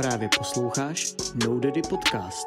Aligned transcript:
Právě 0.00 0.28
posloucháš 0.38 1.14
No 1.46 1.60
Daddy 1.60 1.82
Podcast. 1.88 2.46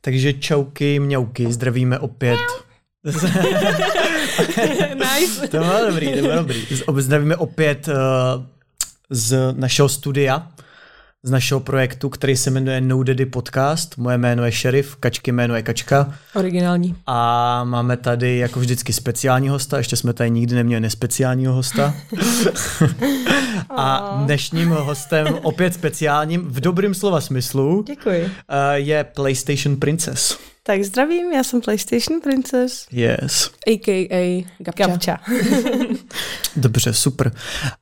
Takže 0.00 0.32
čauky, 0.32 1.00
mňauky, 1.00 1.52
zdravíme 1.52 1.98
opět. 1.98 2.38
nice. 4.94 5.48
to 5.48 5.58
bylo 5.58 5.86
dobrý, 5.86 6.14
to 6.14 6.20
bylo 6.20 6.34
dobrý. 6.34 6.66
Zdravíme 6.96 7.36
opět 7.36 7.88
uh, 7.88 7.94
z 9.10 9.54
našeho 9.56 9.88
studia, 9.88 10.48
z 11.22 11.30
našeho 11.30 11.60
projektu, 11.60 12.08
který 12.08 12.36
se 12.36 12.50
jmenuje 12.50 12.80
No 12.80 13.02
Daddy 13.02 13.26
Podcast. 13.26 13.96
Moje 13.96 14.18
jméno 14.18 14.44
je 14.44 14.52
Šerif, 14.52 14.96
Kačky 14.96 15.32
jméno 15.32 15.56
je 15.56 15.62
Kačka. 15.62 16.14
Originální. 16.34 16.96
A 17.06 17.64
máme 17.64 17.96
tady 17.96 18.38
jako 18.38 18.60
vždycky 18.60 18.92
speciální 18.92 19.48
hosta, 19.48 19.78
ještě 19.78 19.96
jsme 19.96 20.12
tady 20.12 20.30
nikdy 20.30 20.54
neměli 20.54 20.80
nespeciálního 20.80 21.54
hosta. 21.54 21.94
a 23.76 24.20
dnešním 24.24 24.68
hostem, 24.68 25.26
opět 25.42 25.74
speciálním, 25.74 26.40
v 26.40 26.60
dobrým 26.60 26.94
slova 26.94 27.20
smyslu, 27.20 27.84
Děkuji. 27.86 28.24
uh, 28.24 28.30
je 28.74 29.04
PlayStation 29.04 29.76
Princess. 29.76 30.38
Tak 30.62 30.82
zdravím, 30.84 31.32
já 31.32 31.44
jsem 31.44 31.60
PlayStation 31.60 32.20
Princess. 32.20 32.86
Yes. 32.92 33.50
A.k.a. 33.66 34.46
Gabča. 34.58 34.86
Gabča. 34.86 35.18
Dobře, 36.56 36.92
super. 36.92 37.26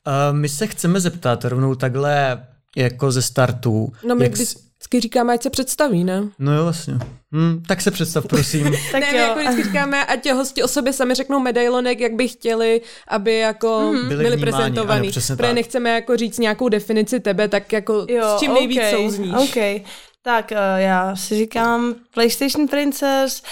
Uh, 0.07 0.37
my 0.37 0.49
se 0.49 0.67
chceme 0.67 0.99
zeptat 0.99 1.45
rovnou 1.45 1.75
takhle 1.75 2.43
jako 2.77 3.11
ze 3.11 3.21
startu. 3.21 3.93
No 4.03 4.15
my 4.15 4.23
jak 4.23 4.33
vždycky 4.33 4.99
říkáme, 4.99 5.33
ať 5.33 5.43
se 5.43 5.49
představí, 5.49 6.03
ne? 6.03 6.23
No 6.39 6.55
jo, 6.55 6.63
vlastně. 6.63 6.93
Hm, 7.31 7.63
tak 7.67 7.81
se 7.81 7.91
představ, 7.91 8.25
prosím. 8.27 8.63
Tak 8.91 9.01
ne, 9.01 9.11
my 9.11 9.17
jo. 9.17 9.23
jako 9.23 9.39
vždycky 9.39 9.63
říkáme, 9.63 10.05
ať 10.05 10.31
hosti 10.31 10.63
o 10.63 10.67
sobě 10.67 10.93
sami 10.93 11.13
řeknou 11.13 11.39
medailonek, 11.39 11.99
jak 11.99 12.13
by 12.13 12.27
chtěli, 12.27 12.81
aby 13.07 13.37
jako 13.37 13.93
Byli 14.07 14.37
byli, 14.37 14.51
ano, 14.53 15.09
přesně 15.09 15.35
Protože 15.35 15.53
nechceme 15.53 15.89
jako 15.89 16.17
říct 16.17 16.39
nějakou 16.39 16.69
definici 16.69 17.19
tebe, 17.19 17.47
tak 17.47 17.73
jako 17.73 18.05
Jo, 18.09 18.35
s 18.35 18.39
čím 18.39 18.53
nejvíc 18.53 18.77
okay, 18.77 18.91
souzníš. 18.91 19.33
OK. 19.37 19.85
Tak 20.21 20.51
uh, 20.51 20.57
já 20.77 21.15
si 21.15 21.37
říkám 21.37 21.95
PlayStation 22.13 22.67
Princess, 22.67 23.43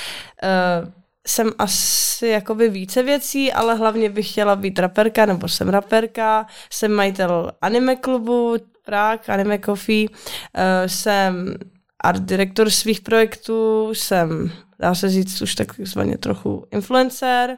uh, 0.81 0.89
jsem 1.27 1.51
asi 1.57 2.27
jakoby 2.27 2.69
více 2.69 3.03
věcí, 3.03 3.53
ale 3.53 3.75
hlavně 3.75 4.09
bych 4.09 4.31
chtěla 4.31 4.55
být 4.55 4.79
raperka, 4.79 5.25
nebo 5.25 5.47
jsem 5.47 5.69
raperka, 5.69 6.47
jsem 6.69 6.91
majitel 6.91 7.51
anime 7.61 7.95
klubu 7.95 8.57
Prague, 8.85 9.27
Anime 9.27 9.59
Coffee, 9.59 10.07
uh, 10.09 10.15
jsem 10.87 11.55
art 12.03 12.21
direktor 12.21 12.69
svých 12.69 13.01
projektů, 13.01 13.89
jsem, 13.93 14.51
dá 14.79 14.95
se 14.95 15.09
říct, 15.09 15.41
už 15.41 15.55
takzvaně 15.55 16.17
trochu 16.17 16.67
influencer, 16.71 17.57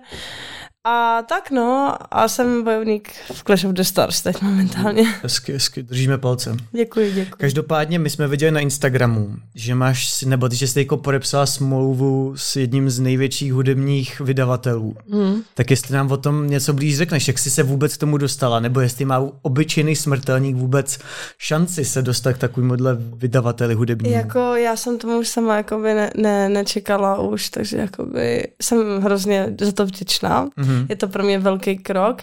a 0.87 1.21
tak 1.21 1.51
no, 1.51 1.95
a 2.11 2.27
jsem 2.27 2.63
bojovník 2.63 3.09
v 3.33 3.43
Clash 3.43 3.65
of 3.65 3.71
the 3.71 3.81
Stars 3.81 4.21
teď 4.21 4.41
momentálně. 4.41 5.03
Hezky, 5.23 5.53
hezky, 5.53 5.83
držíme 5.83 6.17
palce. 6.17 6.57
Děkuji, 6.71 7.11
děkuji. 7.11 7.37
Každopádně 7.37 7.99
my 7.99 8.09
jsme 8.09 8.27
viděli 8.27 8.51
na 8.51 8.59
Instagramu, 8.59 9.35
že 9.55 9.75
máš, 9.75 10.21
nebo 10.21 10.49
ty, 10.49 10.55
že 10.55 10.67
jsi 10.67 10.79
jako 10.79 10.97
podepsala 10.97 11.45
smlouvu 11.45 12.33
s 12.35 12.55
jedním 12.55 12.89
z 12.89 12.99
největších 12.99 13.53
hudebních 13.53 14.19
vydavatelů. 14.19 14.95
Hmm. 15.11 15.41
Tak 15.53 15.69
jestli 15.69 15.95
nám 15.95 16.11
o 16.11 16.17
tom 16.17 16.47
něco 16.47 16.73
blíž 16.73 16.97
řekneš, 16.97 17.27
jak 17.27 17.39
jsi 17.39 17.51
se 17.51 17.63
vůbec 17.63 17.97
k 17.97 17.99
tomu 17.99 18.17
dostala, 18.17 18.59
nebo 18.59 18.79
jestli 18.79 19.05
má 19.05 19.31
obyčejný 19.41 19.95
smrtelník 19.95 20.55
vůbec 20.55 20.99
šanci 21.37 21.85
se 21.85 22.01
dostat 22.01 22.33
k 22.33 22.37
takovémuhle 22.37 22.97
vydavateli 23.15 23.73
hudebnímu. 23.73 24.15
Jako 24.15 24.55
já 24.55 24.75
jsem 24.75 24.97
tomu 24.97 25.19
už 25.19 25.27
sama 25.27 25.57
jakoby 25.57 25.93
ne, 25.93 26.11
ne, 26.15 26.49
nečekala 26.49 27.19
už, 27.19 27.49
takže 27.49 27.77
jakoby 27.77 28.47
jsem 28.61 29.01
hrozně 29.01 29.55
za 29.61 29.71
to 29.71 29.85
vděčná. 29.85 30.49
Mhm. 30.69 30.85
Je 30.89 30.95
to 30.95 31.07
pro 31.07 31.23
mě 31.23 31.39
velký 31.39 31.77
krok. 31.77 32.21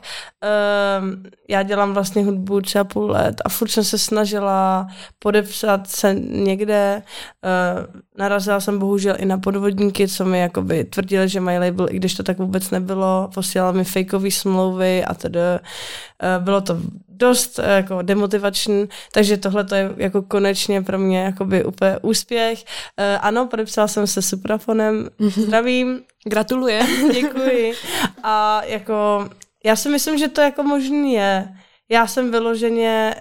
Um, 1.01 1.23
já 1.49 1.63
dělám 1.63 1.95
vlastně 1.95 2.25
hudbu 2.25 2.61
třeba 2.61 2.85
půl 2.85 3.11
let 3.11 3.43
a 3.45 3.49
furt 3.49 3.69
jsem 3.69 3.85
se 3.85 3.99
snažila 3.99 4.87
podepsat 5.19 5.87
se 5.87 6.15
někde. 6.21 7.03
Uh, 7.45 8.03
narazila 8.19 8.61
jsem 8.61 8.79
bohužel 8.79 9.15
i 9.19 9.25
na 9.25 9.39
podvodníky, 9.39 10.09
co 10.09 10.25
mi 10.25 10.39
jakoby 10.39 10.85
tvrdili, 10.85 11.29
že 11.29 11.41
mají 11.41 11.59
label, 11.59 11.87
i 11.91 11.97
když 11.97 12.15
to 12.15 12.23
tak 12.23 12.39
vůbec 12.39 12.71
nebylo. 12.71 13.31
Posílala 13.35 13.73
mi 13.73 13.85
fakeové 13.85 14.31
smlouvy 14.31 15.05
a 15.05 15.15
tedy. 15.15 15.39
Uh, 15.39 16.45
bylo 16.45 16.61
to 16.61 16.81
dost 17.17 17.59
eh, 17.59 17.77
jako 17.77 18.03
demotivační, 18.03 18.89
takže 19.13 19.37
tohle 19.37 19.65
to 19.65 19.75
je 19.75 19.91
jako 19.97 20.23
konečně 20.23 20.83
pro 20.83 20.99
mě 20.99 21.23
jakoby 21.23 21.65
úplně 21.65 21.99
úspěch. 22.03 22.59
Uh, 22.59 23.05
ano, 23.21 23.47
podepsala 23.47 23.89
jsem 23.89 24.07
se 24.07 24.23
Suprafonem, 24.23 25.09
zdravím, 25.19 26.03
Gratuluje. 26.29 26.87
děkuji. 27.13 27.75
A 28.23 28.63
jako, 28.65 29.29
já 29.65 29.77
si 29.77 29.89
myslím, 29.89 30.19
že 30.19 30.29
to 30.29 30.41
jako 30.41 30.63
možný 30.63 31.13
je. 31.13 31.49
Já 31.89 32.07
jsem 32.07 32.31
vyloženě 32.31 33.15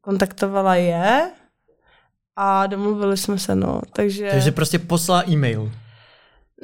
kontaktovala 0.00 0.74
je 0.74 1.30
a 2.36 2.66
domluvili 2.66 3.16
jsme 3.16 3.38
se, 3.38 3.54
no. 3.54 3.80
Takže, 3.92 4.28
Takže 4.30 4.52
prostě 4.52 4.78
poslala 4.78 5.24
e-mail. 5.30 5.72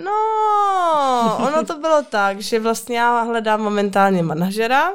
no, 0.04 1.46
ono 1.48 1.64
to 1.64 1.78
bylo 1.78 2.02
tak, 2.02 2.40
že 2.40 2.60
vlastně 2.60 2.98
já 2.98 3.22
hledám 3.22 3.60
momentálně 3.60 4.22
manažera, 4.22 4.92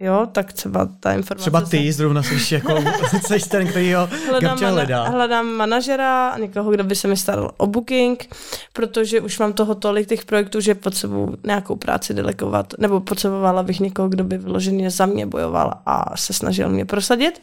jo, 0.00 0.26
tak 0.32 0.52
třeba 0.52 0.88
ta 1.00 1.12
informace... 1.12 1.42
Třeba 1.42 1.60
se- 1.60 1.70
ty 1.70 1.92
zrovna 1.92 2.22
jsi 2.22 2.54
jako, 2.54 2.74
jsi 3.26 3.48
ten, 3.48 3.66
který 3.68 3.94
ho 3.94 4.08
hledám, 4.28 4.50
Gabča 4.50 4.70
hledá. 4.70 5.04
mana- 5.04 5.10
hledám 5.10 5.46
manažera, 5.46 6.36
někoho, 6.38 6.70
kdo 6.70 6.84
by 6.84 6.94
se 6.96 7.08
mi 7.08 7.16
staral 7.16 7.50
o 7.56 7.66
booking, 7.66 8.34
protože 8.72 9.20
už 9.20 9.38
mám 9.38 9.52
toho 9.52 9.74
tolik 9.74 10.08
těch 10.08 10.24
projektů, 10.24 10.60
že 10.60 10.74
potřebuji 10.74 11.36
nějakou 11.44 11.76
práci 11.76 12.14
delegovat, 12.14 12.72
nebo 12.78 13.00
potřebovala 13.00 13.62
bych 13.62 13.80
někoho, 13.80 14.08
kdo 14.08 14.24
by 14.24 14.38
vyloženě 14.38 14.90
za 14.90 15.06
mě 15.06 15.26
bojoval 15.26 15.74
a 15.86 16.16
se 16.16 16.32
snažil 16.32 16.68
mě 16.68 16.84
prosadit 16.84 17.42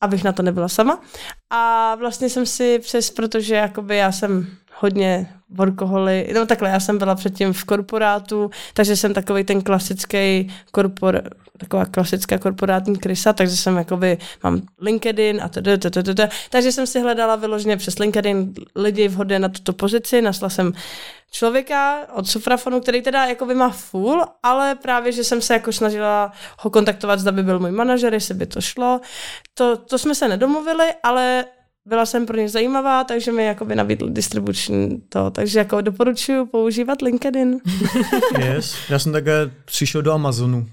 abych 0.00 0.24
na 0.24 0.32
to 0.32 0.42
nebyla 0.42 0.68
sama. 0.68 1.00
A 1.50 1.94
vlastně 1.94 2.28
jsem 2.30 2.46
si 2.46 2.78
přes, 2.78 3.10
protože 3.10 3.54
jakoby 3.54 3.96
já 3.96 4.12
jsem 4.12 4.46
hodně 4.80 5.28
workoholy, 5.50 6.30
no 6.34 6.46
takhle, 6.46 6.68
já 6.68 6.80
jsem 6.80 6.98
byla 6.98 7.14
předtím 7.14 7.52
v 7.52 7.64
korporátu, 7.64 8.50
takže 8.74 8.96
jsem 8.96 9.14
takový 9.14 9.44
ten 9.44 9.62
klasický 9.62 10.52
korpor, 10.72 11.22
taková 11.58 11.84
klasická 11.84 12.38
korporátní 12.38 12.96
krysa, 12.96 13.32
takže 13.32 13.56
jsem 13.56 13.76
jakoby, 13.76 14.18
mám 14.42 14.62
LinkedIn 14.80 15.40
a 15.42 15.48
td, 15.48 15.78
td, 15.78 16.02
td, 16.02 16.20
takže 16.50 16.72
jsem 16.72 16.86
si 16.86 17.00
hledala 17.00 17.36
vyloženě 17.36 17.76
přes 17.76 17.98
LinkedIn 17.98 18.54
lidi 18.76 19.08
vhodné 19.08 19.38
na 19.38 19.48
tuto 19.48 19.72
pozici, 19.72 20.22
našla 20.22 20.48
jsem 20.48 20.72
člověka 21.30 21.98
od 22.14 22.28
Sufrafonu, 22.28 22.80
který 22.80 23.02
teda 23.02 23.24
jakoby 23.24 23.54
má 23.54 23.70
full, 23.70 24.24
ale 24.42 24.74
právě, 24.74 25.12
že 25.12 25.24
jsem 25.24 25.42
se 25.42 25.52
jako 25.52 25.72
snažila 25.72 26.32
ho 26.58 26.70
kontaktovat, 26.70 27.20
zda 27.20 27.32
by 27.32 27.42
byl 27.42 27.58
můj 27.58 27.70
manažer, 27.70 28.14
jestli 28.14 28.34
by 28.34 28.46
to 28.46 28.60
šlo. 28.60 29.00
To, 29.54 29.76
to 29.76 29.98
jsme 29.98 30.14
se 30.14 30.28
nedomluvili, 30.28 30.86
ale 31.02 31.44
byla 31.88 32.06
jsem 32.06 32.26
pro 32.26 32.36
ně 32.36 32.48
zajímavá, 32.48 33.04
takže 33.04 33.32
mi 33.32 33.44
jakoby 33.44 33.74
nabídl 33.74 34.08
distribuční 34.08 35.02
to. 35.08 35.30
Takže 35.30 35.58
jako 35.58 35.80
doporučuji 35.80 36.46
používat 36.46 37.02
LinkedIn. 37.02 37.58
Yes. 38.38 38.74
Já 38.90 38.98
jsem 38.98 39.12
také 39.12 39.50
přišel 39.64 40.02
do 40.02 40.12
Amazonu 40.12 40.66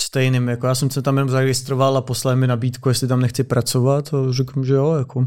stejným, 0.00 0.48
jako 0.48 0.66
já 0.66 0.74
jsem 0.74 0.90
se 0.90 1.02
tam 1.02 1.16
jenom 1.16 1.30
zaregistroval 1.30 1.96
a 1.96 2.00
poslal 2.00 2.36
mi 2.36 2.46
nabídku, 2.46 2.88
jestli 2.88 3.08
tam 3.08 3.20
nechci 3.20 3.44
pracovat 3.44 4.14
a 4.14 4.32
řekl, 4.32 4.64
že 4.64 4.74
jo, 4.74 4.94
jako. 4.94 5.26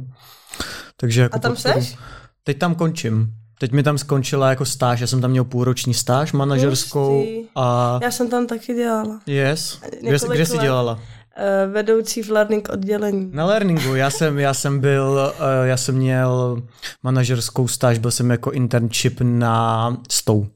Takže 0.97 1.21
jako 1.21 1.35
A 1.35 1.39
tam 1.39 1.53
podporu. 1.55 1.81
seš? 1.81 1.95
Teď 2.43 2.57
tam 2.57 2.75
končím. 2.75 3.27
Teď 3.59 3.71
mi 3.71 3.83
tam 3.83 3.97
skončila 3.97 4.49
jako 4.49 4.65
stáž, 4.65 4.99
já 4.99 5.07
jsem 5.07 5.21
tam 5.21 5.31
měl 5.31 5.43
půlroční 5.43 5.93
stáž 5.93 6.33
manažerskou 6.33 7.25
a 7.55 7.99
Já 8.03 8.11
jsem 8.11 8.29
tam 8.29 8.47
taky 8.47 8.73
dělala. 8.73 9.19
yes. 9.27 9.79
Kde, 10.01 10.17
kde 10.33 10.45
jsi 10.45 10.57
dělala? 10.57 10.99
Eh, 11.41 11.67
Vedoucí 11.67 12.21
v 12.23 12.29
learning 12.29 12.69
oddělení. 12.69 13.29
Na 13.33 13.45
learningu, 13.45 13.95
já 13.95 14.09
jsem, 14.09 14.39
já 14.39 14.53
jsem 14.53 14.79
byl, 14.79 15.33
eh, 15.39 15.67
já 15.67 15.77
jsem 15.77 15.95
měl 15.95 16.61
manažerskou 17.03 17.67
stáž, 17.67 17.97
byl 17.97 18.11
jsem 18.11 18.31
jako 18.31 18.51
internship 18.51 19.21
na 19.21 19.97
stou. 20.09 20.47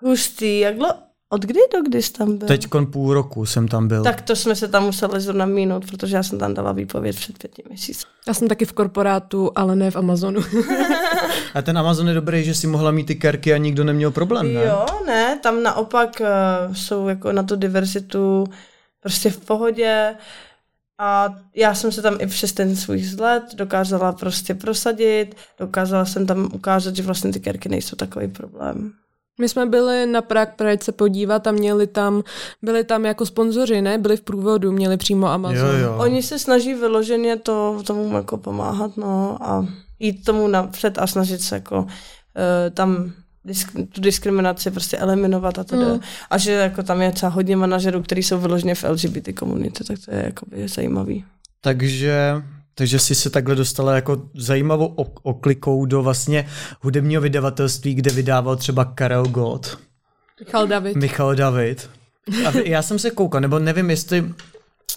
Hustý, 0.00 0.58
jak 0.58 0.76
dlo... 0.76 0.88
Od 1.28 1.42
kdy 1.42 1.60
do 1.74 1.82
kdy 1.82 2.02
jsi 2.02 2.12
tam 2.12 2.38
byl? 2.38 2.48
Teď 2.48 2.66
půl 2.92 3.14
roku 3.14 3.46
jsem 3.46 3.68
tam 3.68 3.88
byl. 3.88 4.02
Tak 4.02 4.22
to 4.22 4.36
jsme 4.36 4.56
se 4.56 4.68
tam 4.68 4.84
museli 4.84 5.20
zrovna 5.20 5.46
minout, 5.46 5.86
protože 5.90 6.16
já 6.16 6.22
jsem 6.22 6.38
tam 6.38 6.54
dala 6.54 6.72
výpověď 6.72 7.16
před 7.16 7.38
pěti 7.38 7.62
měsíci. 7.68 8.06
Já 8.28 8.34
jsem 8.34 8.48
taky 8.48 8.64
v 8.64 8.72
korporátu, 8.72 9.50
ale 9.56 9.76
ne 9.76 9.90
v 9.90 9.96
Amazonu. 9.96 10.40
A 11.54 11.62
ten 11.62 11.78
Amazon 11.78 12.08
je 12.08 12.14
dobrý, 12.14 12.44
že 12.44 12.54
si 12.54 12.66
mohla 12.66 12.90
mít 12.90 13.04
ty 13.04 13.14
kerky 13.14 13.52
a 13.52 13.56
nikdo 13.56 13.84
neměl 13.84 14.10
problém, 14.10 14.54
ne? 14.54 14.64
Jo, 14.64 14.86
ne, 15.06 15.38
tam 15.42 15.62
naopak 15.62 16.20
uh, 16.20 16.74
jsou 16.74 17.08
jako 17.08 17.32
na 17.32 17.42
tu 17.42 17.56
diverzitu 17.56 18.46
prostě 19.00 19.30
v 19.30 19.40
pohodě 19.40 20.14
a 20.98 21.34
já 21.54 21.74
jsem 21.74 21.92
se 21.92 22.02
tam 22.02 22.16
i 22.20 22.26
přes 22.26 22.52
ten 22.52 22.76
svůj 22.76 22.96
vzhled 22.96 23.42
dokázala 23.54 24.12
prostě 24.12 24.54
prosadit, 24.54 25.34
dokázala 25.58 26.04
jsem 26.04 26.26
tam 26.26 26.48
ukázat, 26.52 26.96
že 26.96 27.02
vlastně 27.02 27.32
ty 27.32 27.40
kerky 27.40 27.68
nejsou 27.68 27.96
takový 27.96 28.28
problém. 28.28 28.92
My 29.40 29.48
jsme 29.48 29.66
byli 29.66 30.06
na 30.06 30.22
Prague 30.22 30.54
Pride 30.56 30.84
se 30.84 30.92
podívat 30.92 31.46
a 31.46 31.52
měli 31.52 31.86
tam, 31.86 32.22
byli 32.62 32.84
tam 32.84 33.04
jako 33.04 33.26
sponzoři, 33.26 33.82
ne? 33.82 33.98
Byli 33.98 34.16
v 34.16 34.20
průvodu, 34.20 34.72
měli 34.72 34.96
přímo 34.96 35.26
Amazon. 35.26 35.66
Jo, 35.66 35.72
jo. 35.72 35.96
Oni 35.98 36.22
se 36.22 36.38
snaží 36.38 36.74
vyloženě 36.74 37.36
to 37.36 37.82
tomu 37.86 38.16
jako 38.16 38.36
pomáhat, 38.36 38.96
no 38.96 39.38
a 39.40 39.66
jít 39.98 40.24
tomu 40.24 40.48
napřed 40.48 40.98
a 40.98 41.06
snažit 41.06 41.42
se 41.42 41.54
jako 41.54 41.78
uh, 41.78 41.88
tam 42.74 43.12
disk- 43.46 43.86
tu 43.92 44.00
diskriminaci 44.00 44.70
prostě 44.70 44.96
eliminovat 44.98 45.58
a 45.58 45.64
to 45.64 45.76
Mm. 45.76 46.00
A 46.30 46.38
že 46.38 46.52
jako 46.52 46.82
tam 46.82 47.02
je 47.02 47.12
třeba 47.12 47.30
hodně 47.32 47.56
manažerů, 47.56 48.02
kteří 48.02 48.22
jsou 48.22 48.38
vyloženě 48.38 48.74
v 48.74 48.84
LGBT 48.84 49.32
komunitě, 49.32 49.84
tak 49.84 49.98
to 50.04 50.14
je 50.14 50.22
jakoby 50.26 50.68
zajímavý. 50.68 51.24
Takže, 51.60 52.42
takže 52.74 52.98
jsi 52.98 53.14
se 53.14 53.30
takhle 53.30 53.54
dostala 53.54 53.94
jako 53.94 54.22
zajímavou 54.34 54.94
ok- 54.94 55.20
oklikou 55.22 55.86
do 55.86 56.02
vlastně 56.02 56.46
hudebního 56.80 57.22
vydavatelství, 57.22 57.94
kde 57.94 58.10
vydával 58.10 58.56
třeba 58.56 58.84
Karel 58.84 59.24
Gott, 59.26 59.78
Michal 60.40 60.66
David. 60.66 60.96
Michal 60.96 61.34
David. 61.34 61.90
A 62.46 62.52
já 62.64 62.82
jsem 62.82 62.98
se 62.98 63.10
koukal, 63.10 63.40
nebo 63.40 63.58
nevím, 63.58 63.90
jestli 63.90 64.24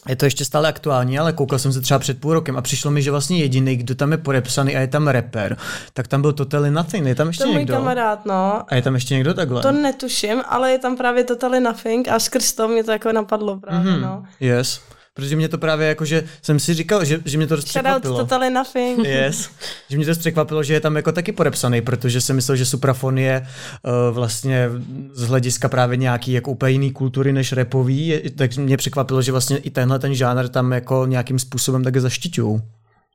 je 0.10 0.16
to 0.16 0.26
ještě 0.26 0.46
stále 0.46 0.70
aktuální, 0.70 1.20
ale 1.20 1.34
koukal 1.34 1.60
jsem 1.60 1.74
se 1.74 1.82
třeba 1.82 2.00
před 2.00 2.20
půl 2.22 2.34
rokem 2.34 2.58
a 2.58 2.62
přišlo 2.62 2.92
mi, 2.92 3.02
že 3.02 3.12
vlastně 3.12 3.38
jediný, 3.40 3.76
kdo 3.76 3.96
tam 3.96 4.12
je 4.12 4.18
podepsaný 4.18 4.76
a 4.76 4.80
je 4.80 4.88
tam 4.88 5.08
rapper, 5.08 5.58
tak 5.94 6.08
tam 6.08 6.22
byl 6.22 6.34
Totally 6.34 6.72
Nothing, 6.72 7.06
je 7.08 7.16
tam 7.16 7.28
ještě 7.28 7.44
To 7.44 7.50
někdo? 7.54 7.74
kamarád, 7.74 8.26
no. 8.26 8.64
A 8.68 8.76
je 8.76 8.82
tam 8.82 8.96
ještě 8.96 9.14
někdo 9.14 9.34
takhle? 9.34 9.62
To 9.62 9.72
netuším, 9.72 10.42
ale 10.50 10.72
je 10.72 10.80
tam 10.80 10.98
právě 10.98 11.24
Totally 11.24 11.60
Nothing 11.60 12.08
a 12.08 12.20
skrz 12.20 12.54
to 12.54 12.68
mě 12.68 12.84
to 12.84 12.92
jako 12.92 13.12
napadlo 13.12 13.60
právě, 13.60 13.92
Mhm, 13.92 14.02
no. 14.02 14.24
Yes. 14.40 14.82
Protože 15.20 15.36
mě 15.36 15.50
to 15.50 15.58
právě 15.58 15.88
jako, 15.88 16.06
že 16.06 16.24
jsem 16.42 16.60
si 16.60 16.74
říkal, 16.74 17.06
že, 17.06 17.22
že 17.26 17.38
mě 17.38 17.48
to 17.48 17.56
dost 17.56 17.66
Shoutout 17.66 17.84
překvapilo. 17.84 18.18
Totally 18.18 18.50
Nothing. 18.50 19.00
Yes. 19.06 19.50
Že 19.90 19.98
mě 19.98 20.06
to 20.06 20.12
dost 20.12 20.18
překvapilo, 20.18 20.64
že 20.64 20.74
je 20.74 20.80
tam 20.80 20.96
jako 20.96 21.12
taky 21.12 21.32
podepsaný, 21.32 21.82
protože 21.82 22.22
jsem 22.22 22.36
myslel, 22.36 22.56
že 22.56 22.66
Suprafon 22.66 23.18
je 23.18 23.42
uh, 23.42 24.16
vlastně 24.16 24.70
z 25.14 25.28
hlediska 25.28 25.70
právě 25.70 25.98
nějaký 25.98 26.32
jako 26.32 26.52
úplně 26.52 26.72
jiný 26.72 26.92
kultury 26.92 27.34
než 27.34 27.52
repový, 27.52 28.08
je, 28.08 28.30
tak 28.30 28.58
mě 28.58 28.78
překvapilo, 28.78 29.22
že 29.22 29.32
vlastně 29.32 29.58
i 29.58 29.70
tenhle 29.70 30.00
ten 30.00 30.16
žánr 30.16 30.48
tam 30.48 30.72
jako 30.72 31.06
nějakým 31.06 31.40
způsobem 31.40 31.84
také 31.84 32.02
zaštiťují. 32.02 32.62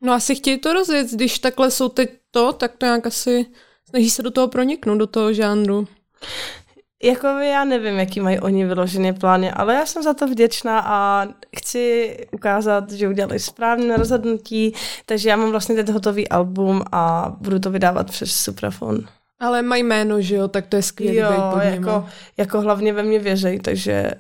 No 0.03 0.13
asi 0.13 0.35
chtějí 0.35 0.59
to 0.59 0.73
rozjet, 0.73 1.11
když 1.13 1.39
takhle 1.39 1.71
jsou 1.71 1.89
teď 1.89 2.11
to, 2.31 2.53
tak 2.53 2.73
to 2.79 2.87
nějak 2.87 3.07
asi 3.07 3.47
snaží 3.91 4.11
se 4.11 4.23
do 4.23 4.31
toho 4.31 4.49
proniknout, 4.49 4.99
do 4.99 5.07
toho 5.07 5.33
žánru. 5.33 5.89
Jako 7.05 7.27
já 7.27 7.65
nevím, 7.65 7.99
jaký 7.99 8.21
mají 8.21 8.41
oni 8.41 8.65
vyloženě 8.65 9.13
plány, 9.13 9.51
ale 9.51 9.75
já 9.75 9.87
jsem 9.87 10.03
za 10.03 10.15
to 10.15 10.27
vděčná 10.27 10.83
a 10.87 11.27
chci 11.57 12.17
ukázat, 12.33 12.93
že 12.93 13.09
udělali 13.09 13.39
správné 13.39 13.97
rozhodnutí, 13.97 14.75
takže 15.07 15.29
já 15.29 15.37
mám 15.37 15.51
vlastně 15.51 15.75
teď 15.75 15.89
hotový 15.89 16.29
album 16.29 16.83
a 16.93 17.33
budu 17.41 17.59
to 17.59 17.71
vydávat 17.71 18.11
přes 18.11 18.31
Suprafon. 18.31 18.99
Ale 19.41 19.63
mají 19.63 19.83
jméno, 19.83 20.21
že 20.21 20.35
jo, 20.35 20.49
tak 20.49 20.67
to 20.67 20.77
je 20.77 20.83
skvělý 20.83 21.17
Jo, 21.17 21.61
jako, 21.63 22.07
jako 22.37 22.61
hlavně 22.61 22.93
ve 22.93 23.03
mně 23.03 23.19
věřej, 23.19 23.61
takže 23.61 24.11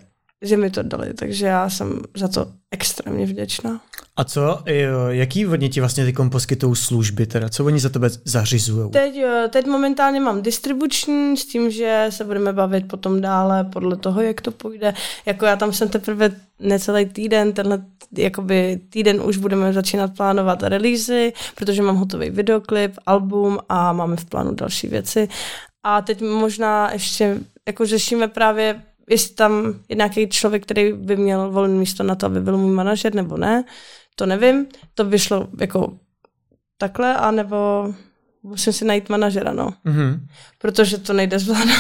že 0.45 0.57
mi 0.57 0.71
to 0.71 0.83
dali, 0.83 1.15
takže 1.15 1.47
já 1.47 1.71
jsem 1.71 2.01
za 2.17 2.29
to 2.29 2.47
extrémně 2.71 3.27
vděčná. 3.27 3.81
A 4.17 4.25
co, 4.25 4.63
jo, 4.67 5.07
jaký 5.09 5.47
oni 5.47 5.69
ti 5.69 5.81
vlastně 5.81 6.05
ty 6.05 6.13
poskytují 6.31 6.77
služby 6.77 7.27
teda? 7.27 7.49
Co 7.49 7.65
oni 7.65 7.81
za 7.81 7.89
tebe 7.89 8.09
zařizují? 8.25 8.91
Teď, 8.91 9.17
eh, 9.17 9.49
teď 9.53 9.67
momentálně 9.67 10.21
mám 10.21 10.43
distribuční 10.43 11.37
s 11.37 11.47
tím, 11.47 11.71
že 11.71 12.07
se 12.11 12.25
budeme 12.25 12.53
bavit 12.53 12.89
potom 12.89 13.21
dále 13.21 13.65
podle 13.65 13.97
toho, 13.97 14.21
jak 14.21 14.41
to 14.41 14.51
půjde. 14.51 14.95
Jako 15.27 15.47
já 15.47 15.57
tam 15.57 15.73
jsem 15.73 15.89
teprve 15.89 16.31
necelý 16.61 17.07
týden, 17.07 17.53
tenhle 17.53 17.85
jakoby 18.19 18.81
týden 18.89 19.23
už 19.25 19.37
budeme 19.37 19.73
začínat 19.73 20.17
plánovat 20.17 20.63
releasy, 20.63 21.33
protože 21.55 21.83
mám 21.83 21.97
hotový 21.97 22.31
videoklip, 22.31 22.93
album 23.07 23.59
a 23.69 23.93
máme 23.93 24.17
v 24.17 24.25
plánu 24.25 24.55
další 24.55 24.89
věci. 24.89 25.29
A 25.83 26.03
teď 26.03 26.23
možná 26.23 26.93
ještě 26.93 27.39
jako 27.67 27.87
řešíme 27.87 28.29
právě 28.29 28.83
jestli 29.09 29.35
tam 29.35 29.75
je 29.89 29.97
nějaký 29.97 30.29
člověk, 30.29 30.63
který 30.63 30.93
by 30.93 31.17
měl 31.17 31.51
volné 31.51 31.75
místo 31.75 32.03
na 32.03 32.15
to, 32.15 32.27
aby 32.27 32.41
byl 32.41 32.57
můj 32.59 32.73
manažer, 32.75 33.15
nebo 33.15 33.37
ne, 33.37 33.65
to 34.17 34.27
nevím. 34.27 34.67
To 34.95 35.05
by 35.05 35.19
šlo 35.19 35.49
jako 35.61 35.93
takhle, 36.79 37.17
anebo 37.17 37.89
musím 38.43 38.73
si 38.73 38.85
najít 38.85 39.09
manažera, 39.09 39.53
no. 39.53 39.75
Mhm. 39.85 40.27
Protože 40.59 40.99
to 40.99 41.13
nejde 41.13 41.39
zvládat. 41.39 41.79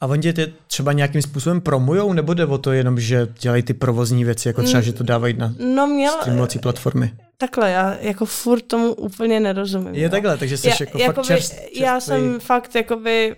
A 0.00 0.06
oni 0.06 0.32
tě 0.32 0.52
třeba 0.66 0.92
nějakým 0.92 1.22
způsobem 1.22 1.60
promujou, 1.60 2.12
nebo 2.12 2.34
jde 2.34 2.46
o 2.46 2.58
to 2.58 2.72
jenom, 2.72 3.00
že 3.00 3.28
dělají 3.40 3.62
ty 3.62 3.74
provozní 3.74 4.24
věci, 4.24 4.48
jako 4.48 4.62
třeba, 4.62 4.80
že 4.80 4.92
to 4.92 5.04
dávají 5.04 5.34
na 5.38 5.54
No 5.58 5.86
měl, 5.86 6.12
streamovací 6.12 6.58
platformy? 6.58 7.12
takhle, 7.38 7.70
já 7.70 7.96
jako 8.00 8.26
furt 8.26 8.60
tomu 8.60 8.94
úplně 8.94 9.40
nerozumím. 9.40 9.94
Je 9.94 10.08
no. 10.08 10.10
takhle, 10.10 10.38
takže 10.38 10.56
jsi 10.58 10.68
já, 10.68 10.74
jako 10.80 10.98
jakoby, 10.98 11.14
fakt 11.14 11.26
čerst, 11.26 11.54
Já 11.80 11.92
čerstvý. 11.94 12.14
jsem 12.14 12.40
fakt 12.40 12.74
jakoby 12.74 13.36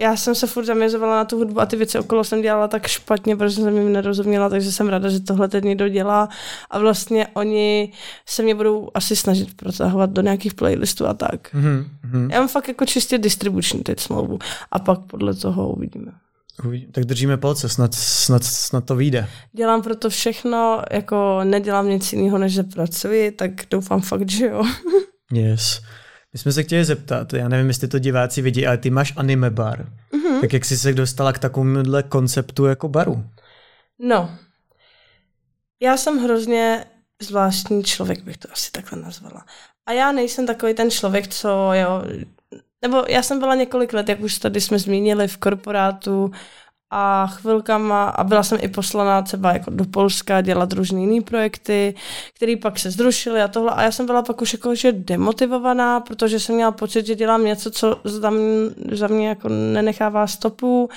já 0.00 0.16
jsem 0.16 0.34
se 0.34 0.46
furt 0.46 0.64
zaměřovala 0.64 1.16
na 1.16 1.24
tu 1.24 1.36
hudbu 1.36 1.60
a 1.60 1.66
ty 1.66 1.76
věci 1.76 1.98
okolo 1.98 2.24
jsem 2.24 2.42
dělala 2.42 2.68
tak 2.68 2.86
špatně, 2.86 3.36
protože 3.36 3.54
jsem 3.54 3.76
jim 3.76 3.92
nerozuměla, 3.92 4.48
takže 4.48 4.72
jsem 4.72 4.88
ráda, 4.88 5.08
že 5.08 5.20
tohle 5.20 5.48
teď 5.48 5.64
někdo 5.64 5.88
dělá 5.88 6.28
a 6.70 6.78
vlastně 6.78 7.26
oni 7.34 7.92
se 8.26 8.42
mě 8.42 8.54
budou 8.54 8.88
asi 8.94 9.16
snažit 9.16 9.56
protahovat 9.56 10.10
do 10.10 10.22
nějakých 10.22 10.54
playlistů 10.54 11.06
a 11.06 11.14
tak. 11.14 11.54
Mhm, 11.54 11.86
mhm. 12.02 12.30
Já 12.30 12.38
mám 12.38 12.48
fakt 12.48 12.68
jako 12.68 12.84
čistě 12.86 13.18
distribuční 13.18 13.82
teď 13.82 14.00
smlouvu 14.00 14.38
a 14.72 14.78
pak 14.78 15.00
podle 15.00 15.34
toho 15.34 15.68
uvidíme. 15.68 16.12
Uvidím. 16.64 16.92
Tak 16.92 17.04
držíme 17.04 17.36
palce, 17.36 17.68
snad, 17.68 17.94
snad, 17.94 18.44
snad 18.44 18.84
to 18.84 18.96
vyjde. 18.96 19.28
Dělám 19.52 19.82
proto 19.82 20.10
všechno, 20.10 20.82
jako 20.90 21.40
nedělám 21.44 21.88
nic 21.88 22.12
jiného, 22.12 22.38
než 22.38 22.52
že 22.52 22.62
pracuji, 22.62 23.30
tak 23.30 23.50
doufám 23.70 24.00
fakt, 24.00 24.30
že 24.30 24.46
jo. 24.46 24.62
Yes. 25.32 25.80
My 26.32 26.38
jsme 26.38 26.52
se 26.52 26.62
chtěli 26.62 26.84
zeptat, 26.84 27.32
já 27.32 27.48
nevím, 27.48 27.68
jestli 27.68 27.88
to 27.88 27.98
diváci 27.98 28.42
vidí, 28.42 28.66
ale 28.66 28.78
ty 28.78 28.90
máš 28.90 29.12
anime 29.16 29.50
bar. 29.50 29.86
Mm-hmm. 30.12 30.40
Tak 30.40 30.52
jak 30.52 30.64
jsi 30.64 30.78
se 30.78 30.92
dostala 30.92 31.32
k 31.32 31.38
takovémuhle 31.38 32.02
konceptu 32.02 32.64
jako 32.64 32.88
baru? 32.88 33.24
No, 33.98 34.38
já 35.80 35.96
jsem 35.96 36.18
hrozně 36.18 36.84
zvláštní 37.22 37.84
člověk, 37.84 38.24
bych 38.24 38.36
to 38.36 38.48
asi 38.52 38.72
takhle 38.72 39.02
nazvala. 39.02 39.44
A 39.86 39.92
já 39.92 40.12
nejsem 40.12 40.46
takový 40.46 40.74
ten 40.74 40.90
člověk, 40.90 41.28
co 41.28 41.70
jo, 41.72 42.02
nebo 42.82 43.04
já 43.08 43.22
jsem 43.22 43.38
byla 43.38 43.54
několik 43.54 43.92
let, 43.92 44.08
jak 44.08 44.20
už 44.20 44.38
tady 44.38 44.60
jsme 44.60 44.78
zmínili, 44.78 45.28
v 45.28 45.36
korporátu 45.36 46.30
a 46.90 47.26
chvilkama, 47.26 48.08
a 48.08 48.24
byla 48.24 48.42
jsem 48.42 48.58
i 48.60 48.68
poslaná 48.68 49.22
třeba 49.22 49.52
jako 49.52 49.70
do 49.70 49.84
Polska 49.84 50.40
dělat 50.40 50.72
různý 50.72 51.02
jiný 51.02 51.20
projekty, 51.20 51.94
které 52.34 52.56
pak 52.56 52.78
se 52.78 52.90
zrušily 52.90 53.42
a 53.42 53.48
tohle. 53.48 53.70
A 53.70 53.82
já 53.82 53.92
jsem 53.92 54.06
byla 54.06 54.22
pak 54.22 54.42
už 54.42 54.52
jako, 54.52 54.74
že 54.74 54.92
demotivovaná, 54.92 56.00
protože 56.00 56.40
jsem 56.40 56.54
měla 56.54 56.72
pocit, 56.72 57.06
že 57.06 57.14
dělám 57.14 57.44
něco, 57.44 57.70
co 57.70 58.00
za 58.04 58.30
mě, 58.30 58.70
za 58.92 59.06
mě 59.06 59.28
jako 59.28 59.48
nenechává 59.48 60.26
stopu. 60.26 60.88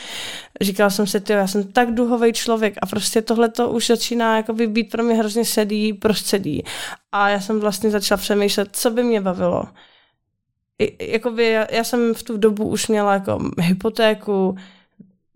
Říkala 0.61 0.89
jsem 0.89 1.07
si, 1.07 1.19
ty, 1.19 1.33
já 1.33 1.47
jsem 1.47 1.71
tak 1.71 1.93
duhový 1.93 2.33
člověk 2.33 2.73
a 2.81 2.85
prostě 2.85 3.21
tohle 3.21 3.49
to 3.49 3.69
už 3.69 3.87
začíná 3.87 4.37
jakoby 4.37 4.67
být 4.67 4.89
pro 4.91 5.03
mě 5.03 5.15
hrozně 5.15 5.45
sedý 5.45 5.93
prostředí. 5.93 6.63
A 7.11 7.29
já 7.29 7.39
jsem 7.39 7.59
vlastně 7.59 7.89
začala 7.89 8.17
přemýšlet, 8.17 8.69
co 8.71 8.89
by 8.89 9.03
mě 9.03 9.21
bavilo. 9.21 9.63
I, 10.79 11.11
jakoby 11.11 11.49
já, 11.49 11.67
já 11.71 11.83
jsem 11.83 12.13
v 12.13 12.23
tu 12.23 12.37
dobu 12.37 12.67
už 12.67 12.87
měla 12.87 13.13
jako 13.13 13.39
hypotéku, 13.57 14.55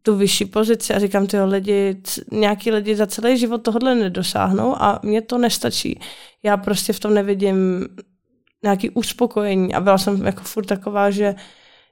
tu 0.05 0.15
vyšší 0.15 0.45
pozici 0.45 0.93
a 0.93 0.99
říkám, 0.99 1.27
ty 1.27 1.41
lidi, 1.41 2.01
nějaký 2.31 2.71
lidi 2.71 2.95
za 2.95 3.07
celý 3.07 3.37
život 3.37 3.57
tohle 3.57 3.95
nedosáhnou 3.95 4.75
a 4.81 4.99
mně 5.03 5.21
to 5.21 5.37
nestačí. 5.37 5.99
Já 6.43 6.57
prostě 6.57 6.93
v 6.93 6.99
tom 6.99 7.13
nevidím 7.13 7.87
nějaký 8.63 8.89
uspokojení 8.89 9.73
a 9.73 9.81
byla 9.81 9.97
jsem 9.97 10.25
jako 10.25 10.43
furt 10.43 10.65
taková, 10.65 11.11
že 11.11 11.35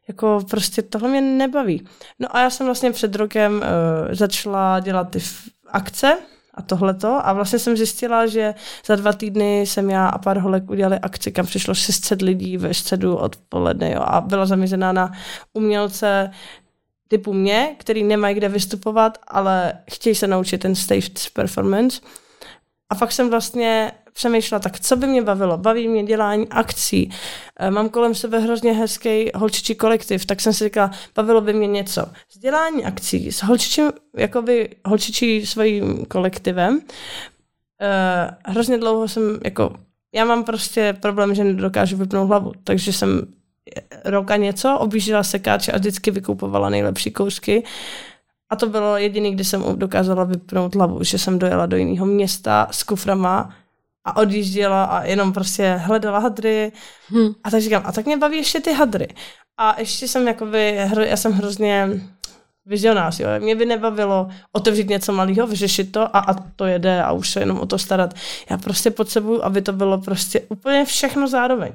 jako 0.08 0.40
prostě 0.50 0.82
tohle 0.82 1.10
mě 1.10 1.22
nebaví. 1.22 1.88
No 2.20 2.36
a 2.36 2.42
já 2.42 2.50
jsem 2.50 2.66
vlastně 2.66 2.92
před 2.92 3.16
rokem 3.16 3.54
uh, 3.54 3.62
začala 4.16 4.80
dělat 4.80 5.10
ty 5.10 5.20
akce 5.68 6.18
a 6.54 6.62
tohleto 6.62 7.28
a 7.28 7.34
vlastně 7.34 7.60
jsem 7.60 7.78
zjistila, 7.78 8.28
že 8.28 8.56
za 8.86 8.96
dva 8.96 9.14
týdny 9.14 9.62
jsem 9.62 9.90
já 9.90 10.08
a 10.08 10.18
pár 10.18 10.38
holek 10.38 10.70
udělali 10.70 11.00
akci, 11.00 11.32
kam 11.32 11.46
přišlo 11.46 11.74
600 11.74 12.22
lidí 12.22 12.58
ve 12.58 12.74
středu 12.74 13.16
odpoledne 13.16 13.92
jo, 13.92 14.02
a 14.06 14.22
byla 14.22 14.46
zaměřená 14.46 14.92
na 14.92 15.12
umělce 15.54 16.32
typu 17.14 17.34
mě, 17.34 17.76
který 17.78 18.04
nemají 18.04 18.36
kde 18.36 18.50
vystupovat, 18.50 19.18
ale 19.28 19.74
chtějí 19.92 20.16
se 20.16 20.28
naučit 20.28 20.58
ten 20.58 20.76
stage 20.76 21.10
performance. 21.34 22.02
A 22.90 22.96
fakt 22.96 23.12
jsem 23.12 23.30
vlastně 23.30 23.92
přemýšlela, 24.14 24.60
tak 24.60 24.80
co 24.80 24.96
by 24.96 25.08
mě 25.08 25.22
bavilo? 25.22 25.58
Baví 25.58 25.88
mě 25.88 26.04
dělání 26.04 26.48
akcí. 26.50 27.10
Eh, 27.60 27.72
Mám 27.72 27.90
kolem 27.90 28.16
sebe 28.16 28.40
hrozně 28.40 28.74
hezký 28.74 29.30
holčičí 29.36 29.76
kolektiv, 29.76 30.26
tak 30.26 30.42
jsem 30.42 30.54
si 30.54 30.64
říkala, 30.64 30.92
bavilo 31.16 31.42
by 31.42 31.54
mě 31.54 31.68
něco. 31.68 32.06
S 32.30 32.38
dělání 32.38 32.86
akcí, 32.86 33.32
s 33.32 33.44
holčičím, 33.44 33.92
jakoby 34.18 34.76
holčičí 34.86 35.46
svým 35.46 36.06
kolektivem. 36.06 36.82
Eh, 37.82 38.38
hrozně 38.46 38.78
dlouho 38.78 39.08
jsem, 39.08 39.40
jako, 39.44 39.76
já 40.14 40.26
mám 40.26 40.44
prostě 40.44 40.98
problém, 41.02 41.36
že 41.36 41.44
nedokážu 41.44 41.98
vypnout 41.98 42.28
hlavu, 42.28 42.52
takže 42.64 42.94
jsem 42.94 43.28
roka 44.06 44.36
něco, 44.36 44.78
objížděla 44.80 45.24
sekáče 45.24 45.72
a 45.72 45.78
vždycky 45.78 46.12
vykupovala 46.12 46.70
nejlepší 46.70 47.12
kousky. 47.12 47.64
A 48.50 48.56
to 48.56 48.68
bylo 48.68 48.98
jediný, 48.98 49.34
kdy 49.34 49.44
jsem 49.44 49.64
dokázala 49.76 50.24
vypnout 50.24 50.76
hlavu, 50.76 51.04
že 51.04 51.18
jsem 51.18 51.40
dojela 51.40 51.66
do 51.66 51.78
jiného 51.78 52.06
města 52.06 52.68
s 52.72 52.84
kuframa 52.84 53.56
a 54.06 54.18
odjížděla 54.18 54.84
a 54.84 55.04
jenom 55.04 55.34
prostě 55.34 55.74
hledala 55.74 56.20
hadry. 56.20 56.72
Hm. 57.12 57.34
A 57.44 57.52
tak 57.52 57.62
říkám, 57.62 57.84
a 57.86 57.92
tak 57.92 58.06
mě 58.06 58.18
baví 58.18 58.38
ještě 58.38 58.60
ty 58.60 58.74
hadry. 58.74 59.08
A 59.58 59.80
ještě 59.80 60.08
jsem 60.08 60.28
jakoby, 60.28 60.90
já 61.06 61.18
jsem 61.18 61.32
hrozně 61.32 61.90
vizionář, 62.66 63.20
jo. 63.20 63.28
Mě 63.40 63.56
by 63.56 63.66
nebavilo 63.66 64.28
otevřít 64.52 64.90
něco 64.90 65.14
malého, 65.14 65.48
vyřešit 65.48 65.92
to 65.92 66.16
a, 66.16 66.20
a 66.20 66.34
to 66.34 66.66
jede 66.66 67.04
a 67.04 67.12
už 67.12 67.30
se 67.30 67.40
jenom 67.40 67.60
o 67.60 67.66
to 67.66 67.78
starat. 67.78 68.14
Já 68.50 68.58
prostě 68.58 68.92
potřebuju, 68.92 69.44
aby 69.44 69.62
to 69.62 69.74
bylo 69.74 69.98
prostě 69.98 70.42
úplně 70.50 70.86
všechno 70.86 71.28
zároveň. 71.28 71.72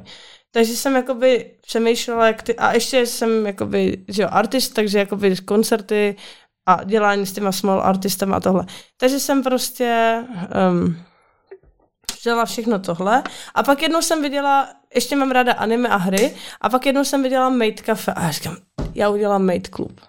Takže 0.51 0.77
jsem 0.77 0.97
jakoby 0.97 1.51
přemýšlela, 1.61 2.27
jak 2.27 2.43
ty, 2.43 2.55
a 2.57 2.73
ještě 2.73 3.07
jsem 3.07 3.47
jakoby, 3.47 4.05
že 4.09 4.23
jo, 4.23 4.29
artist, 4.33 4.75
takže 4.75 4.99
jakoby 4.99 5.37
koncerty 5.37 6.17
a 6.67 6.85
dělání 6.85 7.27
s 7.27 7.33
těma 7.33 7.53
small 7.53 7.81
artistama 7.81 8.37
a 8.37 8.41
tohle. 8.41 8.67
Takže 8.97 9.21
jsem 9.21 9.43
prostě 9.43 10.23
um, 10.71 10.97
vzala 12.21 12.45
všechno 12.45 12.79
tohle 12.79 13.23
a 13.55 13.63
pak 13.63 13.83
jednou 13.83 14.03
jsem 14.03 14.23
viděla, 14.23 14.69
ještě 14.95 15.17
mám 15.17 15.31
ráda 15.31 15.53
anime 15.53 15.89
a 15.89 15.97
hry 15.97 16.35
a 16.61 16.69
pak 16.69 16.87
jednou 16.87 17.05
jsem 17.05 17.23
viděla 17.23 17.49
Made 17.49 17.83
Cafe 17.87 18.13
a 18.13 18.23
já 18.23 18.31
říkám, 18.31 18.57
já 18.95 19.09
udělám 19.09 19.47
Made 19.47 19.69
Club. 19.75 20.01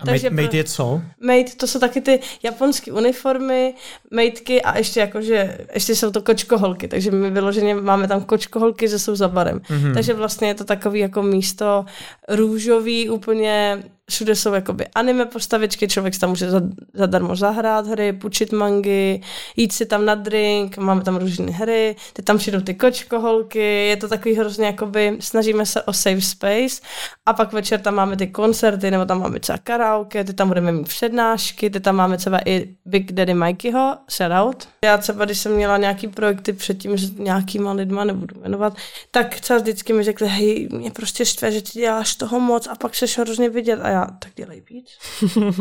A 0.00 0.04
Takže 0.04 0.30
mate, 0.30 0.42
mate 0.42 0.56
je 0.56 0.64
co? 0.64 1.00
Mate, 1.20 1.56
to 1.56 1.66
jsou 1.66 1.78
taky 1.78 2.00
ty 2.00 2.20
japonské 2.42 2.92
uniformy, 2.92 3.74
mateky 4.10 4.62
a 4.62 4.78
ještě 4.78 5.00
jakože, 5.00 5.58
ještě 5.74 5.96
jsou 5.96 6.10
to 6.10 6.22
kočkoholky, 6.22 6.88
takže 6.88 7.10
my 7.10 7.30
vyloženě 7.30 7.74
máme 7.74 8.08
tam 8.08 8.24
kočkoholky, 8.24 8.88
že 8.88 8.98
jsou 8.98 9.16
za 9.16 9.28
barem. 9.28 9.58
Mm-hmm. 9.58 9.94
Takže 9.94 10.14
vlastně 10.14 10.48
je 10.48 10.54
to 10.54 10.64
takový 10.64 11.00
jako 11.00 11.22
místo 11.22 11.84
růžový, 12.28 13.10
úplně 13.10 13.82
všude 14.10 14.34
jsou 14.34 14.54
jakoby 14.54 14.86
anime 14.94 15.26
postavičky, 15.26 15.88
člověk 15.88 16.14
si 16.14 16.20
tam 16.20 16.30
může 16.30 16.48
zadarmo 16.94 17.36
zahrát 17.36 17.86
hry, 17.86 18.12
půjčit 18.12 18.52
mangy, 18.52 19.20
jít 19.56 19.72
si 19.72 19.86
tam 19.86 20.04
na 20.04 20.14
drink, 20.14 20.76
máme 20.76 21.02
tam 21.02 21.16
různé 21.16 21.52
hry, 21.52 21.96
ty 22.12 22.22
tam 22.22 22.38
přijdou 22.38 22.60
ty 22.60 22.74
kočkoholky, 22.74 23.86
je 23.86 23.96
to 23.96 24.08
takový 24.08 24.34
hrozně 24.34 24.66
jakoby, 24.66 25.16
snažíme 25.20 25.66
se 25.66 25.82
o 25.82 25.92
safe 25.92 26.20
space 26.20 26.82
a 27.26 27.32
pak 27.32 27.52
večer 27.52 27.80
tam 27.80 27.94
máme 27.94 28.16
ty 28.16 28.26
koncerty, 28.26 28.90
nebo 28.90 29.04
tam 29.04 29.20
máme 29.20 29.40
třeba 29.40 29.58
karaoke, 29.58 30.24
ty 30.24 30.32
tam 30.34 30.48
budeme 30.48 30.72
mít 30.72 30.88
přednášky, 30.88 31.70
ty 31.70 31.80
tam 31.80 31.96
máme 31.96 32.16
třeba 32.16 32.38
i 32.44 32.68
Big 32.84 33.12
Daddy 33.12 33.34
Mikeyho, 33.34 33.96
shoutout. 34.10 34.68
Já 34.84 34.98
třeba, 34.98 35.24
když 35.24 35.38
jsem 35.38 35.52
měla 35.52 35.76
nějaký 35.76 36.08
projekty 36.08 36.52
předtím 36.52 36.98
s 36.98 37.18
nějakýma 37.18 37.72
lidma, 37.72 38.04
nebudu 38.04 38.40
jmenovat, 38.40 38.76
tak 39.10 39.40
třeba 39.40 39.58
vždycky 39.58 39.92
mi 39.92 40.02
řekli, 40.02 40.28
hej, 40.28 40.68
mě 40.72 40.90
prostě 40.90 41.24
štve, 41.24 41.52
že 41.52 41.62
ty 41.62 41.70
děláš 41.80 42.14
toho 42.14 42.40
moc 42.40 42.66
a 42.66 42.74
pak 42.74 42.94
seš 42.94 43.18
hrozně 43.18 43.50
vidět 43.50 43.80
a 43.82 43.88
já 43.88 43.97
já, 43.98 44.06
tak 44.18 44.32
dělej 44.36 44.62
víc. 44.70 44.88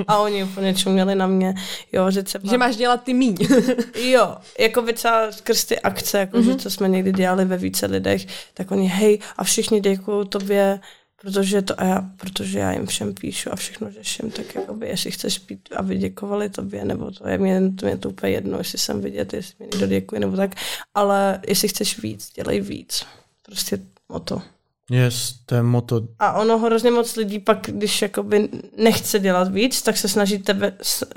A 0.07 0.17
oni 0.17 0.43
úplně 0.43 0.73
čuměli 0.73 1.15
na 1.15 1.27
mě, 1.27 1.53
jo, 1.91 2.11
že 2.11 2.23
třeba... 2.23 2.49
Že 2.49 2.57
máš 2.57 2.75
dělat 2.75 3.03
ty 3.03 3.13
míň. 3.13 3.37
jo, 4.09 4.37
jako 4.59 4.81
by 4.81 4.93
třeba 4.93 5.31
skrz 5.31 5.65
ty 5.65 5.79
akce, 5.79 6.19
jako 6.19 6.37
mm-hmm. 6.37 6.43
že 6.43 6.49
mhm. 6.49 6.59
co 6.59 6.71
jsme 6.71 6.87
někdy 6.89 7.11
dělali 7.11 7.45
ve 7.45 7.57
více 7.57 7.85
lidech, 7.85 8.25
tak 8.53 8.71
oni, 8.71 8.87
hej, 8.87 9.19
a 9.37 9.43
všichni 9.43 9.79
děkují 9.79 10.27
tobě, 10.27 10.79
protože 11.21 11.61
to 11.61 11.81
a 11.81 11.83
já, 11.83 12.01
protože 12.17 12.59
já 12.59 12.71
jim 12.71 12.85
všem 12.85 13.13
píšu 13.13 13.51
a 13.51 13.55
všechno 13.55 13.91
řeším, 13.91 14.31
tak 14.31 14.55
jako 14.55 14.73
by, 14.73 14.87
jestli 14.87 15.11
chceš 15.11 15.39
pít, 15.39 15.69
aby 15.75 15.97
děkovali 15.97 16.49
tobě, 16.49 16.85
nebo 16.85 17.11
to 17.11 17.27
je 17.27 17.37
mě, 17.37 17.61
to 17.79 17.87
je 17.87 17.97
to 17.97 18.09
úplně 18.09 18.31
jedno, 18.33 18.57
jestli 18.57 18.77
jsem 18.77 19.01
vidět, 19.01 19.33
jestli 19.33 19.55
mi 19.59 19.65
někdo 19.65 19.87
děkuje, 19.87 20.21
nebo 20.21 20.37
tak, 20.37 20.51
ale 20.93 21.41
jestli 21.47 21.67
chceš 21.67 21.99
víc, 21.99 22.31
dělej 22.35 22.61
víc. 22.61 23.05
Prostě 23.45 23.79
o 24.07 24.19
to. 24.19 24.41
Yes, 24.91 25.33
to 25.45 25.55
je 25.55 25.63
moto. 25.63 26.01
A 26.19 26.33
ono 26.33 26.57
hrozně 26.57 26.91
moc 26.91 27.15
lidí 27.15 27.39
pak, 27.39 27.57
když 27.67 28.01
jakoby 28.01 28.49
nechce 28.77 29.19
dělat 29.19 29.51
víc, 29.51 29.81
tak 29.81 29.97
se 29.97 30.07
snaží 30.07 30.37
tebe 30.37 30.73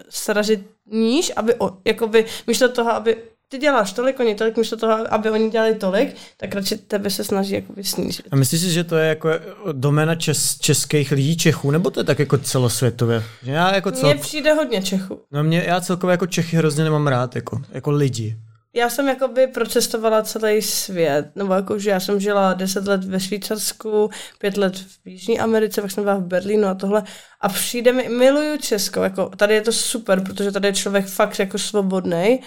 sražit 0.08 0.66
níž, 0.92 1.32
aby 1.36 1.54
o, 1.54 1.70
jakoby, 1.84 2.24
místo 2.46 2.68
toho, 2.68 2.90
aby 2.90 3.16
ty 3.48 3.58
děláš 3.58 3.92
tolik, 3.92 4.20
oni 4.20 4.34
tolik, 4.34 4.56
místo 4.56 4.76
toho, 4.76 5.14
aby 5.14 5.30
oni 5.30 5.50
dělali 5.50 5.74
tolik, 5.74 6.16
tak 6.36 6.54
radši 6.54 6.76
tebe 6.76 7.10
se 7.10 7.24
snaží 7.24 7.54
jakoby 7.54 7.84
snížit. 7.84 8.26
A 8.30 8.36
myslíš 8.36 8.60
si, 8.60 8.70
že 8.70 8.84
to 8.84 8.96
je 8.96 9.08
jako 9.08 9.28
doména 9.72 10.14
čes, 10.14 10.58
českých 10.58 11.10
lidí, 11.10 11.36
Čechů, 11.36 11.70
nebo 11.70 11.90
to 11.90 12.00
je 12.00 12.04
tak 12.04 12.18
jako 12.18 12.38
celosvětově? 12.38 13.22
Já 13.42 13.74
jako 13.74 13.90
cel... 13.90 14.08
Mně 14.08 14.22
přijde 14.22 14.54
hodně 14.54 14.82
Čechů. 14.82 15.20
No 15.32 15.44
mě, 15.44 15.64
já 15.66 15.80
celkově 15.80 16.12
jako 16.12 16.26
Čechy 16.26 16.56
hrozně 16.56 16.84
nemám 16.84 17.06
rád, 17.06 17.36
jako, 17.36 17.62
jako 17.72 17.90
lidi 17.90 18.36
já 18.74 18.90
jsem 18.90 19.08
jakoby 19.08 19.46
procestovala 19.46 20.22
celý 20.22 20.62
svět, 20.62 21.36
nebo 21.36 21.54
jakože 21.54 21.90
já 21.90 22.00
jsem 22.00 22.20
žila 22.20 22.54
deset 22.54 22.86
let 22.86 23.04
ve 23.04 23.20
Švýcarsku, 23.20 24.10
pět 24.38 24.56
let 24.56 24.76
v 24.76 25.08
Jižní 25.08 25.40
Americe, 25.40 25.82
pak 25.82 25.90
jsem 25.90 26.04
byla 26.04 26.16
v 26.16 26.24
Berlínu 26.24 26.68
a 26.68 26.74
tohle. 26.74 27.02
A 27.40 27.48
přijde 27.48 27.92
mi, 27.92 28.08
miluju 28.08 28.58
Česko, 28.58 29.02
jako 29.02 29.28
tady 29.28 29.54
je 29.54 29.60
to 29.60 29.72
super, 29.72 30.24
protože 30.24 30.52
tady 30.52 30.68
je 30.68 30.72
člověk 30.72 31.06
fakt 31.06 31.38
jako 31.38 31.58
svobodný, 31.58 32.40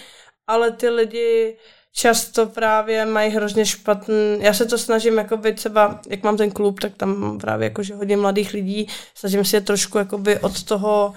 ale 0.46 0.70
ty 0.70 0.88
lidi 0.88 1.56
často 1.92 2.46
právě 2.46 3.06
mají 3.06 3.30
hrozně 3.30 3.66
špatný, 3.66 4.36
já 4.40 4.54
se 4.54 4.66
to 4.66 4.78
snažím, 4.78 5.18
jakoby 5.18 5.52
třeba, 5.52 6.00
jak 6.08 6.22
mám 6.22 6.36
ten 6.36 6.50
klub, 6.50 6.80
tak 6.80 6.92
tam 6.96 7.38
právě 7.38 7.64
jakože 7.64 7.94
hodně 7.94 8.16
mladých 8.16 8.52
lidí, 8.52 8.88
snažím 9.14 9.44
si 9.44 9.56
je 9.56 9.60
trošku 9.60 9.98
jakoby 9.98 10.38
od 10.38 10.62
toho 10.62 11.14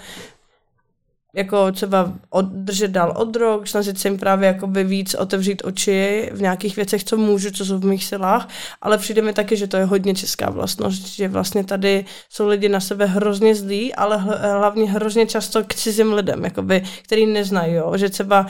jako 1.34 1.72
třeba 1.72 2.14
držet 2.42 2.92
dál 2.92 3.14
od 3.18 3.32
drog, 3.32 3.68
snažit 3.68 4.00
se 4.00 4.08
jim 4.08 4.18
právě 4.18 4.48
jakoby 4.48 4.84
víc 4.84 5.16
otevřít 5.16 5.62
oči 5.66 6.30
v 6.34 6.42
nějakých 6.42 6.76
věcech, 6.76 7.04
co 7.04 7.18
můžu, 7.18 7.52
co 7.52 7.66
jsou 7.66 7.80
v 7.80 7.86
mých 7.86 8.06
silách, 8.06 8.50
ale 8.82 8.98
přijde 8.98 9.22
mi 9.22 9.34
taky, 9.34 9.58
že 9.58 9.68
to 9.68 9.78
je 9.78 9.86
hodně 9.86 10.16
česká 10.16 10.50
vlastnost, 10.50 11.08
že 11.08 11.28
vlastně 11.28 11.64
tady 11.64 12.06
jsou 12.30 12.48
lidi 12.48 12.70
na 12.70 12.80
sebe 12.80 13.06
hrozně 13.06 13.56
zlí, 13.56 13.96
ale 13.96 14.18
hlavně 14.18 14.92
hrozně 14.92 15.26
často 15.26 15.64
k 15.64 15.76
cizím 15.76 16.14
lidem, 16.14 16.44
jakoby, 16.44 16.84
který 17.04 17.26
neznají, 17.26 17.74
jo? 17.74 17.98
že 17.98 18.10
třeba 18.10 18.48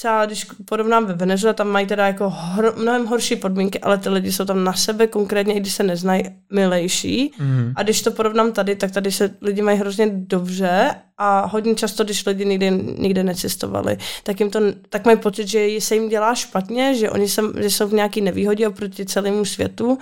třeba 0.00 0.26
když 0.26 0.46
porovnám 0.64 1.06
ve 1.06 1.14
Venezuele, 1.14 1.54
tam 1.54 1.68
mají 1.68 1.86
teda 1.86 2.06
jako 2.06 2.30
hro, 2.30 2.72
mnohem 2.76 3.06
horší 3.06 3.36
podmínky, 3.36 3.80
ale 3.80 3.98
ty 3.98 4.08
lidi 4.08 4.32
jsou 4.32 4.44
tam 4.44 4.64
na 4.64 4.72
sebe, 4.72 5.06
konkrétně 5.06 5.54
i 5.54 5.60
když 5.60 5.74
se 5.74 5.82
neznají, 5.82 6.24
milejší. 6.50 7.32
Mm. 7.38 7.72
A 7.76 7.82
když 7.82 8.02
to 8.02 8.10
porovnám 8.10 8.52
tady, 8.52 8.76
tak 8.76 8.90
tady 8.90 9.12
se 9.12 9.34
lidi 9.40 9.62
mají 9.62 9.78
hrozně 9.78 10.06
dobře 10.06 10.94
a 11.18 11.46
hodně 11.46 11.74
často, 11.74 12.04
když 12.04 12.26
lidi 12.26 12.44
nikdy, 12.44 12.70
nikdy 12.98 13.22
necestovali, 13.22 13.96
tak 14.22 14.40
jim 14.40 14.50
to, 14.50 14.60
tak 14.88 15.04
mají 15.04 15.18
pocit, 15.18 15.48
že 15.48 15.68
se 15.78 15.94
jim 15.94 16.08
dělá 16.08 16.34
špatně, 16.34 16.94
že 16.94 17.10
oni 17.10 17.28
jsem, 17.28 17.52
že 17.56 17.70
jsou 17.70 17.88
v 17.88 17.92
nějaký 17.92 18.20
nevýhodě 18.20 18.68
oproti 18.68 19.06
celému 19.06 19.44
světu 19.44 19.98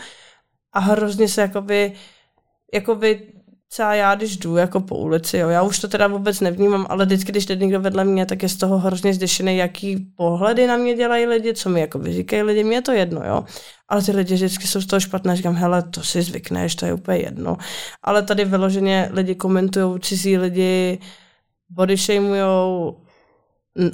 a 0.73 0.79
hrozně 0.79 1.29
se 1.29 1.41
jakoby, 1.41 1.93
jakoby 2.75 3.38
třeba 3.69 3.95
já, 3.95 4.15
když 4.15 4.37
jdu 4.37 4.57
jako 4.57 4.81
po 4.81 4.97
ulici, 4.97 5.39
jo, 5.39 5.49
já 5.49 5.63
už 5.63 5.79
to 5.79 5.89
teda 5.89 6.07
vůbec 6.07 6.41
nevnímám, 6.41 6.87
ale 6.89 7.05
vždycky, 7.05 7.33
když 7.33 7.47
jde 7.47 7.57
někdo 7.57 7.81
vedle 7.81 8.05
mě, 8.05 8.27
tak 8.27 8.43
je 8.43 8.49
z 8.49 8.57
toho 8.57 8.79
hrozně 8.79 9.15
zděšený, 9.15 9.57
jaký 9.57 9.97
pohledy 10.17 10.67
na 10.67 10.77
mě 10.77 10.95
dělají 10.95 11.27
lidi, 11.27 11.55
co 11.55 11.69
mi 11.69 11.81
jako 11.81 12.03
říkají 12.05 12.43
lidi, 12.43 12.65
mě 12.65 12.77
je 12.77 12.83
to 12.83 12.93
jedno, 12.93 13.25
jo. 13.25 13.45
Ale 13.89 14.03
ty 14.03 14.13
lidi 14.13 14.35
vždycky 14.35 14.67
jsou 14.67 14.81
z 14.81 14.87
toho 14.87 15.01
špatné, 15.01 15.37
říkám, 15.37 15.55
hele, 15.55 15.83
to 15.83 16.03
si 16.03 16.23
zvykneš, 16.23 16.75
to 16.75 16.87
je 16.87 16.93
úplně 16.93 17.19
jedno. 17.19 17.57
Ale 18.03 18.23
tady 18.23 18.45
vyloženě 18.45 19.09
lidi 19.13 19.35
komentují, 19.35 20.01
cizí 20.01 20.39
lidi 20.39 20.99
body 21.69 21.97
shamujou, 21.97 22.97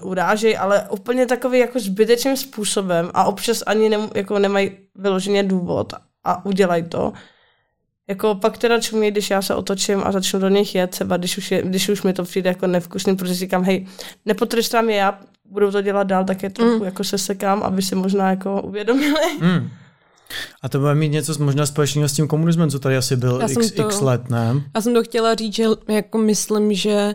urážej, 0.03 0.59
ale 0.59 0.89
úplně 0.91 1.27
takový 1.27 1.59
jako 1.59 1.81
zbytečným 1.81 2.37
způsobem 2.37 3.11
a 3.15 3.25
občas 3.25 3.63
ani 3.67 3.89
ne, 3.89 3.99
jako 4.15 4.39
nemají 4.39 4.71
vyloženě 4.95 5.43
důvod 5.43 5.93
a 6.25 6.47
udělají 6.47 6.83
to. 6.89 7.13
Jako 8.09 8.35
pak 8.35 8.59
teda 8.59 8.81
čumí, 8.81 9.11
když 9.11 9.31
já 9.31 9.43
se 9.43 9.55
otočím 9.55 10.03
a 10.05 10.13
začnu 10.13 10.41
do 10.41 10.49
nich 10.49 10.75
jet, 10.75 10.91
třeba 10.91 11.17
když 11.17 11.39
už, 11.39 11.51
je, 11.51 11.63
když 11.63 11.89
už 11.89 12.03
mi 12.03 12.13
to 12.13 12.25
přijde 12.25 12.51
jako 12.51 12.67
nevkusný, 12.67 13.17
protože 13.17 13.35
říkám, 13.35 13.65
hej, 13.65 13.87
nepotrestám 14.25 14.91
je 14.91 14.97
já, 14.97 15.19
budu 15.45 15.71
to 15.71 15.83
dělat 15.83 16.07
dál, 16.07 16.25
tak 16.25 16.43
je 16.43 16.51
trochu 16.51 16.79
mm. 16.79 16.85
jako 16.85 17.05
se 17.05 17.19
sekám, 17.19 17.63
aby 17.63 17.83
si 17.83 17.95
možná 17.95 18.31
jako 18.31 18.63
uvědomili. 18.63 19.39
Mm. 19.41 19.71
A 20.63 20.69
to 20.69 20.79
bude 20.79 20.95
mít 20.95 21.09
něco 21.09 21.45
možná 21.45 21.67
společného 21.67 22.09
s 22.09 22.13
tím 22.13 22.29
komunismem, 22.29 22.71
co 22.71 22.79
tady 22.79 22.97
asi 22.97 23.17
byl 23.17 23.39
já 23.41 23.49
x, 23.49 23.73
to, 23.73 23.83
x 23.83 24.01
let, 24.01 24.31
ne? 24.31 24.63
Já 24.75 24.81
jsem 24.81 24.95
to 24.95 25.03
chtěla 25.03 25.35
říct, 25.35 25.55
že 25.55 25.65
jako 25.89 26.19
myslím, 26.19 26.75
že, 26.75 27.15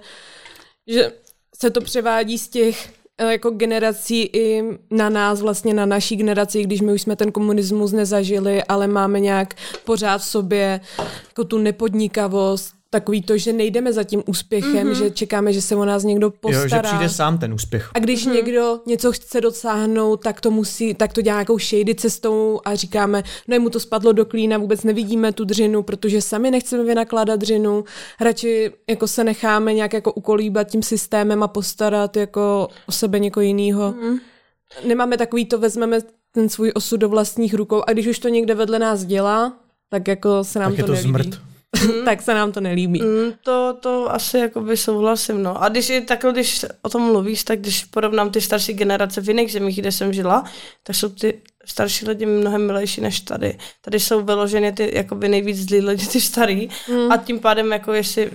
že 0.88 1.12
se 1.56 1.70
to 1.70 1.82
převádí 1.82 2.38
z 2.38 2.48
těch 2.48 2.99
jako 3.28 3.50
generací 3.50 4.22
i 4.22 4.64
na 4.92 5.10
nás, 5.10 5.42
vlastně 5.42 5.74
na 5.74 5.86
naší 5.86 6.16
generaci, 6.16 6.64
když 6.64 6.82
my 6.82 6.94
už 6.94 7.02
jsme 7.02 7.16
ten 7.16 7.32
komunismus 7.32 7.92
nezažili, 7.92 8.64
ale 8.64 8.88
máme 8.88 9.20
nějak 9.20 9.54
pořád 9.86 10.18
v 10.18 10.26
sobě 10.26 10.82
jako 11.28 11.44
tu 11.44 11.58
nepodnikavost, 11.58 12.79
takový 12.90 13.22
to, 13.22 13.38
že 13.38 13.54
nejdeme 13.54 13.94
za 13.94 14.04
tím 14.04 14.24
úspěchem, 14.26 14.88
mm-hmm. 14.88 15.04
že 15.04 15.12
čekáme, 15.12 15.54
že 15.54 15.62
se 15.62 15.76
o 15.76 15.86
nás 15.86 16.04
někdo 16.04 16.32
postará. 16.32 16.64
Jo, 16.64 16.68
že 16.70 16.80
přijde 16.82 17.10
sám 17.10 17.38
ten 17.38 17.54
úspěch. 17.54 17.90
A 17.94 18.00
když 18.00 18.28
mm-hmm. 18.28 18.34
někdo 18.34 18.80
něco 18.86 19.12
chce 19.12 19.42
dosáhnout, 19.42 20.24
tak 20.24 20.42
to 20.42 20.52
musí, 20.52 20.94
tak 20.94 21.14
to 21.14 21.22
dělá 21.22 21.36
nějakou 21.36 21.60
shady 21.60 21.96
cestou 21.96 22.60
a 22.66 22.76
říkáme, 22.76 23.24
no 23.48 23.60
mu 23.60 23.70
to 23.70 23.80
spadlo 23.80 24.12
do 24.12 24.26
klína, 24.26 24.58
vůbec 24.58 24.84
nevidíme 24.84 25.32
tu 25.32 25.46
dřinu, 25.46 25.84
protože 25.84 26.22
sami 26.22 26.52
nechceme 26.52 26.84
vynakládat 26.84 27.40
dřinu, 27.40 27.84
radši 28.22 28.72
jako 28.90 29.08
se 29.08 29.24
necháme 29.24 29.74
nějak 29.74 29.94
jako 29.94 30.14
ukolíbat 30.14 30.68
tím 30.68 30.84
systémem 30.84 31.44
a 31.44 31.48
postarat 31.48 32.18
jako 32.18 32.68
o 32.88 32.92
sebe 32.92 33.20
někoho 33.20 33.42
jiného. 33.42 33.92
Mm-hmm. 33.92 34.20
Nemáme 34.88 35.18
takový 35.18 35.46
to, 35.46 35.60
vezmeme 35.60 36.00
ten 36.32 36.50
svůj 36.50 36.72
osud 36.76 36.98
do 36.98 37.10
vlastních 37.10 37.54
rukou 37.54 37.84
a 37.88 37.94
když 37.94 38.08
už 38.08 38.20
to 38.20 38.30
někde 38.30 38.56
vedle 38.56 38.80
nás 38.80 39.06
dělá, 39.06 39.54
tak 39.90 40.08
jako 40.08 40.44
se 40.44 40.60
nám 40.60 40.76
tak 40.76 40.86
to, 40.86 40.94
je 40.94 41.02
to 41.02 41.08
nelíbí. 41.08 41.24
zmrt. 41.24 41.49
Mm. 41.86 41.92
tak 42.06 42.22
se 42.22 42.34
nám 42.34 42.52
to 42.52 42.62
nelíbí. 42.62 43.02
Mm, 43.02 43.32
to, 43.44 43.78
to 43.80 44.14
asi 44.14 44.38
jakoby 44.38 44.78
souhlasím, 44.78 45.44
no. 45.44 45.64
A 45.64 45.70
když 45.70 45.90
je 45.90 46.02
takhle, 46.02 46.32
když 46.32 46.66
o 46.82 46.90
tom 46.90 47.02
mluvíš, 47.02 47.44
tak 47.44 47.60
když 47.60 47.86
porovnám 47.86 48.30
ty 48.30 48.42
starší 48.42 48.74
generace 48.74 49.22
v 49.22 49.28
jiných 49.28 49.52
zemích, 49.52 49.80
kde 49.80 49.92
jsem 49.92 50.14
žila, 50.14 50.44
tak 50.84 50.96
jsou 50.96 51.10
ty 51.10 51.42
starší 51.66 52.06
lidi 52.06 52.26
mnohem 52.26 52.68
milejší 52.68 53.02
než 53.02 53.20
tady. 53.20 53.58
Tady 53.82 54.00
jsou 54.00 54.24
vyloženě 54.24 54.72
ty 54.72 54.92
jakoby 54.96 55.30
nejvíc 55.30 55.70
zlí 55.70 55.82
lidi, 55.82 56.08
ty 56.08 56.22
starý. 56.22 56.70
Mm. 56.90 57.12
A 57.12 57.18
tím 57.18 57.40
pádem, 57.40 57.72
jako 57.72 57.94
jestli 57.94 58.32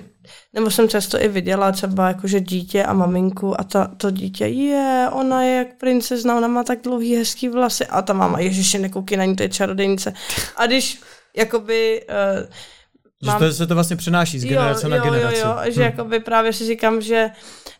nebo 0.52 0.70
jsem 0.70 0.88
často 0.88 1.22
i 1.22 1.28
viděla 1.28 1.72
třeba 1.72 2.08
jakože 2.08 2.40
dítě 2.40 2.84
a 2.84 2.92
maminku 2.92 3.60
a 3.60 3.64
ta, 3.64 3.90
to 3.96 4.10
dítě, 4.10 4.46
je, 4.46 5.08
ona 5.12 5.42
je 5.42 5.56
jak 5.56 5.78
princezna, 5.78 6.36
ona 6.36 6.48
má 6.48 6.64
tak 6.64 6.78
dlouhý 6.82 7.16
hezký 7.16 7.48
vlasy 7.48 7.86
a 7.86 8.02
ta 8.02 8.12
máma, 8.12 8.40
ježiši, 8.40 8.78
nekoukej 8.78 9.18
na 9.18 9.24
ní, 9.24 9.36
to 9.36 9.42
je 9.42 9.48
čarodejnice. 9.48 10.12
A 10.56 10.66
když 10.66 11.00
jakoby 11.36 12.06
uh, 12.08 12.46
že 13.22 13.30
mám... 13.30 13.38
to 13.38 13.52
se 13.52 13.66
to 13.66 13.74
vlastně 13.74 13.96
přenáší 13.96 14.38
z 14.38 14.44
generace 14.44 14.86
jo, 14.86 14.90
na 14.90 14.98
generaci. 14.98 15.38
Jo, 15.38 15.56
jo, 15.64 15.72
že 15.72 15.80
hm. 15.80 15.84
jakoby 15.84 16.20
právě 16.20 16.52
si 16.52 16.66
říkám, 16.66 17.00
že 17.00 17.30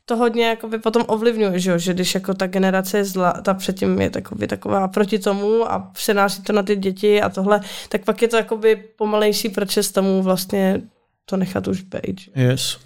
to 0.07 0.17
hodně 0.17 0.47
jakoby 0.47 0.79
potom 0.79 1.05
ovlivňuje, 1.07 1.59
že, 1.59 1.71
jo? 1.71 1.79
že 1.79 1.95
když 1.95 2.15
jako 2.15 2.35
ta 2.35 2.47
generace 2.47 2.99
je 2.99 3.05
zla, 3.05 3.33
ta 3.33 3.55
předtím 3.55 4.01
je 4.01 4.11
takový, 4.11 4.47
taková 4.47 4.89
proti 4.89 5.19
tomu 5.19 5.73
a 5.73 5.79
přenáší 5.79 6.43
to 6.43 6.53
na 6.53 6.63
ty 6.63 6.77
děti 6.77 7.23
a 7.23 7.29
tohle, 7.29 7.61
tak 7.89 8.05
pak 8.05 8.23
je 8.23 8.29
to 8.29 8.37
jakoby 8.37 8.77
pomalejší 8.77 9.49
proces 9.49 9.93
tomu 9.93 10.23
vlastně 10.23 10.81
to 11.25 11.37
nechat 11.37 11.69
už 11.69 11.81
být. 11.81 12.21
Yes. 12.37 12.79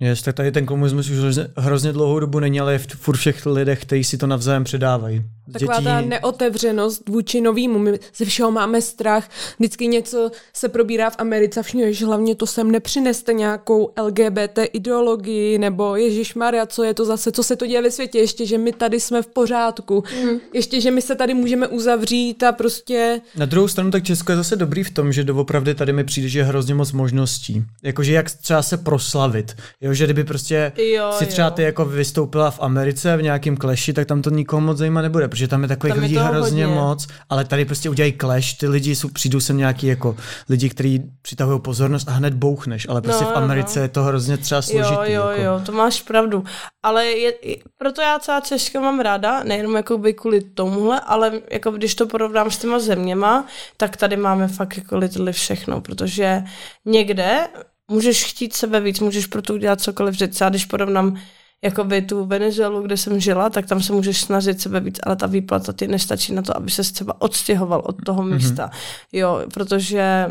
Yes, 0.00 0.22
tak 0.22 0.34
tady 0.34 0.52
ten 0.52 0.66
komunismus 0.66 1.10
už 1.10 1.18
hrozně, 1.18 1.46
hrozně 1.56 1.92
dlouhou 1.92 2.20
dobu 2.20 2.40
není, 2.40 2.60
ale 2.60 2.72
je 2.72 2.78
v, 2.78 2.86
furt 2.86 3.16
všech 3.16 3.46
lidech, 3.46 3.82
kteří 3.82 4.04
si 4.04 4.18
to 4.18 4.26
navzájem 4.26 4.64
předávají. 4.64 5.24
Taková 5.52 5.74
dětí... 5.74 5.84
ta 5.84 6.00
neotevřenost 6.00 7.08
vůči 7.08 7.40
novýmu. 7.40 7.78
My 7.78 7.98
ze 8.16 8.24
všeho 8.24 8.50
máme 8.50 8.82
strach. 8.82 9.28
Vždycky 9.58 9.86
něco 9.86 10.30
se 10.54 10.68
probírá 10.68 11.10
v 11.10 11.16
Americe, 11.18 11.62
všichni, 11.62 11.94
že 11.94 12.06
hlavně 12.06 12.34
to 12.34 12.46
sem 12.46 12.70
nepřineste 12.70 13.32
nějakou 13.32 13.92
LGBT 14.02 14.58
ideologii, 14.72 15.58
nebo 15.58 15.96
Ježíš 15.96 16.34
Maria, 16.34 16.66
co 16.66 16.82
je 16.82 16.94
to 16.94 17.04
zase, 17.04 17.32
co 17.32 17.42
se 17.42 17.56
to 17.56 17.66
děje 17.66 17.82
ve 17.82 17.90
světě, 17.90 18.18
ještě, 18.18 18.46
že 18.46 18.58
my 18.58 18.72
tady 18.72 19.00
jsme 19.00 19.22
v 19.22 19.26
pořádku, 19.26 20.04
mm. 20.24 20.38
ještě, 20.54 20.80
že 20.80 20.90
my 20.90 21.02
se 21.02 21.14
tady 21.14 21.34
můžeme 21.34 21.68
uzavřít 21.68 22.42
a 22.42 22.52
prostě... 22.52 23.20
Na 23.36 23.46
druhou 23.46 23.68
stranu, 23.68 23.90
tak 23.90 24.04
Česko 24.04 24.32
je 24.32 24.36
zase 24.36 24.56
dobrý 24.56 24.84
v 24.84 24.90
tom, 24.90 25.12
že 25.12 25.24
doopravdy 25.24 25.74
tady 25.74 25.92
mi 25.92 26.04
přijde, 26.04 26.28
že 26.28 26.38
je 26.38 26.44
hrozně 26.44 26.74
moc 26.74 26.92
možností. 26.92 27.64
Jakože 27.82 28.12
jak 28.12 28.30
třeba 28.30 28.62
se 28.62 28.76
proslavit. 28.76 29.56
Jo, 29.84 29.94
že 29.94 30.04
kdyby 30.04 30.24
prostě 30.24 30.72
jo, 30.76 31.12
si 31.12 31.26
třeba 31.26 31.50
ty 31.50 31.62
jako 31.62 31.84
vystoupila 31.84 32.50
v 32.50 32.60
Americe 32.60 33.16
v 33.16 33.22
nějakém 33.22 33.56
kleši, 33.56 33.92
tak 33.92 34.06
tam 34.06 34.22
to 34.22 34.30
nikoho 34.30 34.60
moc 34.60 34.78
zajímat 34.78 35.02
nebude, 35.02 35.28
protože 35.28 35.48
tam 35.48 35.62
je 35.62 35.68
takových 35.68 35.94
tam 35.94 36.02
lidí 36.02 36.16
hrozně 36.16 36.66
hodně. 36.66 36.80
moc, 36.80 37.06
ale 37.28 37.44
tady 37.44 37.64
prostě 37.64 37.90
udělají 37.90 38.12
clash, 38.20 38.54
ty 38.54 38.68
lidi 38.68 38.96
jsou, 38.96 39.08
přijdou 39.08 39.40
sem 39.40 39.56
nějaký 39.56 39.86
jako 39.86 40.16
lidi, 40.48 40.68
kteří 40.68 41.02
přitahují 41.22 41.60
pozornost 41.60 42.08
a 42.08 42.12
hned 42.12 42.34
bouchneš, 42.34 42.86
ale 42.88 43.02
prostě 43.02 43.24
no, 43.24 43.30
v 43.30 43.36
Americe 43.36 43.78
no. 43.78 43.82
je 43.82 43.88
to 43.88 44.02
hrozně 44.02 44.36
třeba 44.36 44.62
složitý. 44.62 45.12
Jo, 45.12 45.22
jo, 45.22 45.28
jako. 45.28 45.42
jo, 45.42 45.60
to 45.66 45.72
máš 45.72 46.02
pravdu. 46.02 46.44
Ale 46.82 47.06
je, 47.06 47.32
proto 47.78 48.02
já 48.02 48.18
celá 48.18 48.40
Češka 48.40 48.80
mám 48.80 49.00
ráda, 49.00 49.42
nejenom 49.42 49.76
jako 49.76 49.98
by 49.98 50.14
kvůli 50.14 50.40
tomuhle, 50.40 51.00
ale 51.00 51.32
jako 51.50 51.70
když 51.70 51.94
to 51.94 52.06
porovnám 52.06 52.50
s 52.50 52.58
těma 52.58 52.78
zeměma, 52.78 53.46
tak 53.76 53.96
tady 53.96 54.16
máme 54.16 54.48
fakt 54.48 54.76
jako 54.76 54.98
lidi 54.98 55.32
všechno, 55.32 55.80
protože 55.80 56.42
někde 56.84 57.48
můžeš 57.90 58.24
chtít 58.24 58.54
sebe 58.54 58.80
víc, 58.80 59.00
můžeš 59.00 59.26
pro 59.26 59.42
to 59.42 59.54
udělat 59.54 59.80
cokoliv. 59.80 60.14
Že 60.14 60.28
třeba 60.28 60.50
když 60.50 60.64
porovnám 60.64 61.18
jakoby 61.64 62.02
tu 62.02 62.24
Venezuelu, 62.24 62.82
kde 62.82 62.96
jsem 62.96 63.20
žila, 63.20 63.50
tak 63.50 63.66
tam 63.66 63.82
se 63.82 63.92
můžeš 63.92 64.20
snažit 64.20 64.60
sebe 64.60 64.80
víc, 64.80 65.00
ale 65.02 65.16
ta 65.16 65.26
výplata 65.26 65.72
ti 65.72 65.88
nestačí 65.88 66.34
na 66.34 66.42
to, 66.42 66.56
aby 66.56 66.70
se 66.70 66.82
třeba 66.82 67.20
odstěhoval 67.20 67.82
od 67.84 68.04
toho 68.04 68.22
mhm. 68.22 68.34
místa. 68.34 68.66
Mm-hmm. 68.66 69.06
Jo, 69.12 69.44
protože 69.54 70.26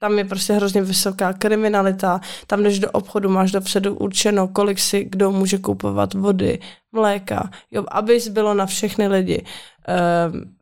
tam 0.00 0.18
je 0.18 0.24
prostě 0.24 0.52
hrozně 0.52 0.82
vysoká 0.82 1.32
kriminalita, 1.32 2.20
tam 2.46 2.62
jdeš 2.62 2.78
do 2.78 2.90
obchodu, 2.90 3.28
máš 3.28 3.52
dopředu 3.52 3.94
určeno, 3.94 4.48
kolik 4.48 4.78
si 4.78 5.04
kdo 5.04 5.30
může 5.30 5.58
kupovat 5.58 6.14
vody, 6.14 6.58
mléka, 6.92 7.50
jo, 7.70 7.84
aby 7.90 8.18
bylo 8.30 8.54
na 8.54 8.66
všechny 8.66 9.08
lidi. 9.08 9.44
E, 9.88 9.96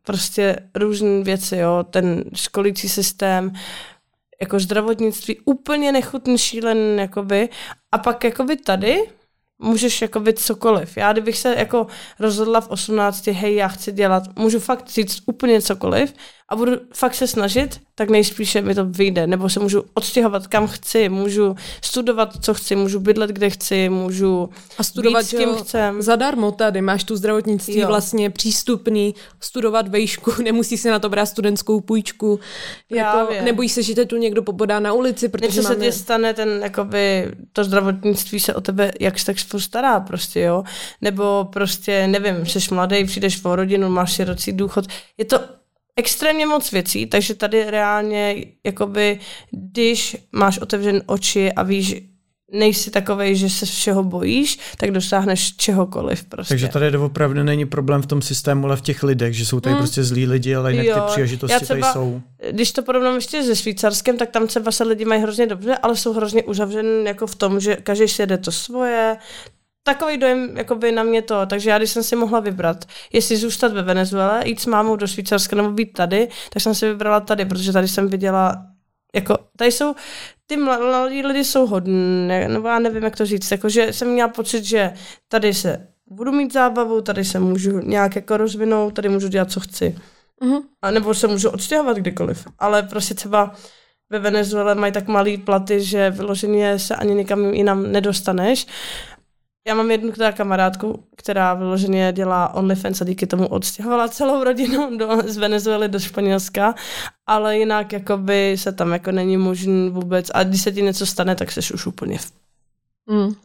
prostě 0.03 0.55
různé 0.75 1.23
věci, 1.23 1.57
jo, 1.57 1.85
ten 1.89 2.23
školící 2.33 2.89
systém, 2.89 3.51
jako 4.41 4.59
zdravotnictví 4.59 5.39
úplně 5.45 5.91
nechutný, 5.91 6.37
šílen, 6.37 6.99
jakoby. 6.99 7.49
A 7.91 7.97
pak 7.97 8.23
jakoby 8.23 8.57
tady 8.57 9.09
můžeš 9.59 10.01
jakoby 10.01 10.33
cokoliv. 10.33 10.97
Já 10.97 11.11
kdybych 11.11 11.37
se 11.37 11.55
jako 11.55 11.87
rozhodla 12.19 12.61
v 12.61 12.69
18, 12.69 13.27
hej, 13.27 13.55
já 13.55 13.67
chci 13.67 13.91
dělat, 13.91 14.23
můžu 14.37 14.59
fakt 14.59 14.89
říct 14.89 15.21
úplně 15.25 15.61
cokoliv 15.61 16.13
a 16.49 16.55
budu 16.55 16.71
fakt 16.93 17.15
se 17.15 17.27
snažit, 17.27 17.81
tak 17.95 18.09
nejspíše 18.09 18.61
mi 18.61 18.75
to 18.75 18.85
vyjde. 18.85 19.27
Nebo 19.27 19.49
se 19.49 19.59
můžu 19.59 19.83
odstěhovat 19.93 20.47
kam 20.47 20.67
chci, 20.67 21.09
můžu 21.09 21.55
studovat, 21.81 22.29
co 22.41 22.53
chci, 22.53 22.75
můžu 22.75 22.99
bydlet, 22.99 23.29
kde 23.29 23.49
chci, 23.49 23.89
můžu 23.89 24.49
a 24.77 24.83
studovat 24.83 25.19
být 25.19 25.27
s 25.27 25.37
kým 25.37 25.55
chcem. 25.55 26.01
Zadarmo 26.01 26.51
tady 26.51 26.81
máš 26.81 27.03
tu 27.03 27.15
zdravotnictví 27.15 27.79
jo. 27.79 27.87
vlastně 27.87 28.29
přístupný, 28.29 29.15
studovat 29.39 29.87
vejšku, 29.87 30.31
nemusí 30.43 30.77
se 30.77 30.91
na 30.91 30.99
to 30.99 31.09
brát 31.09 31.25
studentskou 31.25 31.81
půjčku. 31.81 32.39
Jako, 32.89 33.33
nebojí 33.43 33.69
se, 33.69 33.83
že 33.83 33.95
te 33.95 34.05
tu 34.05 34.17
někdo 34.17 34.43
popodá 34.43 34.79
na 34.79 34.93
ulici, 34.93 35.29
protože 35.29 35.47
Něco 35.47 35.61
máme... 35.61 35.75
se 35.75 35.81
ti 35.81 35.91
stane, 35.91 36.33
ten, 36.33 36.59
jakoby, 36.63 37.31
to 37.53 37.63
zdravotnictví 37.63 38.39
se 38.39 38.53
o 38.53 38.61
tebe 38.61 38.91
jak 38.99 39.23
tak 39.23 39.37
stará 39.57 39.99
prostě, 39.99 40.39
jo. 40.39 40.63
Nebo 41.01 41.47
prostě, 41.53 42.07
nevím, 42.07 42.45
jsi 42.45 42.73
mladý, 42.73 43.05
přijdeš 43.05 43.37
po 43.37 43.55
rodinu, 43.55 43.89
máš 43.89 44.13
širocí 44.13 44.51
důchod. 44.51 44.85
Je 45.17 45.25
to 45.25 45.58
extrémně 45.99 46.45
moc 46.45 46.71
věcí, 46.71 47.05
takže 47.05 47.35
tady 47.35 47.71
reálně, 47.71 48.45
jakoby, 48.65 49.19
když 49.51 50.17
máš 50.31 50.57
otevřen 50.57 51.01
oči 51.05 51.51
a 51.51 51.63
víš, 51.63 51.95
nejsi 52.51 52.91
takovej, 52.91 53.35
že 53.35 53.49
se 53.49 53.65
všeho 53.65 54.03
bojíš, 54.03 54.59
tak 54.77 54.91
dosáhneš 54.91 55.55
čehokoliv 55.55 56.23
prostě. 56.23 56.51
Takže 56.51 56.67
tady 56.67 56.97
opravdu 56.97 57.43
není 57.43 57.65
problém 57.65 58.01
v 58.01 58.05
tom 58.05 58.21
systému, 58.21 58.65
ale 58.65 58.75
v 58.77 58.81
těch 58.81 59.03
lidech, 59.03 59.33
že 59.33 59.45
jsou 59.45 59.59
tady 59.59 59.73
hmm. 59.73 59.81
prostě 59.81 60.03
zlí 60.03 60.27
lidi, 60.27 60.55
ale 60.55 60.71
jinak 60.71 60.85
jo. 60.85 60.95
ty 60.95 61.11
příležitosti 61.11 61.65
třeba, 61.65 61.79
tady 61.79 61.93
jsou. 61.93 62.21
Když 62.51 62.71
to 62.71 62.83
porovnám 62.83 63.15
ještě 63.15 63.43
se 63.43 63.55
Švýcarskem, 63.55 64.17
tak 64.17 64.29
tam 64.29 64.47
třeba 64.47 64.71
se 64.71 64.83
lidi 64.83 65.05
mají 65.05 65.21
hrozně 65.21 65.47
dobře, 65.47 65.77
ale 65.77 65.95
jsou 65.95 66.13
hrozně 66.13 66.43
uzavřeni 66.43 67.05
jako 67.05 67.27
v 67.27 67.35
tom, 67.35 67.59
že 67.59 67.75
každý 67.75 68.07
si 68.07 68.21
jede 68.21 68.37
to 68.37 68.51
svoje, 68.51 69.17
takový 69.83 70.17
dojem 70.17 70.57
jakoby 70.57 70.91
na 70.91 71.03
mě 71.03 71.21
to, 71.21 71.45
takže 71.45 71.69
já 71.69 71.77
když 71.77 71.89
jsem 71.89 72.03
si 72.03 72.15
mohla 72.15 72.39
vybrat, 72.39 72.85
jestli 73.13 73.37
zůstat 73.37 73.73
ve 73.73 73.81
Venezuele, 73.81 74.41
jít 74.45 74.59
s 74.59 74.65
mámou 74.65 74.95
do 74.95 75.07
Švýcarska 75.07 75.55
nebo 75.55 75.71
být 75.71 75.93
tady, 75.93 76.27
tak 76.49 76.63
jsem 76.63 76.75
si 76.75 76.87
vybrala 76.87 77.19
tady, 77.19 77.45
protože 77.45 77.73
tady 77.73 77.87
jsem 77.87 78.07
viděla, 78.07 78.65
jako, 79.15 79.37
tady 79.57 79.71
jsou, 79.71 79.95
ty 80.47 80.57
mladí 80.57 81.21
lidi 81.21 81.43
jsou 81.43 81.67
hodní, 81.67 82.27
nebo 82.47 82.67
já 82.67 82.79
nevím, 82.79 83.03
jak 83.03 83.15
to 83.15 83.25
říct, 83.25 83.51
jakože 83.51 83.93
jsem 83.93 84.07
měla 84.07 84.29
pocit, 84.29 84.63
že 84.63 84.93
tady 85.27 85.53
se 85.53 85.87
budu 86.07 86.31
mít 86.31 86.53
zábavu, 86.53 87.01
tady 87.01 87.25
se 87.25 87.39
můžu 87.39 87.79
nějak 87.79 88.15
jako 88.15 88.37
rozvinout, 88.37 88.93
tady 88.93 89.09
můžu 89.09 89.27
dělat, 89.27 89.51
co 89.51 89.59
chci. 89.59 89.95
Uh-huh. 90.41 90.61
A 90.81 90.91
nebo 90.91 91.13
se 91.13 91.27
můžu 91.27 91.49
odstěhovat 91.49 91.97
kdykoliv. 91.97 92.47
Ale 92.59 92.83
prostě 92.83 93.13
třeba 93.13 93.55
ve 94.09 94.19
Venezuele 94.19 94.75
mají 94.75 94.93
tak 94.93 95.07
malý 95.07 95.37
platy, 95.37 95.81
že 95.81 96.09
vyloženě 96.09 96.79
se 96.79 96.95
ani 96.95 97.15
nikam 97.15 97.53
jinam 97.53 97.91
nedostaneš 97.91 98.67
já 99.69 99.75
mám 99.75 99.91
jednu 99.91 100.11
která 100.11 100.31
kamarádku, 100.31 101.03
která 101.15 101.53
vyloženě 101.53 102.13
dělá 102.15 102.53
OnlyFans 102.53 103.01
a 103.01 103.05
díky 103.05 103.27
tomu 103.27 103.47
odstěhovala 103.47 104.07
celou 104.07 104.43
rodinu 104.43 104.97
do, 104.97 105.21
z 105.25 105.37
Venezuely 105.37 105.89
do 105.89 105.99
Španělska, 105.99 106.75
ale 107.27 107.57
jinak 107.57 107.93
jakoby 107.93 108.55
se 108.57 108.71
tam 108.71 108.91
jako 108.91 109.11
není 109.11 109.37
možný 109.37 109.89
vůbec 109.89 110.31
a 110.33 110.43
když 110.43 110.61
se 110.61 110.71
ti 110.71 110.81
něco 110.81 111.05
stane, 111.05 111.35
tak 111.35 111.51
jsi 111.51 111.73
už 111.73 111.85
úplně 111.85 112.17
v... 112.17 112.31
Mm. 113.09 113.35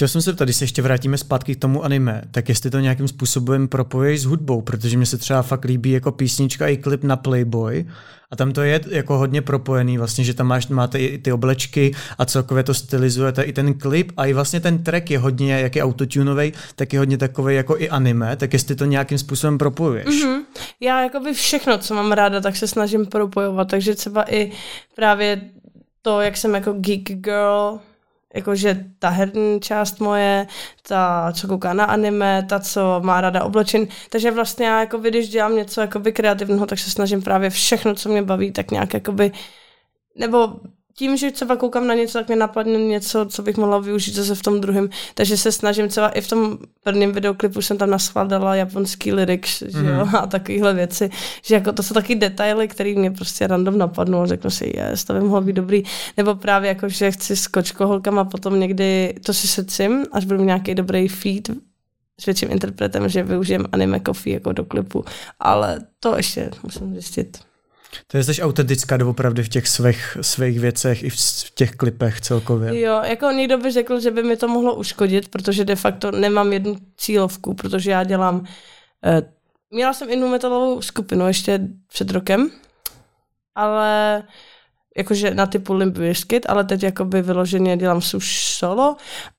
Chtěl 0.00 0.08
jsem 0.08 0.22
se 0.22 0.32
ptat, 0.32 0.44
když 0.44 0.56
se 0.56 0.64
ještě 0.64 0.82
vrátíme 0.82 1.18
zpátky 1.18 1.54
k 1.54 1.58
tomu 1.58 1.84
anime, 1.84 2.22
tak 2.30 2.48
jestli 2.48 2.70
to 2.70 2.80
nějakým 2.80 3.08
způsobem 3.08 3.68
propoješ 3.68 4.20
s 4.20 4.24
hudbou, 4.24 4.60
protože 4.60 4.98
mi 4.98 5.06
se 5.06 5.18
třeba 5.18 5.42
fakt 5.42 5.64
líbí 5.64 5.90
jako 5.90 6.12
písnička 6.12 6.68
i 6.68 6.76
klip 6.76 7.04
na 7.04 7.16
Playboy 7.16 7.86
a 8.30 8.36
tam 8.36 8.52
to 8.52 8.62
je 8.62 8.80
jako 8.90 9.18
hodně 9.18 9.42
propojený 9.42 9.98
vlastně, 9.98 10.24
že 10.24 10.34
tam 10.34 10.46
máš, 10.46 10.68
máte 10.68 10.98
i 10.98 11.18
ty 11.18 11.32
oblečky 11.32 11.94
a 12.18 12.24
celkově 12.24 12.62
to 12.62 12.74
stylizujete 12.74 13.42
i 13.42 13.52
ten 13.52 13.74
klip 13.74 14.12
a 14.16 14.26
i 14.26 14.32
vlastně 14.32 14.60
ten 14.60 14.82
track 14.82 15.10
je 15.10 15.18
hodně, 15.18 15.60
jak 15.60 15.76
je 15.76 15.82
autotunový, 15.82 16.52
tak 16.76 16.92
je 16.92 16.98
hodně 16.98 17.18
takový 17.18 17.54
jako 17.54 17.78
i 17.78 17.88
anime, 17.88 18.36
tak 18.36 18.52
jestli 18.52 18.74
to 18.74 18.84
nějakým 18.84 19.18
způsobem 19.18 19.58
propojuješ. 19.58 20.06
Mm-hmm. 20.06 20.40
Já 20.80 21.02
jakoby 21.02 21.32
všechno, 21.32 21.78
co 21.78 21.94
mám 21.94 22.12
ráda, 22.12 22.40
tak 22.40 22.56
se 22.56 22.68
snažím 22.68 23.06
propojovat, 23.06 23.68
takže 23.68 23.94
třeba 23.94 24.34
i 24.34 24.52
právě 24.96 25.40
to, 26.02 26.20
jak 26.20 26.36
jsem 26.36 26.54
jako 26.54 26.72
geek 26.72 27.12
girl, 27.12 27.78
jakože 28.34 28.84
ta 28.98 29.08
herní 29.08 29.60
část 29.60 30.00
moje, 30.00 30.46
ta, 30.88 31.32
co 31.32 31.48
kouká 31.48 31.72
na 31.72 31.84
anime, 31.84 32.46
ta, 32.48 32.60
co 32.60 33.00
má 33.04 33.20
rada 33.20 33.44
oblečen. 33.44 33.86
Takže 34.10 34.30
vlastně 34.30 34.66
já, 34.66 34.80
jako 34.80 34.98
když 34.98 35.28
dělám 35.28 35.56
něco 35.56 35.80
jakoby 35.80 36.12
kreativního, 36.12 36.66
tak 36.66 36.78
se 36.78 36.90
snažím 36.90 37.22
právě 37.22 37.50
všechno, 37.50 37.94
co 37.94 38.08
mě 38.08 38.22
baví, 38.22 38.52
tak 38.52 38.70
nějak 38.70 38.94
jakoby, 38.94 39.32
nebo 40.16 40.60
tím, 40.94 41.16
že 41.16 41.30
třeba 41.30 41.56
koukám 41.56 41.86
na 41.86 41.94
něco, 41.94 42.18
tak 42.18 42.28
mě 42.28 42.36
napadne 42.36 42.78
něco, 42.78 43.26
co 43.26 43.42
bych 43.42 43.56
mohla 43.56 43.78
využít 43.78 44.14
zase 44.14 44.34
v 44.34 44.42
tom 44.42 44.60
druhém. 44.60 44.88
Takže 45.14 45.36
se 45.36 45.52
snažím 45.52 45.88
třeba 45.88 46.08
i 46.08 46.20
v 46.20 46.28
tom 46.28 46.58
prvním 46.82 47.12
videoklipu 47.12 47.62
jsem 47.62 47.78
tam 47.78 47.90
naschválila 47.90 48.54
japonský 48.54 49.12
lyrics 49.12 49.62
mm. 49.62 49.70
že 49.70 49.78
jo, 49.78 50.04
mhm. 50.04 50.16
a 50.16 50.26
takovéhle 50.26 50.74
věci. 50.74 51.10
Že 51.44 51.54
jako 51.54 51.72
to 51.72 51.82
jsou 51.82 51.94
taky 51.94 52.14
detaily, 52.14 52.68
které 52.68 52.94
mě 52.94 53.10
prostě 53.10 53.46
random 53.46 53.78
napadnou 53.78 54.20
a 54.20 54.26
řeknu 54.26 54.50
si, 54.50 54.72
yes, 54.76 55.04
to 55.04 55.12
by 55.12 55.20
mohlo 55.20 55.40
být 55.40 55.52
dobrý. 55.52 55.82
Nebo 56.16 56.34
právě 56.34 56.68
jako, 56.68 56.88
že 56.88 57.10
chci 57.10 57.36
s 57.36 57.46
kočkoholkama 57.46 58.22
a 58.22 58.24
potom 58.24 58.60
někdy 58.60 59.14
to 59.24 59.34
si 59.34 59.48
secím, 59.48 60.04
až 60.12 60.24
budu 60.24 60.44
nějaký 60.44 60.74
dobrý 60.74 61.08
feed 61.08 61.50
s 62.20 62.26
větším 62.26 62.50
interpretem, 62.50 63.08
že 63.08 63.22
využijem 63.22 63.66
anime 63.72 64.00
coffee 64.06 64.34
jako 64.34 64.52
do 64.52 64.64
klipu. 64.64 65.04
Ale 65.40 65.80
to 66.00 66.16
ještě 66.16 66.50
musím 66.62 66.92
zjistit. 66.92 67.49
To 68.06 68.16
je 68.16 68.24
jsi 68.24 68.42
autentická 68.42 68.96
doopravdy 68.96 69.42
v 69.42 69.48
těch 69.48 69.68
svých, 69.68 70.16
svých 70.20 70.60
věcech 70.60 71.02
i 71.02 71.10
v 71.10 71.16
těch 71.54 71.70
klipech 71.70 72.20
celkově. 72.20 72.80
Jo, 72.80 73.00
jako 73.04 73.30
někdo 73.30 73.58
by 73.58 73.70
řekl, 73.70 74.00
že 74.00 74.10
by 74.10 74.22
mi 74.22 74.36
to 74.36 74.48
mohlo 74.48 74.74
uškodit, 74.74 75.28
protože 75.28 75.64
de 75.64 75.76
facto 75.76 76.10
nemám 76.10 76.52
jednu 76.52 76.76
cílovku, 76.96 77.54
protože 77.54 77.90
já 77.90 78.04
dělám... 78.04 78.44
Eh, 79.04 79.22
měla 79.70 79.92
jsem 79.92 80.10
jednu 80.10 80.28
metalovou 80.28 80.82
skupinu 80.82 81.26
ještě 81.26 81.60
před 81.88 82.10
rokem, 82.10 82.50
ale 83.54 84.22
jakože 84.96 85.34
na 85.34 85.46
typu 85.46 85.74
Limp 85.74 85.98
Bizkit, 85.98 86.46
ale 86.48 86.64
teď 86.64 86.82
jakoby 86.82 87.22
vyloženě 87.22 87.76
dělám 87.76 88.00
už 88.16 88.46
solo 88.46 88.96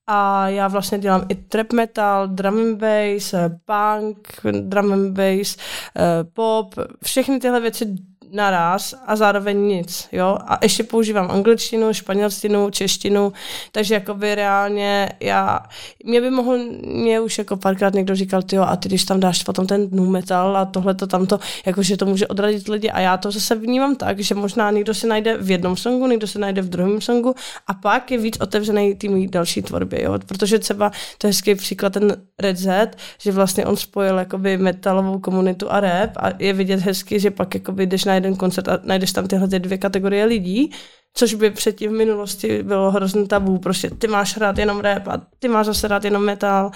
a 0.08 0.48
já 0.48 0.68
vlastně 0.68 1.00
dělám 1.00 1.26
i 1.30 1.36
trap 1.36 1.74
metal, 1.74 2.28
drum 2.28 2.60
and 2.60 2.78
bass, 2.78 3.34
punk, 3.66 4.42
drum 4.62 4.94
and 4.94 5.12
bass, 5.14 5.58
eh, 5.98 6.24
pop, 6.34 6.76
všechny 7.04 7.40
tyhle 7.40 7.60
věci 7.60 7.96
naraz 8.32 8.94
a 9.08 9.16
zároveň 9.16 9.58
nic, 9.58 10.08
jo. 10.12 10.38
A 10.48 10.60
ještě 10.62 10.84
používám 10.84 11.32
angličtinu, 11.32 11.94
španělštinu, 11.94 12.70
češtinu, 12.70 13.34
takže 13.72 13.94
jakoby 13.94 14.36
reálně 14.36 15.10
já, 15.20 15.60
mě 16.04 16.22
by 16.22 16.32
mohl, 16.32 16.58
mě 16.84 17.20
už 17.20 17.38
jako 17.38 17.58
párkrát 17.58 17.94
někdo 17.94 18.16
říkal, 18.16 18.42
ty 18.42 18.58
a 18.58 18.76
ty 18.76 18.90
když 18.90 19.04
tam 19.04 19.20
dáš 19.20 19.44
potom 19.44 19.68
ten 19.68 19.88
nu 19.92 20.10
metal 20.10 20.58
a 20.58 20.66
tohle 20.66 20.94
to 20.94 21.08
tamto, 21.08 21.40
jakože 21.66 21.98
to 21.98 22.06
může 22.06 22.28
odradit 22.28 22.68
lidi 22.68 22.90
a 22.90 23.00
já 23.00 23.18
to 23.18 23.32
zase 23.32 23.56
vnímám 23.56 23.96
tak, 23.96 24.20
že 24.20 24.36
možná 24.36 24.72
někdo 24.72 24.94
se 24.94 25.08
najde 25.08 25.38
v 25.38 25.52
jednom 25.52 25.78
songu, 25.78 26.08
někdo 26.08 26.28
se 26.28 26.40
najde 26.40 26.62
v 26.62 26.70
druhém 26.70 27.02
songu 27.02 27.36
a 27.68 27.74
pak 27.74 28.12
je 28.12 28.18
víc 28.18 28.38
otevřený 28.40 28.96
tým 28.96 29.30
další 29.30 29.62
tvorbě, 29.62 30.04
jo. 30.04 30.20
Protože 30.26 30.60
třeba 30.60 30.92
to 31.18 31.28
je 31.28 31.30
hezký 31.30 31.56
příklad 31.56 31.94
ten 31.94 32.18
Red 32.40 32.58
Z, 32.58 32.98
že 33.22 33.32
vlastně 33.32 33.66
on 33.66 33.78
spojil 33.78 34.18
jakoby 34.18 34.58
metalovou 34.58 35.20
komunitu 35.20 35.72
a 35.72 35.80
rap 35.80 36.10
a 36.16 36.30
je 36.40 36.54
vidět 36.54 36.80
hezky, 36.80 37.20
že 37.20 37.32
pak 37.32 37.54
jakoby 37.54 37.86
jdeš 37.86 38.06
na 38.06 38.21
jeden 38.22 38.36
koncert 38.36 38.68
a 38.68 38.80
najdeš 38.84 39.12
tam 39.12 39.28
tyhle 39.28 39.48
dvě 39.48 39.78
kategorie 39.78 40.26
lidí, 40.26 40.72
což 41.14 41.34
by 41.34 41.52
předtím 41.52 41.92
v 41.92 41.98
minulosti 41.98 42.64
bylo 42.64 42.92
hrozný 42.92 43.28
tabu, 43.28 43.58
prostě 43.58 43.90
ty 43.90 44.08
máš 44.08 44.38
rád 44.38 44.58
jenom 44.58 44.80
rap 44.80 45.08
a 45.08 45.22
ty 45.40 45.48
máš 45.48 45.66
zase 45.66 45.88
rád 45.88 46.06
jenom 46.06 46.26
metal, 46.26 46.72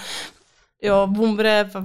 jo, 0.82 1.06
boom 1.06 1.38
rap 1.38 1.68
a 1.74 1.84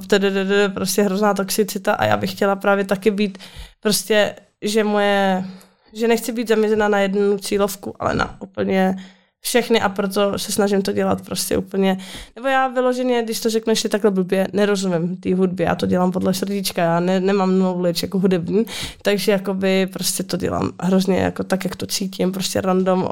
prostě 0.73 1.01
hrozná 1.01 1.33
toxicita 1.33 1.93
a 1.93 2.05
já 2.05 2.17
bych 2.17 2.31
chtěla 2.31 2.55
právě 2.55 2.85
taky 2.85 3.11
být 3.11 3.37
prostě, 3.79 4.35
že 4.61 4.83
moje, 4.83 5.45
že 5.93 6.07
nechci 6.07 6.31
být 6.31 6.47
zaměřena 6.47 6.87
na 6.87 6.99
jednu 6.99 7.37
cílovku, 7.37 7.95
ale 7.99 8.15
na 8.15 8.41
úplně 8.41 8.95
všechny 9.41 9.81
a 9.81 9.89
proto 9.89 10.39
se 10.39 10.51
snažím 10.51 10.81
to 10.81 10.91
dělat 10.91 11.21
prostě 11.21 11.57
úplně. 11.57 11.97
Nebo 12.35 12.47
já 12.47 12.67
vyloženě, 12.67 13.23
když 13.23 13.39
to 13.39 13.49
řekneš 13.49 13.85
takhle 13.89 14.11
blbě, 14.11 14.47
nerozumím 14.53 15.17
té 15.17 15.35
hudbě, 15.35 15.65
já 15.65 15.75
to 15.75 15.85
dělám 15.85 16.11
podle 16.11 16.33
srdíčka, 16.33 16.81
já 16.81 16.99
ne, 16.99 17.19
nemám 17.19 17.55
knowledge 17.55 18.05
jako 18.05 18.19
hudební, 18.19 18.65
takže 19.01 19.31
jakoby 19.31 19.89
prostě 19.93 20.23
to 20.23 20.37
dělám 20.37 20.71
hrozně 20.81 21.19
jako 21.19 21.43
tak, 21.43 21.63
jak 21.63 21.75
to 21.75 21.85
cítím, 21.85 22.31
prostě 22.31 22.61
random, 22.61 23.07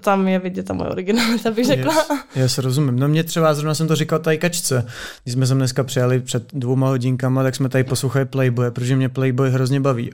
tam 0.00 0.28
je 0.28 0.38
vidět 0.38 0.66
ta 0.66 0.74
moje 0.74 0.90
originalita, 0.90 1.50
bych 1.50 1.66
řekla. 1.66 1.94
Yes, 1.94 2.20
yes, 2.36 2.58
rozumím. 2.58 2.98
No 2.98 3.08
mě 3.08 3.24
třeba, 3.24 3.54
zrovna 3.54 3.74
jsem 3.74 3.88
to 3.88 3.96
říkal 3.96 4.18
tady 4.18 4.38
kačce, 4.38 4.86
když 5.22 5.32
jsme 5.32 5.46
sem 5.46 5.58
dneska 5.58 5.84
přijeli 5.84 6.20
před 6.20 6.44
dvouma 6.52 6.88
hodinkama, 6.88 7.42
tak 7.42 7.54
jsme 7.54 7.68
tady 7.68 7.84
poslouchali 7.84 8.24
Playboy, 8.24 8.70
protože 8.70 8.96
mě 8.96 9.08
Playboy 9.08 9.50
hrozně 9.50 9.80
baví. 9.80 10.10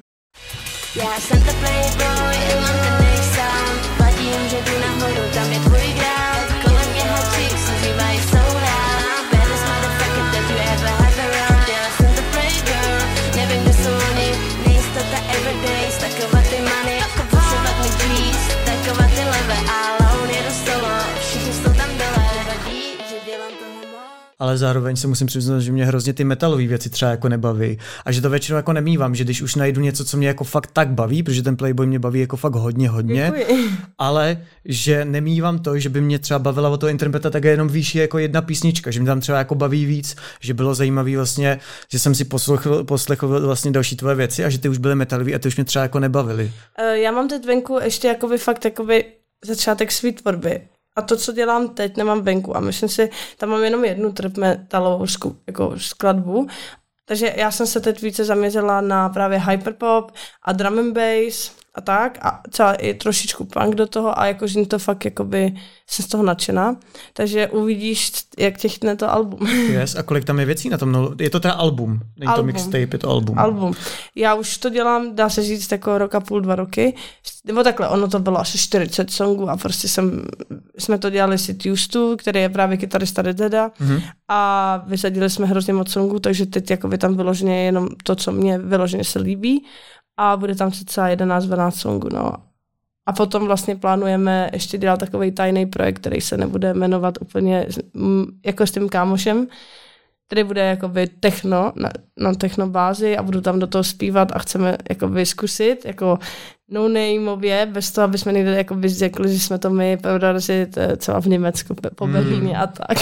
Já 0.96 1.20
jsem 1.20 1.38
to 1.38 1.52
Playboy, 1.60 1.83
ale 24.38 24.58
zároveň 24.58 24.96
se 24.96 25.06
musím 25.06 25.26
přiznat, 25.26 25.60
že 25.60 25.72
mě 25.72 25.86
hrozně 25.86 26.12
ty 26.12 26.24
metalové 26.24 26.66
věci 26.66 26.90
třeba 26.90 27.10
jako 27.10 27.28
nebaví 27.28 27.78
a 28.04 28.12
že 28.12 28.20
to 28.20 28.30
většinou 28.30 28.56
jako 28.56 28.72
nemývám, 28.72 29.14
že 29.14 29.24
když 29.24 29.42
už 29.42 29.54
najdu 29.54 29.80
něco, 29.80 30.04
co 30.04 30.16
mě 30.16 30.28
jako 30.28 30.44
fakt 30.44 30.70
tak 30.72 30.88
baví, 30.88 31.22
protože 31.22 31.42
ten 31.42 31.56
Playboy 31.56 31.86
mě 31.86 31.98
baví 31.98 32.20
jako 32.20 32.36
fakt 32.36 32.54
hodně, 32.54 32.88
hodně, 32.88 33.32
Děkuji. 33.36 33.70
ale 33.98 34.38
že 34.64 35.04
nemývám 35.04 35.58
to, 35.58 35.78
že 35.78 35.88
by 35.88 36.00
mě 36.00 36.18
třeba 36.18 36.38
bavila 36.38 36.68
o 36.68 36.76
to 36.76 36.88
interpreta 36.88 37.30
tak 37.30 37.44
jenom 37.44 37.68
výši 37.68 37.98
jako 37.98 38.18
jedna 38.18 38.42
písnička, 38.42 38.90
že 38.90 39.00
mě 39.00 39.06
tam 39.06 39.20
třeba 39.20 39.38
jako 39.38 39.54
baví 39.54 39.84
víc, 39.86 40.16
že 40.40 40.54
bylo 40.54 40.74
zajímavý 40.74 41.16
vlastně, 41.16 41.60
že 41.90 41.98
jsem 41.98 42.14
si 42.14 42.24
poslechl, 42.24 42.84
poslechl 42.84 43.40
vlastně 43.40 43.70
další 43.70 43.96
tvoje 43.96 44.14
věci 44.14 44.44
a 44.44 44.50
že 44.50 44.58
ty 44.58 44.68
už 44.68 44.78
byly 44.78 44.94
metalový 44.94 45.34
a 45.34 45.38
ty 45.38 45.48
už 45.48 45.56
mě 45.56 45.64
třeba 45.64 45.82
jako 45.82 46.00
nebavily. 46.00 46.52
Uh, 46.80 46.86
já 46.86 47.10
mám 47.10 47.28
teď 47.28 47.46
venku 47.46 47.78
ještě 47.82 48.08
jakoby 48.08 48.38
fakt 48.38 48.64
jakoby 48.64 49.04
začátek 49.44 49.92
svý 49.92 50.12
tvorby 50.12 50.60
a 50.96 51.02
to, 51.02 51.16
co 51.16 51.32
dělám 51.32 51.68
teď, 51.68 51.96
nemám 51.96 52.22
venku. 52.22 52.56
A 52.56 52.60
myslím 52.60 52.88
si, 52.88 53.10
tam 53.38 53.48
mám 53.48 53.64
jenom 53.64 53.84
jednu 53.84 54.12
trp 54.12 54.36
metalovou 54.36 55.06
jako 55.46 55.74
skladbu. 55.78 56.46
Takže 57.04 57.34
já 57.36 57.50
jsem 57.50 57.66
se 57.66 57.80
teď 57.80 58.02
více 58.02 58.24
zaměřila 58.24 58.80
na 58.80 59.08
právě 59.08 59.38
hyperpop 59.38 60.12
a 60.42 60.52
drum 60.52 60.78
and 60.78 60.92
bass 60.92 61.63
a 61.74 61.80
tak 61.80 62.18
a 62.22 62.42
třeba 62.50 62.74
i 62.74 62.94
trošičku 62.94 63.44
punk 63.44 63.74
do 63.74 63.86
toho 63.86 64.18
a 64.18 64.26
jakože 64.26 64.66
to 64.66 64.78
fakt 64.78 65.04
jakoby 65.04 65.52
jsem 65.86 66.04
z 66.04 66.08
toho 66.08 66.22
nadšená. 66.22 66.76
Takže 67.12 67.48
uvidíš, 67.48 68.12
jak 68.38 68.58
těchne 68.58 68.96
to 68.96 69.12
album. 69.12 69.48
Yes, 69.74 69.96
a 69.96 70.02
kolik 70.02 70.24
tam 70.24 70.38
je 70.38 70.46
věcí 70.46 70.68
na 70.68 70.78
tom? 70.78 70.92
No, 70.92 71.10
je 71.20 71.30
to 71.30 71.40
teda 71.40 71.54
album, 71.54 72.00
není 72.16 72.28
album. 72.28 72.42
to 72.42 72.52
mixtape, 72.52 72.78
je 72.78 72.98
to 72.98 73.10
album. 73.10 73.38
Album. 73.38 73.74
Já 74.14 74.34
už 74.34 74.58
to 74.58 74.70
dělám, 74.70 75.14
dá 75.14 75.28
se 75.28 75.42
říct, 75.42 75.72
jako 75.72 75.98
roka 75.98 76.20
půl, 76.20 76.40
dva 76.40 76.54
roky. 76.54 76.94
Nebo 77.44 77.62
takhle, 77.62 77.88
ono 77.88 78.08
to 78.08 78.18
bylo 78.18 78.40
asi 78.40 78.58
40 78.58 79.10
songů 79.10 79.50
a 79.50 79.56
prostě 79.56 79.88
jsem, 79.88 80.24
jsme 80.78 80.98
to 80.98 81.10
dělali 81.10 81.38
si 81.38 81.54
Tustu, 81.54 82.16
který 82.16 82.40
je 82.40 82.48
právě 82.48 82.76
kytarista 82.76 83.22
Red 83.22 83.40
mm-hmm. 83.40 84.02
a 84.28 84.82
vysadili 84.86 85.30
jsme 85.30 85.46
hrozně 85.46 85.72
moc 85.72 85.90
songů, 85.90 86.18
takže 86.18 86.46
teď 86.46 86.70
jakoby 86.70 86.98
tam 86.98 87.16
vyloženě 87.16 87.64
jenom 87.64 87.88
to, 88.02 88.16
co 88.16 88.32
mě 88.32 88.58
vyloženě 88.58 89.04
se 89.04 89.18
líbí 89.18 89.64
a 90.16 90.36
bude 90.36 90.54
tam 90.54 90.72
cca 90.72 91.08
11-12 91.08 91.70
songů, 91.70 92.08
no. 92.12 92.32
A 93.06 93.12
potom 93.12 93.46
vlastně 93.46 93.76
plánujeme 93.76 94.50
ještě 94.52 94.78
dělat 94.78 95.00
takový 95.00 95.32
tajný 95.32 95.66
projekt, 95.66 95.98
který 95.98 96.20
se 96.20 96.36
nebude 96.36 96.74
jmenovat 96.74 97.18
úplně 97.20 97.66
jako 98.46 98.66
s 98.66 98.70
tím 98.70 98.88
kámošem, 98.88 99.46
který 100.26 100.44
bude 100.44 100.60
jakoby 100.60 101.06
techno, 101.06 101.72
na, 101.76 101.90
na 102.16 102.34
techno 102.34 102.68
bázi 102.68 103.16
a 103.16 103.22
budu 103.22 103.40
tam 103.40 103.58
do 103.58 103.66
toho 103.66 103.84
zpívat 103.84 104.32
a 104.32 104.38
chceme 104.38 104.76
jakoby 104.90 105.26
zkusit, 105.26 105.84
jako 105.84 106.18
no 106.68 106.88
nameově, 106.88 107.66
bez 107.66 107.90
toho, 107.90 108.04
aby 108.04 108.18
jsme 108.18 108.32
někde 108.32 108.56
jakoby 108.56 108.88
řekli, 108.88 109.32
že 109.32 109.40
jsme 109.40 109.58
to 109.58 109.70
my 109.70 109.96
prorazit 109.96 110.78
třeba 110.96 111.20
v 111.20 111.26
Německu, 111.26 111.74
po 111.94 112.04
hmm. 112.04 112.12
Berlíně 112.12 112.58
a 112.58 112.66
tak. 112.66 112.98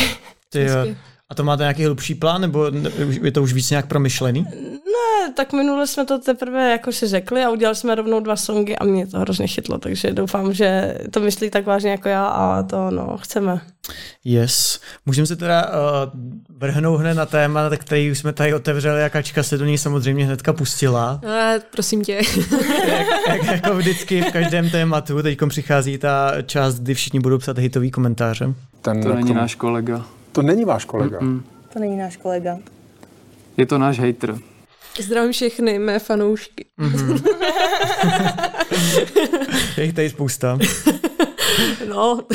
Ty 0.51 0.65
jo. 0.65 0.97
A 1.33 1.35
to 1.35 1.45
máte 1.45 1.63
nějaký 1.63 1.85
hlubší 1.85 2.15
plán, 2.15 2.41
nebo 2.41 2.71
je 3.23 3.33
to 3.33 3.43
už 3.43 3.53
víc 3.53 3.71
nějak 3.71 3.87
promyšlený? 3.87 4.47
Ne, 4.73 5.33
tak 5.37 5.53
minule 5.53 5.87
jsme 5.87 6.05
to 6.05 6.19
teprve 6.19 6.71
jako 6.71 6.93
si 6.93 7.07
řekli 7.07 7.45
a 7.45 7.51
udělali 7.51 7.77
jsme 7.77 7.95
rovnou 7.95 8.21
dva 8.21 8.37
songy 8.37 8.77
a 8.77 8.85
mě 8.85 9.07
to 9.07 9.19
hrozně 9.19 9.47
chytlo, 9.47 9.79
takže 9.79 10.13
doufám, 10.13 10.53
že 10.53 10.99
to 11.11 11.21
myslí 11.21 11.51
tak 11.51 11.67
vážně 11.67 11.91
jako 11.91 12.09
já 12.09 12.27
a 12.27 12.63
to 12.63 12.91
no, 12.91 13.19
chceme. 13.23 13.61
Yes. 14.25 14.81
Můžeme 15.07 15.27
se 15.27 15.37
teda 15.37 15.67
uh, 15.67 16.21
vrhnout 16.59 17.01
hned 17.01 17.15
na 17.15 17.27
téma, 17.27 17.71
který 17.77 18.11
už 18.11 18.19
jsme 18.19 18.33
tady 18.33 18.55
otevřeli 18.55 19.05
a 19.05 19.09
Kačka 19.09 19.43
se 19.43 19.59
do 19.59 19.65
něj 19.65 19.79
samozřejmě 19.79 20.25
hnedka 20.25 20.53
pustila. 20.53 21.21
Uh, 21.25 21.31
prosím 21.71 22.05
tě. 22.05 22.13
jak, 22.89 23.07
jak, 23.29 23.45
jako 23.45 23.75
vždycky 23.77 24.23
v 24.23 24.33
každém 24.33 24.71
tématu, 24.71 25.23
teď 25.23 25.39
přichází 25.49 25.99
ta 25.99 26.33
část, 26.47 26.81
kdy 26.81 26.95
všichni 26.95 27.21
budou 27.21 27.39
psat 27.39 27.59
hitový 27.59 27.91
komentáře. 27.91 28.55
Ten 28.83 29.03
to 29.03 29.15
není 29.15 29.35
náš 29.35 29.55
kolega. 29.55 30.05
To 30.33 30.43
není 30.43 30.65
váš 30.65 30.85
kolega. 30.85 31.21
Mm-mm. 31.21 31.43
To 31.73 31.79
není 31.79 31.97
náš 31.97 32.17
kolega. 32.17 32.59
Je 33.57 33.67
to 33.67 33.79
náš 33.79 33.99
hater. 33.99 34.39
Zdravím 35.01 35.33
všechny 35.33 35.79
mé 35.79 35.99
fanoušky. 35.99 36.67
Mm-hmm. 36.81 37.23
je 39.77 39.85
jich 39.85 39.93
tady 39.95 40.11
spousta. 40.11 40.59
No. 41.89 42.21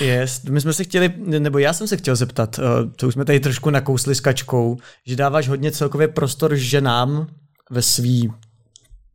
Yes. 0.00 0.42
My 0.42 0.60
jsme 0.60 0.72
se 0.72 0.84
chtěli, 0.84 1.12
nebo 1.16 1.58
já 1.58 1.72
jsem 1.72 1.86
se 1.86 1.96
chtěl 1.96 2.16
zeptat, 2.16 2.58
eh, 2.58 2.62
to 2.96 3.08
už 3.08 3.14
jsme 3.14 3.24
tady 3.24 3.40
trošku 3.40 3.70
nakousli 3.70 4.14
s 4.14 4.20
kačkou, 4.20 4.76
že 5.06 5.16
dáváš 5.16 5.48
hodně 5.48 5.72
celkově 5.72 6.08
prostor 6.08 6.54
ženám 6.54 7.26
ve 7.70 7.82
svý 7.82 8.32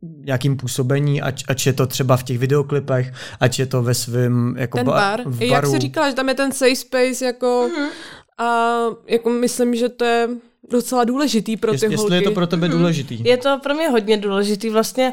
nějakým 0.02 0.56
působení, 0.56 1.22
ať, 1.22 1.44
ať 1.48 1.66
je 1.66 1.72
to 1.72 1.86
třeba 1.86 2.16
v 2.16 2.22
těch 2.22 2.38
videoklipech, 2.38 3.12
ať 3.40 3.58
je 3.58 3.66
to 3.66 3.82
ve 3.82 3.94
svém 3.94 4.54
jako 4.58 4.78
ten 4.78 4.86
bar. 4.86 5.20
V 5.26 5.38
baru. 5.38 5.52
Jak 5.52 5.66
jsi 5.66 5.78
říkala, 5.78 6.08
že 6.08 6.14
tam 6.14 6.28
je 6.28 6.34
ten 6.34 6.52
safe 6.52 6.76
space 6.76 7.24
jako 7.24 7.68
mm-hmm. 7.70 7.88
a 8.38 8.78
jako 9.06 9.30
myslím, 9.30 9.74
že 9.74 9.88
to 9.88 10.04
je 10.04 10.28
docela 10.70 11.04
důležitý 11.04 11.56
pro 11.56 11.72
ty 11.72 11.74
Jestli 11.74 11.96
holky. 11.96 12.14
je 12.14 12.22
to 12.22 12.30
pro 12.30 12.46
tebe 12.46 12.66
mm-hmm. 12.66 12.70
důležitý. 12.70 13.24
Je 13.24 13.36
to 13.36 13.58
pro 13.62 13.74
mě 13.74 13.88
hodně 13.88 14.16
důležitý. 14.16 14.70
Vlastně 14.70 15.12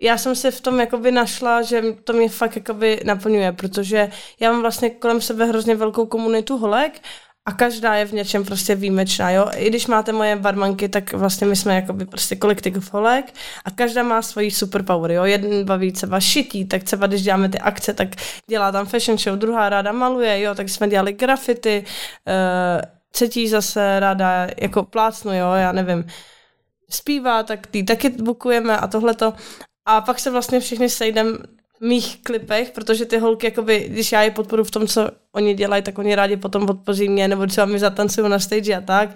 já 0.00 0.18
jsem 0.18 0.36
se 0.36 0.50
v 0.50 0.60
tom 0.60 0.80
jakoby 0.80 1.12
našla, 1.12 1.62
že 1.62 1.82
to 2.04 2.12
mě 2.12 2.28
fakt 2.28 2.56
jakoby 2.56 3.00
naplňuje, 3.04 3.52
protože 3.52 4.10
já 4.40 4.52
mám 4.52 4.60
vlastně 4.60 4.90
kolem 4.90 5.20
sebe 5.20 5.44
hrozně 5.44 5.74
velkou 5.74 6.06
komunitu 6.06 6.56
holek 6.56 7.00
a 7.48 7.52
každá 7.52 7.94
je 7.94 8.04
v 8.04 8.12
něčem 8.12 8.44
prostě 8.44 8.74
výjimečná, 8.74 9.30
jo. 9.30 9.50
I 9.56 9.70
když 9.70 9.86
máte 9.86 10.12
moje 10.12 10.36
barmanky, 10.36 10.88
tak 10.88 11.12
vlastně 11.12 11.46
my 11.46 11.56
jsme 11.56 11.74
jakoby 11.74 12.06
prostě 12.06 12.36
kolektiv 12.36 12.92
holek 12.92 13.34
a 13.64 13.70
každá 13.70 14.02
má 14.02 14.22
svoji 14.22 14.50
superpower, 14.50 15.10
jo. 15.10 15.24
Jeden 15.24 15.64
baví 15.64 15.92
třeba 15.92 16.20
šití, 16.20 16.64
tak 16.64 16.82
třeba 16.82 17.06
když 17.06 17.22
děláme 17.22 17.48
ty 17.48 17.58
akce, 17.58 17.94
tak 17.94 18.08
dělá 18.50 18.72
tam 18.72 18.86
fashion 18.86 19.18
show, 19.18 19.38
druhá 19.38 19.68
ráda 19.68 19.92
maluje, 19.92 20.40
jo, 20.40 20.54
tak 20.54 20.68
jsme 20.68 20.88
dělali 20.88 21.12
grafity, 21.12 21.84
uh, 21.84 22.82
třetí 23.10 23.48
zase 23.48 24.00
ráda 24.00 24.48
jako 24.60 24.82
plácnu, 24.82 25.32
jo, 25.32 25.52
já 25.52 25.72
nevím, 25.72 26.04
zpívá, 26.90 27.42
tak 27.42 27.66
ty 27.66 27.82
taky 27.82 28.10
bukujeme 28.10 28.76
a 28.78 28.86
tohleto. 28.86 29.32
A 29.86 30.00
pak 30.00 30.18
se 30.18 30.30
vlastně 30.30 30.60
všichni 30.60 30.88
sejdem 30.88 31.38
mých 31.80 32.22
klipech, 32.22 32.70
protože 32.70 33.04
ty 33.04 33.18
holky, 33.18 33.46
jakoby, 33.46 33.88
když 33.88 34.12
já 34.12 34.22
je 34.22 34.30
podporu 34.30 34.64
v 34.64 34.70
tom, 34.70 34.86
co 34.86 35.08
oni 35.32 35.54
dělají, 35.54 35.82
tak 35.82 35.98
oni 35.98 36.14
rádi 36.14 36.36
potom 36.36 36.66
podpoří 36.66 37.08
mě, 37.08 37.28
nebo 37.28 37.46
třeba 37.46 37.66
mi 37.66 37.78
zatancují 37.78 38.28
na 38.28 38.38
stage 38.38 38.74
a 38.74 38.80
tak. 38.80 39.10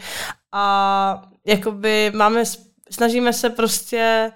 A 0.52 1.22
jakoby 1.46 2.12
máme, 2.14 2.42
snažíme 2.90 3.32
se 3.32 3.50
prostě 3.50 4.32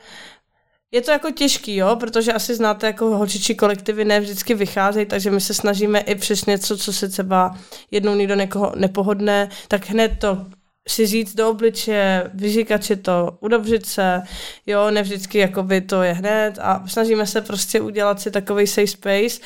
je 0.90 1.02
to 1.02 1.10
jako 1.10 1.30
těžký, 1.30 1.76
jo, 1.76 1.96
protože 1.96 2.32
asi 2.32 2.54
znáte, 2.54 2.86
jako 2.86 3.16
holčičí 3.16 3.54
kolektivy 3.54 4.04
ne 4.04 4.20
vždycky 4.20 4.54
vycházejí, 4.54 5.06
takže 5.06 5.30
my 5.30 5.40
se 5.40 5.54
snažíme 5.54 6.00
i 6.00 6.14
přes 6.14 6.44
něco, 6.44 6.78
co 6.78 6.92
se 6.92 7.08
třeba 7.08 7.58
jednou 7.90 8.14
někdo 8.14 8.34
někoho 8.34 8.72
nepohodne, 8.76 9.48
tak 9.68 9.88
hned 9.88 10.12
to 10.20 10.46
si 10.88 11.06
říct 11.06 11.34
do 11.34 11.50
obliče, 11.50 12.30
vyříkat 12.34 12.84
si 12.84 12.96
to, 12.96 13.38
udobřit 13.40 13.86
se, 13.86 14.22
jo, 14.66 14.90
ne 14.90 15.02
vždycky 15.02 15.38
jakoby 15.38 15.80
to 15.80 16.02
je 16.02 16.12
hned 16.12 16.58
a 16.60 16.88
snažíme 16.88 17.26
se 17.26 17.40
prostě 17.40 17.80
udělat 17.80 18.20
si 18.20 18.30
takový 18.30 18.66
safe 18.66 18.86
space 18.86 19.40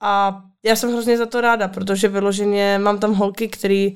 a 0.00 0.42
já 0.64 0.76
jsem 0.76 0.92
hrozně 0.92 1.18
za 1.18 1.26
to 1.26 1.40
ráda, 1.40 1.68
protože 1.68 2.08
vyloženě 2.08 2.78
mám 2.78 2.98
tam 2.98 3.14
holky, 3.14 3.48
který 3.48 3.94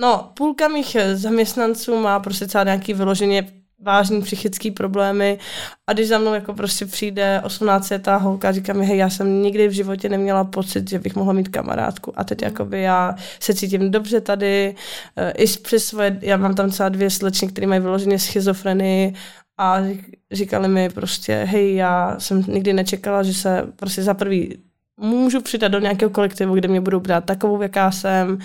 No, 0.00 0.32
půlka 0.34 0.68
mých 0.68 0.96
zaměstnanců 1.14 2.00
má 2.00 2.20
prostě 2.20 2.46
třeba 2.46 2.64
nějaký 2.64 2.94
vyloženě 2.94 3.52
vážný 3.88 4.22
psychický 4.22 4.70
problémy. 4.70 5.38
A 5.86 5.92
když 5.92 6.08
za 6.08 6.18
mnou 6.18 6.34
jako 6.34 6.54
prostě 6.54 6.86
přijde 6.86 7.40
18 7.44 7.90
letá 7.90 8.16
holka 8.16 8.48
a 8.48 8.52
říká 8.52 8.72
mi, 8.72 8.86
hej, 8.86 8.98
já 8.98 9.10
jsem 9.10 9.42
nikdy 9.42 9.68
v 9.68 9.72
životě 9.72 10.08
neměla 10.08 10.44
pocit, 10.44 10.90
že 10.90 10.98
bych 10.98 11.16
mohla 11.16 11.32
mít 11.32 11.48
kamarádku. 11.48 12.12
A 12.16 12.24
teď 12.24 12.42
jakoby 12.42 12.82
já 12.82 13.14
se 13.40 13.54
cítím 13.54 13.90
dobře 13.90 14.20
tady, 14.20 14.74
eh, 15.16 15.30
i 15.30 15.46
přes 15.46 15.84
svoje, 15.84 16.18
já 16.20 16.36
mám 16.36 16.54
tam 16.54 16.70
třeba 16.70 16.88
dvě 16.88 17.10
slečny, 17.10 17.48
které 17.48 17.66
mají 17.66 17.80
vyloženě 17.80 18.18
schizofrenii 18.18 19.14
a 19.58 19.80
říkali 20.32 20.68
mi 20.68 20.88
prostě, 20.88 21.44
hej, 21.48 21.74
já 21.74 22.16
jsem 22.18 22.44
nikdy 22.48 22.72
nečekala, 22.72 23.22
že 23.22 23.34
se 23.34 23.66
prostě 23.76 24.02
za 24.02 24.14
prvý 24.14 24.58
můžu 25.00 25.40
přidat 25.40 25.68
do 25.68 25.78
nějakého 25.78 26.10
kolektivu, 26.10 26.54
kde 26.54 26.68
mě 26.68 26.80
budou 26.80 27.00
brát 27.00 27.24
takovou, 27.24 27.62
jaká 27.62 27.90
jsem, 27.90 28.38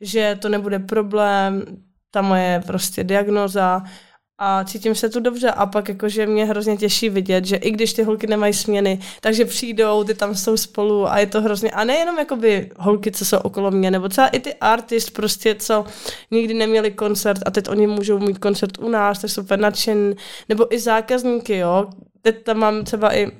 že 0.00 0.38
to 0.40 0.48
nebude 0.48 0.78
problém, 0.78 1.64
ta 2.10 2.22
moje 2.22 2.62
prostě 2.66 3.04
diagnoza, 3.04 3.82
a 4.38 4.64
cítím 4.64 4.94
se 4.94 5.08
tu 5.08 5.20
dobře. 5.20 5.50
A 5.50 5.66
pak 5.66 5.88
jakože 5.88 6.26
mě 6.26 6.44
hrozně 6.44 6.76
těší 6.76 7.08
vidět, 7.08 7.44
že 7.44 7.56
i 7.56 7.70
když 7.70 7.92
ty 7.92 8.02
holky 8.02 8.26
nemají 8.26 8.54
směny, 8.54 8.98
takže 9.20 9.44
přijdou, 9.44 10.04
ty 10.04 10.14
tam 10.14 10.34
jsou 10.34 10.56
spolu 10.56 11.10
a 11.10 11.18
je 11.18 11.26
to 11.26 11.40
hrozně, 11.40 11.70
a 11.70 11.84
nejenom 11.84 12.18
jakoby 12.18 12.70
holky, 12.78 13.12
co 13.12 13.24
jsou 13.24 13.36
okolo 13.38 13.70
mě, 13.70 13.90
nebo 13.90 14.08
třeba 14.08 14.28
i 14.28 14.40
ty 14.40 14.54
artist 14.54 15.10
prostě, 15.10 15.54
co 15.54 15.84
nikdy 16.30 16.54
neměli 16.54 16.90
koncert 16.90 17.40
a 17.46 17.50
teď 17.50 17.68
oni 17.68 17.86
můžou 17.86 18.18
mít 18.18 18.38
koncert 18.38 18.78
u 18.78 18.88
nás, 18.88 19.18
tak 19.18 19.30
úplně 19.44 19.62
nadšen, 19.62 20.14
nebo 20.48 20.74
i 20.74 20.78
zákazníky, 20.78 21.56
jo, 21.56 21.86
teď 22.22 22.42
tam 22.42 22.58
mám 22.58 22.84
třeba 22.84 23.16
i 23.16 23.30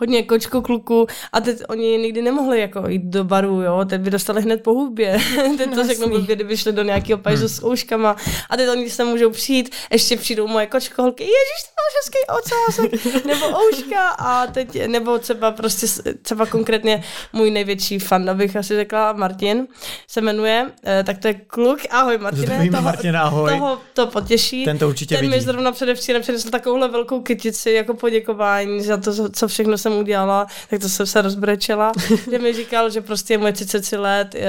hodně 0.00 0.22
kočko 0.22 0.62
kluku 0.62 1.06
a 1.32 1.40
teď 1.40 1.58
oni 1.68 1.98
nikdy 1.98 2.22
nemohli 2.22 2.60
jako 2.60 2.88
jít 2.88 3.02
do 3.04 3.24
baru, 3.24 3.62
jo, 3.62 3.84
teď 3.84 4.00
by 4.00 4.10
dostali 4.10 4.42
hned 4.42 4.62
po 4.62 4.72
hubě, 4.72 5.18
teď 5.58 5.74
to 5.74 5.86
řeknu 5.86 6.08
blbě, 6.08 6.34
kdyby 6.36 6.56
šli 6.56 6.72
do 6.72 6.82
nějakého 6.82 7.18
pajzu 7.18 7.48
s 7.48 7.64
ouškama. 7.64 8.16
A 8.50 8.56
teď 8.56 8.68
oni 8.68 8.90
se 8.90 9.04
můžou 9.04 9.30
přijít, 9.30 9.74
ještě 9.92 10.16
přijdou 10.16 10.46
moje 10.46 10.66
kočko 10.66 11.02
holky, 11.02 11.22
ježiš, 11.22 11.60
to 11.64 11.80
máš 11.80 11.94
hezký 12.00 12.18
ocásek, 12.40 13.24
nebo 13.26 13.46
ouška. 13.46 14.08
A 14.08 14.46
teď, 14.46 14.86
nebo 14.86 15.18
třeba 15.18 15.50
prostě, 15.50 15.86
třeba 16.22 16.46
konkrétně 16.46 17.02
můj 17.32 17.50
největší 17.50 17.98
fan, 17.98 18.30
abych 18.30 18.56
asi 18.56 18.76
řekla, 18.76 19.12
Martin 19.12 19.66
se 20.08 20.20
jmenuje, 20.20 20.70
eh, 20.86 21.04
tak 21.04 21.18
to 21.18 21.28
je 21.28 21.34
kluk, 21.34 21.78
ahoj 21.90 22.18
Martine, 22.18 22.70
toho, 22.70 22.82
Martin, 22.82 23.16
ahoj. 23.16 23.50
toho 23.50 23.78
to 23.94 24.06
potěší. 24.06 24.64
Ten 24.64 24.78
to 24.78 24.88
určitě 24.88 25.14
Ten 25.14 25.24
vidí. 25.24 25.36
mi 25.36 25.40
zrovna 25.40 25.72
předevčírem 25.72 26.22
přinesl 26.22 26.50
takovouhle 26.50 26.88
velkou 26.88 27.20
kytici 27.20 27.70
jako 27.70 27.94
poděkování 27.94 28.82
za 28.82 28.96
to, 28.96 29.30
co 29.30 29.48
všechno 29.48 29.78
jsem 29.78 29.89
udělala, 29.98 30.46
tak 30.70 30.80
to 30.80 30.88
jsem 30.88 31.06
se 31.06 31.22
rozbrečela, 31.22 31.92
že 32.30 32.38
mi 32.38 32.52
říkal, 32.52 32.90
že 32.90 33.00
prostě 33.00 33.34
je 33.34 33.38
moje 33.38 33.52
33 33.52 33.96
let, 33.96 34.34
uh, 34.34 34.40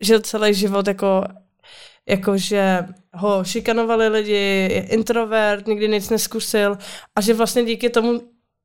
žil 0.00 0.20
celý 0.20 0.54
život 0.54 0.88
jako 0.88 1.24
jako 2.08 2.36
že 2.36 2.78
ho 3.14 3.44
šikanovali 3.44 4.08
lidi, 4.08 4.32
je 4.72 4.82
introvert, 4.82 5.66
nikdy 5.66 5.88
nic 5.88 6.10
neskusil 6.10 6.78
a 7.16 7.20
že 7.20 7.34
vlastně 7.34 7.64
díky 7.64 7.90
tomu, 7.90 8.20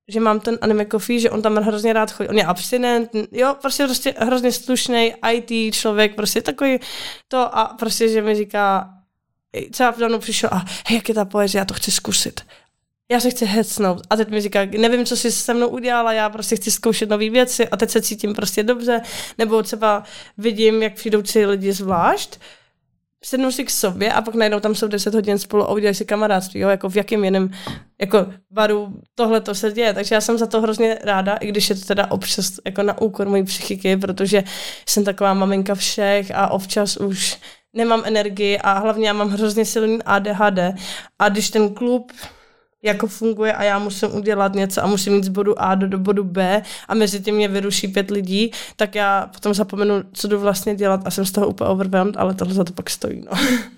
že 0.07 0.19
mám 0.19 0.39
ten 0.39 0.57
anime 0.61 0.85
coffee, 0.85 1.19
že 1.19 1.29
on 1.29 1.41
tam 1.41 1.55
hrozně 1.55 1.93
rád 1.93 2.11
chodí. 2.11 2.29
On 2.29 2.37
je 2.37 2.45
abstinent, 2.45 3.09
jo, 3.31 3.55
prostě, 3.61 3.83
prostě 3.83 4.13
hrozně 4.17 4.51
slušný 4.51 5.13
IT 5.31 5.75
člověk, 5.75 6.15
prostě 6.15 6.41
takový 6.41 6.79
to 7.27 7.57
a 7.57 7.65
prostě, 7.65 8.09
že 8.09 8.21
mi 8.21 8.35
říká, 8.35 8.89
třeba 9.71 9.91
v 9.91 10.19
přišel 10.19 10.49
a 10.53 10.65
hej, 10.87 10.95
jak 10.95 11.09
je 11.09 11.15
ta 11.15 11.25
poezie, 11.25 11.59
já 11.59 11.65
to 11.65 11.73
chci 11.73 11.91
zkusit 11.91 12.41
já 13.11 13.19
se 13.19 13.29
chci 13.29 13.45
hecnout. 13.45 14.01
A 14.09 14.15
teď 14.15 14.29
mi 14.29 14.41
říká, 14.41 14.59
nevím, 14.65 15.05
co 15.05 15.17
jsi 15.17 15.31
se 15.31 15.53
mnou 15.53 15.67
udělala, 15.67 16.13
já 16.13 16.29
prostě 16.29 16.55
chci 16.55 16.71
zkoušet 16.71 17.09
nové 17.09 17.29
věci 17.29 17.67
a 17.67 17.77
teď 17.77 17.89
se 17.89 18.01
cítím 18.01 18.33
prostě 18.33 18.63
dobře. 18.63 19.01
Nebo 19.37 19.63
třeba 19.63 20.03
vidím, 20.37 20.83
jak 20.83 20.93
přijdou 20.93 21.21
tři 21.21 21.45
lidi 21.45 21.73
zvlášť, 21.73 22.39
sednou 23.25 23.51
si 23.51 23.63
k 23.63 23.69
sobě 23.69 24.13
a 24.13 24.21
pak 24.21 24.35
najednou 24.35 24.59
tam 24.59 24.75
jsou 24.75 24.87
10 24.87 25.13
hodin 25.13 25.39
spolu 25.39 25.63
a 25.63 25.71
udělají 25.71 25.95
si 25.95 26.05
kamarádství, 26.05 26.59
jo, 26.59 26.69
jako 26.69 26.89
v 26.89 26.95
jakém 26.95 27.23
jiném 27.23 27.51
jako 28.01 28.25
baru 28.51 28.93
tohle 29.15 29.41
to 29.41 29.55
se 29.55 29.71
děje. 29.71 29.93
Takže 29.93 30.15
já 30.15 30.21
jsem 30.21 30.37
za 30.37 30.45
to 30.45 30.61
hrozně 30.61 30.99
ráda, 31.03 31.35
i 31.35 31.47
když 31.47 31.69
je 31.69 31.75
to 31.75 31.85
teda 31.85 32.11
občas 32.11 32.51
jako 32.65 32.83
na 32.83 33.01
úkor 33.01 33.29
mojí 33.29 33.43
psychiky, 33.43 33.97
protože 33.97 34.43
jsem 34.87 35.03
taková 35.03 35.33
maminka 35.33 35.75
všech 35.75 36.31
a 36.35 36.47
občas 36.47 36.97
už 36.97 37.37
nemám 37.73 38.01
energii 38.05 38.57
a 38.57 38.79
hlavně 38.79 39.07
já 39.07 39.13
mám 39.13 39.29
hrozně 39.29 39.65
silný 39.65 39.99
ADHD 40.05 40.59
a 41.19 41.29
když 41.29 41.49
ten 41.49 41.73
klub 41.73 42.11
jako 42.85 43.07
funguje 43.07 43.53
a 43.53 43.63
já 43.63 43.79
musím 43.79 44.15
udělat 44.15 44.53
něco 44.53 44.83
a 44.83 44.87
musím 44.87 45.15
jít 45.15 45.23
z 45.23 45.29
bodu 45.29 45.61
A 45.61 45.75
do, 45.75 45.87
do 45.87 45.99
bodu 45.99 46.23
B 46.23 46.61
a 46.87 46.93
mezi 46.93 47.19
tím 47.19 47.35
mě 47.35 47.47
vyruší 47.47 47.87
pět 47.87 48.11
lidí, 48.11 48.51
tak 48.75 48.95
já 48.95 49.29
potom 49.33 49.53
zapomenu, 49.53 50.03
co 50.13 50.27
jdu 50.27 50.39
vlastně 50.39 50.75
dělat 50.75 51.01
a 51.05 51.11
jsem 51.11 51.25
z 51.25 51.31
toho 51.31 51.47
úplně 51.47 51.69
overwhelmed, 51.69 52.17
ale 52.17 52.33
tohle 52.33 52.53
za 52.53 52.63
to 52.63 52.73
pak 52.73 52.89
stojí. 52.89 53.23
No. 53.31 53.37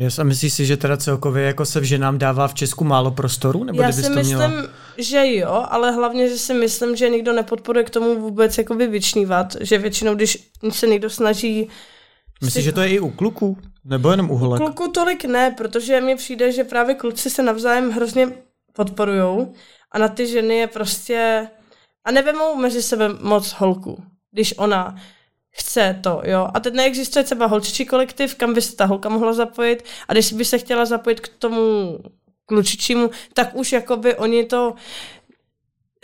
Yes, 0.00 0.18
a 0.18 0.24
myslíš 0.24 0.52
si, 0.52 0.66
že 0.66 0.76
teda 0.76 0.96
celkově 0.96 1.44
jako 1.44 1.64
se 1.64 1.80
v 1.80 1.84
ženám 1.84 2.18
dává 2.18 2.48
v 2.48 2.54
Česku 2.54 2.84
málo 2.84 3.10
prostoru? 3.10 3.64
Nebo 3.64 3.82
Já 3.82 3.92
si 3.92 4.02
to 4.02 4.10
myslím, 4.10 4.36
měla... 4.36 4.52
že 4.98 5.22
jo, 5.26 5.66
ale 5.68 5.92
hlavně, 5.92 6.28
že 6.28 6.38
si 6.38 6.54
myslím, 6.54 6.96
že 6.96 7.08
nikdo 7.08 7.32
nepodporuje 7.32 7.84
k 7.84 7.90
tomu 7.90 8.20
vůbec 8.20 8.58
jakoby 8.58 8.86
vyčnívat, 8.86 9.56
že 9.60 9.78
většinou, 9.78 10.14
když 10.14 10.50
se 10.70 10.86
někdo 10.86 11.10
snaží 11.10 11.68
Myslíš, 12.44 12.64
že 12.64 12.72
to 12.72 12.80
je 12.80 12.88
i 12.88 13.00
u 13.00 13.10
kluků? 13.10 13.58
Nebo 13.84 14.10
jenom 14.10 14.30
u 14.30 14.36
holek? 14.36 14.62
Kluku 14.62 14.88
tolik 14.88 15.24
ne, 15.24 15.50
protože 15.50 16.00
mi 16.00 16.16
přijde, 16.16 16.52
že 16.52 16.64
právě 16.64 16.94
kluci 16.94 17.30
se 17.30 17.42
navzájem 17.42 17.90
hrozně 17.90 18.32
podporujou 18.72 19.52
a 19.92 19.98
na 19.98 20.08
ty 20.08 20.26
ženy 20.26 20.56
je 20.56 20.66
prostě... 20.66 21.48
A 22.04 22.10
nevemou 22.10 22.56
mezi 22.56 22.82
sebe 22.82 23.08
moc 23.08 23.52
holku, 23.52 24.02
když 24.32 24.54
ona 24.58 24.96
chce 25.50 26.00
to, 26.02 26.22
jo. 26.24 26.48
A 26.54 26.60
teď 26.60 26.74
neexistuje 26.74 27.24
třeba 27.24 27.46
holčičí 27.46 27.86
kolektiv, 27.86 28.34
kam 28.34 28.54
by 28.54 28.62
se 28.62 28.76
ta 28.76 28.84
holka 28.84 29.08
mohla 29.08 29.32
zapojit 29.32 29.84
a 30.08 30.12
když 30.12 30.32
by 30.32 30.44
se 30.44 30.58
chtěla 30.58 30.84
zapojit 30.84 31.20
k 31.20 31.28
tomu 31.28 31.98
klučičímu, 32.46 33.10
tak 33.34 33.54
už 33.54 33.72
jakoby 33.72 34.16
oni 34.16 34.44
to 34.44 34.74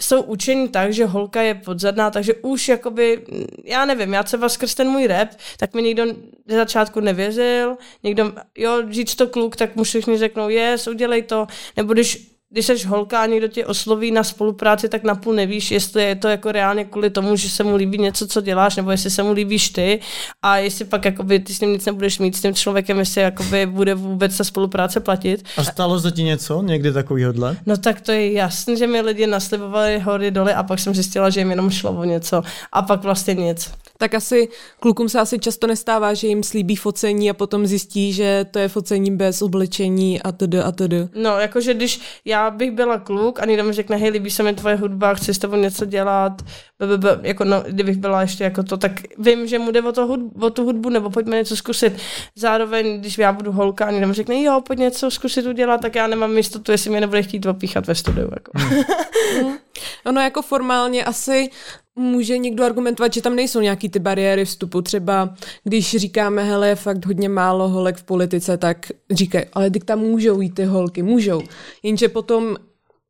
jsou 0.00 0.22
učení 0.22 0.68
tak, 0.68 0.92
že 0.92 1.06
holka 1.06 1.42
je 1.42 1.54
podzadná, 1.54 2.10
takže 2.10 2.34
už 2.34 2.68
jakoby, 2.68 3.26
já 3.64 3.84
nevím, 3.84 4.12
já 4.12 4.22
třeba 4.22 4.48
skrz 4.48 4.74
ten 4.74 4.88
můj 4.88 5.06
rap, 5.06 5.28
tak 5.56 5.74
mi 5.74 5.82
nikdo 5.82 6.04
ze 6.48 6.56
začátku 6.56 7.00
nevěřil, 7.00 7.76
někdo, 8.02 8.32
jo, 8.58 8.82
říct 8.90 9.14
to 9.14 9.26
kluk, 9.26 9.56
tak 9.56 9.76
mu 9.76 9.84
všichni 9.84 10.18
řeknou, 10.18 10.48
yes, 10.48 10.86
udělej 10.86 11.22
to, 11.22 11.46
nebo 11.76 11.92
když 11.92 12.33
když 12.54 12.66
jsi 12.66 12.86
holka 12.86 13.22
a 13.22 13.26
někdo 13.26 13.48
tě 13.48 13.66
osloví 13.66 14.10
na 14.10 14.24
spolupráci, 14.24 14.88
tak 14.88 15.04
napůl 15.04 15.34
nevíš, 15.34 15.70
jestli 15.70 16.02
je 16.02 16.14
to 16.14 16.28
jako 16.28 16.52
reálně 16.52 16.84
kvůli 16.84 17.10
tomu, 17.10 17.36
že 17.36 17.50
se 17.50 17.64
mu 17.64 17.76
líbí 17.76 17.98
něco, 17.98 18.26
co 18.26 18.40
děláš, 18.40 18.76
nebo 18.76 18.90
jestli 18.90 19.10
se 19.10 19.22
mu 19.22 19.32
líbíš 19.32 19.68
ty 19.68 20.00
a 20.42 20.56
jestli 20.56 20.84
pak 20.84 21.04
jakoby, 21.04 21.38
ty 21.38 21.54
s 21.54 21.60
ním 21.60 21.72
nic 21.72 21.84
nebudeš 21.84 22.18
mít 22.18 22.36
s 22.36 22.40
tím 22.42 22.54
člověkem, 22.54 22.98
jestli 22.98 23.20
jakoby 23.20 23.66
bude 23.66 23.94
vůbec 23.94 24.36
ta 24.36 24.44
spolupráce 24.44 25.00
platit. 25.00 25.44
A 25.56 25.64
stalo 25.64 26.00
se 26.00 26.10
ti 26.10 26.22
něco 26.22 26.62
někdy 26.62 26.92
takovýhodle? 26.92 27.56
No 27.66 27.76
tak 27.76 28.00
to 28.00 28.12
je 28.12 28.32
jasné, 28.32 28.76
že 28.76 28.86
mi 28.86 29.00
lidi 29.00 29.26
naslibovali 29.26 29.98
hory 29.98 30.30
doly 30.30 30.52
a 30.52 30.62
pak 30.62 30.78
jsem 30.78 30.94
zjistila, 30.94 31.30
že 31.30 31.40
jim 31.40 31.50
jenom 31.50 31.70
šlo 31.70 31.90
o 31.92 32.04
něco 32.04 32.42
a 32.72 32.82
pak 32.82 33.02
vlastně 33.02 33.34
nic. 33.34 33.70
Tak 33.98 34.14
asi 34.14 34.48
klukům 34.80 35.08
se 35.08 35.20
asi 35.20 35.38
často 35.38 35.66
nestává, 35.66 36.14
že 36.14 36.26
jim 36.26 36.42
slíbí 36.42 36.76
focení 36.76 37.30
a 37.30 37.34
potom 37.34 37.66
zjistí, 37.66 38.12
že 38.12 38.46
to 38.50 38.58
je 38.58 38.68
focení 38.68 39.16
bez 39.16 39.42
oblečení 39.42 40.22
a 40.22 40.32
td. 40.32 40.54
a 40.64 40.72
td. 40.72 41.14
No, 41.14 41.38
jakože 41.38 41.74
když 41.74 42.00
já 42.24 42.43
já 42.44 42.50
bych 42.50 42.70
byla 42.70 42.98
kluk 42.98 43.40
a 43.40 43.46
někdo 43.46 43.64
mi 43.64 43.72
řekne, 43.72 43.96
hej, 43.96 44.10
líbí 44.10 44.30
se 44.30 44.42
mi 44.42 44.54
tvoje 44.54 44.76
hudba, 44.76 45.14
chci 45.14 45.34
s 45.34 45.38
tebou 45.38 45.56
něco 45.56 45.84
dělat, 45.84 46.42
b, 46.78 46.86
b, 46.86 46.98
b, 46.98 47.20
jako 47.22 47.44
no, 47.44 47.62
kdybych 47.66 47.96
byla 47.96 48.20
ještě 48.20 48.44
jako 48.44 48.62
to, 48.62 48.76
tak 48.76 48.92
vím, 49.18 49.46
že 49.46 49.58
mu 49.58 49.70
jde 49.70 49.82
o, 49.82 49.92
to 49.92 50.06
hudbu, 50.06 50.46
o 50.46 50.50
tu 50.50 50.64
hudbu, 50.64 50.88
nebo 50.88 51.10
pojďme 51.10 51.36
něco 51.36 51.56
zkusit. 51.56 51.92
Zároveň, 52.36 53.00
když 53.00 53.18
já 53.18 53.32
budu 53.32 53.52
holka 53.52 53.84
a 53.84 53.90
někdo 53.90 54.08
mi 54.08 54.14
řekne, 54.14 54.42
jo, 54.42 54.60
pojď 54.66 54.78
něco 54.78 55.10
zkusit 55.10 55.46
udělat, 55.46 55.80
tak 55.80 55.94
já 55.94 56.06
nemám 56.06 56.36
jistotu, 56.36 56.72
jestli 56.72 56.90
mě 56.90 57.00
nebude 57.00 57.22
chtít 57.22 57.46
opíchat 57.46 57.86
ve 57.86 57.94
studiu. 57.94 58.30
Jako. 58.34 58.52
Hmm. 58.54 59.58
ono 60.06 60.20
jako 60.20 60.42
formálně 60.42 61.04
asi 61.04 61.50
může 61.96 62.38
někdo 62.38 62.64
argumentovat, 62.64 63.14
že 63.14 63.22
tam 63.22 63.36
nejsou 63.36 63.60
nějaký 63.60 63.88
ty 63.88 63.98
bariéry 63.98 64.44
vstupu. 64.44 64.82
Třeba 64.82 65.34
když 65.64 65.96
říkáme, 65.96 66.44
hele, 66.44 66.68
je 66.68 66.74
fakt 66.74 67.06
hodně 67.06 67.28
málo 67.28 67.68
holek 67.68 67.96
v 67.96 68.04
politice, 68.04 68.56
tak 68.56 68.86
říkají, 69.10 69.44
ale 69.52 69.70
ty 69.70 69.78
tam 69.78 69.98
můžou 69.98 70.40
jít 70.40 70.54
ty 70.54 70.64
holky, 70.64 71.02
můžou. 71.02 71.42
Jenže 71.82 72.08
potom, 72.08 72.56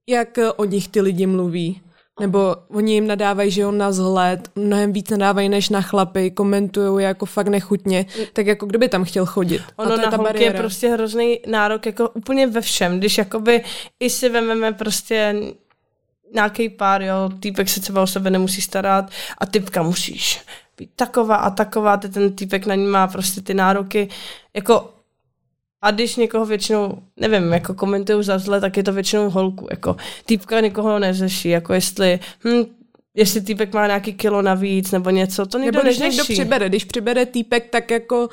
jak 0.08 0.38
o 0.56 0.64
nich 0.64 0.88
ty 0.88 1.00
lidi 1.00 1.26
mluví, 1.26 1.80
nebo 2.20 2.56
oni 2.68 2.94
jim 2.94 3.06
nadávají, 3.06 3.50
že 3.50 3.66
on 3.66 3.78
na 3.78 3.92
zhled, 3.92 4.50
mnohem 4.54 4.92
víc 4.92 5.10
nadávají 5.10 5.48
než 5.48 5.68
na 5.68 5.80
chlapy, 5.82 6.30
komentují 6.30 7.04
jako 7.04 7.26
fakt 7.26 7.48
nechutně, 7.48 8.06
tak 8.32 8.46
jako 8.46 8.66
kdo 8.66 8.78
by 8.78 8.88
tam 8.88 9.04
chtěl 9.04 9.26
chodit. 9.26 9.62
Ono 9.76 9.96
na 9.96 10.16
holky 10.16 10.42
je 10.42 10.50
prostě 10.50 10.88
hrozný 10.88 11.40
nárok 11.46 11.86
jako 11.86 12.08
úplně 12.08 12.46
ve 12.46 12.60
všem, 12.60 12.98
když 12.98 13.18
jakoby 13.18 13.64
i 14.00 14.10
si 14.10 14.28
vememe 14.28 14.72
prostě 14.72 15.34
nějaký 16.34 16.68
pár, 16.68 17.02
jo, 17.02 17.30
týpek 17.40 17.68
se 17.68 17.80
třeba 17.80 18.02
o 18.02 18.06
sebe 18.06 18.30
nemusí 18.30 18.60
starat 18.60 19.10
a 19.38 19.46
typka 19.46 19.82
musíš 19.82 20.40
být 20.76 20.90
taková 20.96 21.36
a 21.36 21.50
taková, 21.50 21.96
ty 21.96 22.08
ten 22.08 22.32
týpek 22.32 22.66
na 22.66 22.74
ní 22.74 22.86
má 22.86 23.06
prostě 23.06 23.40
ty 23.40 23.54
nároky, 23.54 24.08
jako 24.54 24.94
a 25.82 25.90
když 25.90 26.16
někoho 26.16 26.46
většinou, 26.46 26.98
nevím, 27.16 27.52
jako 27.52 27.74
komentují 27.74 28.24
za 28.24 28.38
zle, 28.38 28.60
tak 28.60 28.76
je 28.76 28.82
to 28.82 28.92
většinou 28.92 29.30
holku, 29.30 29.66
jako 29.70 29.96
týpka 30.26 30.60
někoho 30.60 30.98
neřeší, 30.98 31.48
jako 31.48 31.74
jestli, 31.74 32.20
hm, 32.44 32.64
jestli 33.16 33.40
týpek 33.40 33.74
má 33.74 33.86
nějaký 33.86 34.12
kilo 34.14 34.42
navíc 34.42 34.90
nebo 34.90 35.10
něco, 35.10 35.46
to 35.46 35.58
někdo 35.58 35.78
Nebo 35.78 35.88
když 35.88 35.98
neřeší. 35.98 36.16
někdo 36.16 36.34
přibere, 36.34 36.68
když 36.68 36.84
přibere 36.84 37.26
týpek, 37.26 37.68
tak 37.70 37.90
jako, 37.90 38.28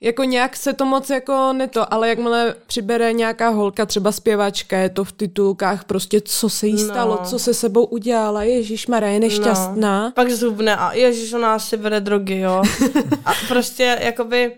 jako 0.00 0.24
nějak 0.24 0.56
se 0.56 0.72
to 0.72 0.84
moc 0.84 1.10
jako 1.10 1.52
neto, 1.52 1.94
ale 1.94 2.08
jakmile 2.08 2.54
přibere 2.66 3.12
nějaká 3.12 3.48
holka, 3.48 3.86
třeba 3.86 4.12
zpěvačka, 4.12 4.78
je 4.78 4.88
to 4.88 5.04
v 5.04 5.12
titulkách 5.12 5.84
prostě, 5.84 6.20
co 6.20 6.48
se 6.48 6.66
jí 6.66 6.78
stalo, 6.78 7.18
No. 7.20 7.26
co 7.26 7.38
se 7.38 7.54
sebou 7.54 7.84
udělala, 7.84 8.42
Ježíš 8.42 8.86
Maria, 8.86 9.12
je 9.12 9.20
nešťastná. 9.20 9.74
No. 10.04 10.12
Pak 10.14 10.30
zhubne 10.30 10.76
a 10.76 10.92
ježiš, 10.92 11.32
ona 11.32 11.58
si 11.58 11.76
bere 11.76 12.00
drogy, 12.00 12.38
jo. 12.38 12.62
A 13.24 13.32
prostě 13.48 13.98
jakoby, 14.00 14.52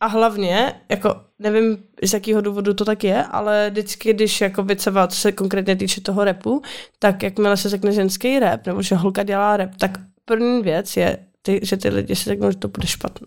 a 0.00 0.06
hlavně, 0.06 0.74
jako 0.88 1.20
nevím, 1.38 1.78
z 2.04 2.12
jakého 2.12 2.40
důvodu 2.40 2.74
to 2.74 2.84
tak 2.84 3.04
je, 3.04 3.24
ale 3.24 3.70
vždycky, 3.70 4.12
když 4.12 4.40
jakoby 4.40 4.76
třeba, 4.76 5.08
co 5.08 5.16
se 5.16 5.32
konkrétně 5.32 5.76
týče 5.76 6.00
toho 6.00 6.24
repu, 6.24 6.62
tak 6.98 7.22
jakmile 7.22 7.56
se 7.56 7.68
řekne 7.68 7.92
ženský 7.92 8.38
rap, 8.38 8.66
nebo 8.66 8.82
že 8.82 8.94
holka 8.94 9.22
dělá 9.22 9.56
rap, 9.56 9.70
tak 9.78 9.90
první 10.24 10.62
věc 10.62 10.96
je, 10.96 11.18
ty, 11.42 11.60
že 11.62 11.76
ty 11.76 11.88
lidi 11.88 12.16
si 12.16 12.24
řeknou, 12.24 12.50
že 12.50 12.56
to 12.56 12.68
bude 12.68 12.86
špatné. 12.86 13.26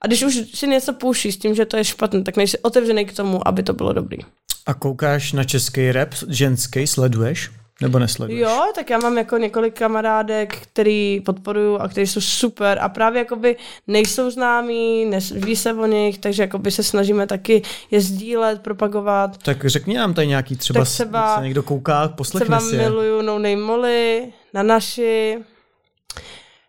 A 0.00 0.06
když 0.06 0.22
už 0.22 0.34
si 0.54 0.68
něco 0.68 0.92
pouští 0.92 1.32
s 1.32 1.38
tím, 1.38 1.54
že 1.54 1.64
to 1.64 1.76
je 1.76 1.84
špatné, 1.84 2.22
tak 2.22 2.36
nejsi 2.36 2.58
otevřený 2.58 3.04
k 3.04 3.16
tomu, 3.16 3.48
aby 3.48 3.62
to 3.62 3.72
bylo 3.72 3.92
dobrý. 3.92 4.18
A 4.66 4.74
koukáš 4.74 5.32
na 5.32 5.44
český 5.44 5.92
rap 5.92 6.14
ženský, 6.28 6.86
sleduješ? 6.86 7.50
Nebo 7.82 7.98
nesleduješ? 7.98 8.40
Jo, 8.42 8.66
tak 8.74 8.90
já 8.90 8.98
mám 8.98 9.18
jako 9.18 9.36
několik 9.38 9.78
kamarádek, 9.78 10.56
který 10.62 11.20
podporuju 11.20 11.76
a 11.78 11.88
kteří 11.88 12.06
jsou 12.12 12.20
super 12.20 12.78
a 12.80 12.88
právě 12.88 13.18
jakoby 13.18 13.56
nejsou 13.86 14.30
známí, 14.30 15.04
neví 15.04 15.56
se 15.56 15.72
o 15.74 15.86
nich, 15.86 16.18
takže 16.18 16.42
jakoby 16.42 16.70
se 16.70 16.82
snažíme 16.82 17.26
taky 17.26 17.62
je 17.90 18.00
sdílet, 18.00 18.60
propagovat. 18.62 19.38
Tak 19.38 19.64
řekni 19.66 19.94
nám 19.96 20.14
tady 20.14 20.26
nějaký 20.26 20.56
třeba, 20.56 20.80
Tak 20.80 20.88
třeba- 20.88 21.36
se 21.36 21.42
někdo 21.42 21.62
kouká, 21.62 22.08
poslechne 22.08 22.44
Třeba 22.58 22.60
si 22.60 22.76
je. 22.76 22.82
miluju 22.82 23.22
No 23.22 23.34
Name 23.38 23.56
Molly, 23.56 24.32
na 24.54 24.62
naši. 24.62 25.38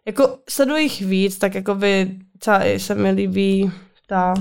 Jako 0.05 0.37
sleduji 0.49 0.83
jich 0.83 1.01
víc, 1.01 1.37
tak 1.37 1.55
jakoby 1.55 2.11
třeba 2.39 2.65
i 2.65 2.79
se 2.79 2.95
mi 2.95 3.11
líbí 3.11 3.71
ta... 4.07 4.33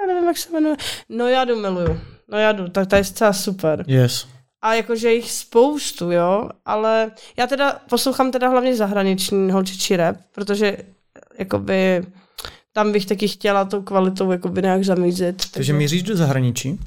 Já 0.00 0.06
nevím, 0.06 0.28
jak 0.28 0.38
se 0.38 0.52
jmenuje. 0.52 0.76
No 1.08 1.28
já 1.28 1.44
jdu 1.44 1.56
miluju. 1.60 2.00
No 2.32 2.38
já 2.38 2.52
jdu, 2.52 2.68
tak 2.68 2.88
ta 2.88 2.96
je 2.96 3.04
zcela 3.04 3.32
super. 3.32 3.84
Yes. 3.86 4.26
A 4.62 4.74
jakože 4.74 5.12
jich 5.12 5.30
spoustu, 5.30 6.10
jo, 6.10 6.48
ale 6.64 7.10
já 7.36 7.46
teda 7.46 7.80
poslouchám 7.90 8.30
teda 8.30 8.48
hlavně 8.48 8.76
zahraniční 8.76 9.50
holčičí 9.50 9.96
rap, 9.96 10.16
protože 10.32 10.76
jakoby 11.38 12.06
tam 12.72 12.92
bych 12.92 13.06
taky 13.06 13.28
chtěla 13.28 13.64
tou 13.64 13.82
kvalitou 13.82 14.30
jakoby 14.30 14.62
nějak 14.62 14.84
zamízit. 14.84 15.50
Takže 15.50 15.72
míříš 15.72 16.02
do 16.02 16.16
zahraničí? 16.16 16.80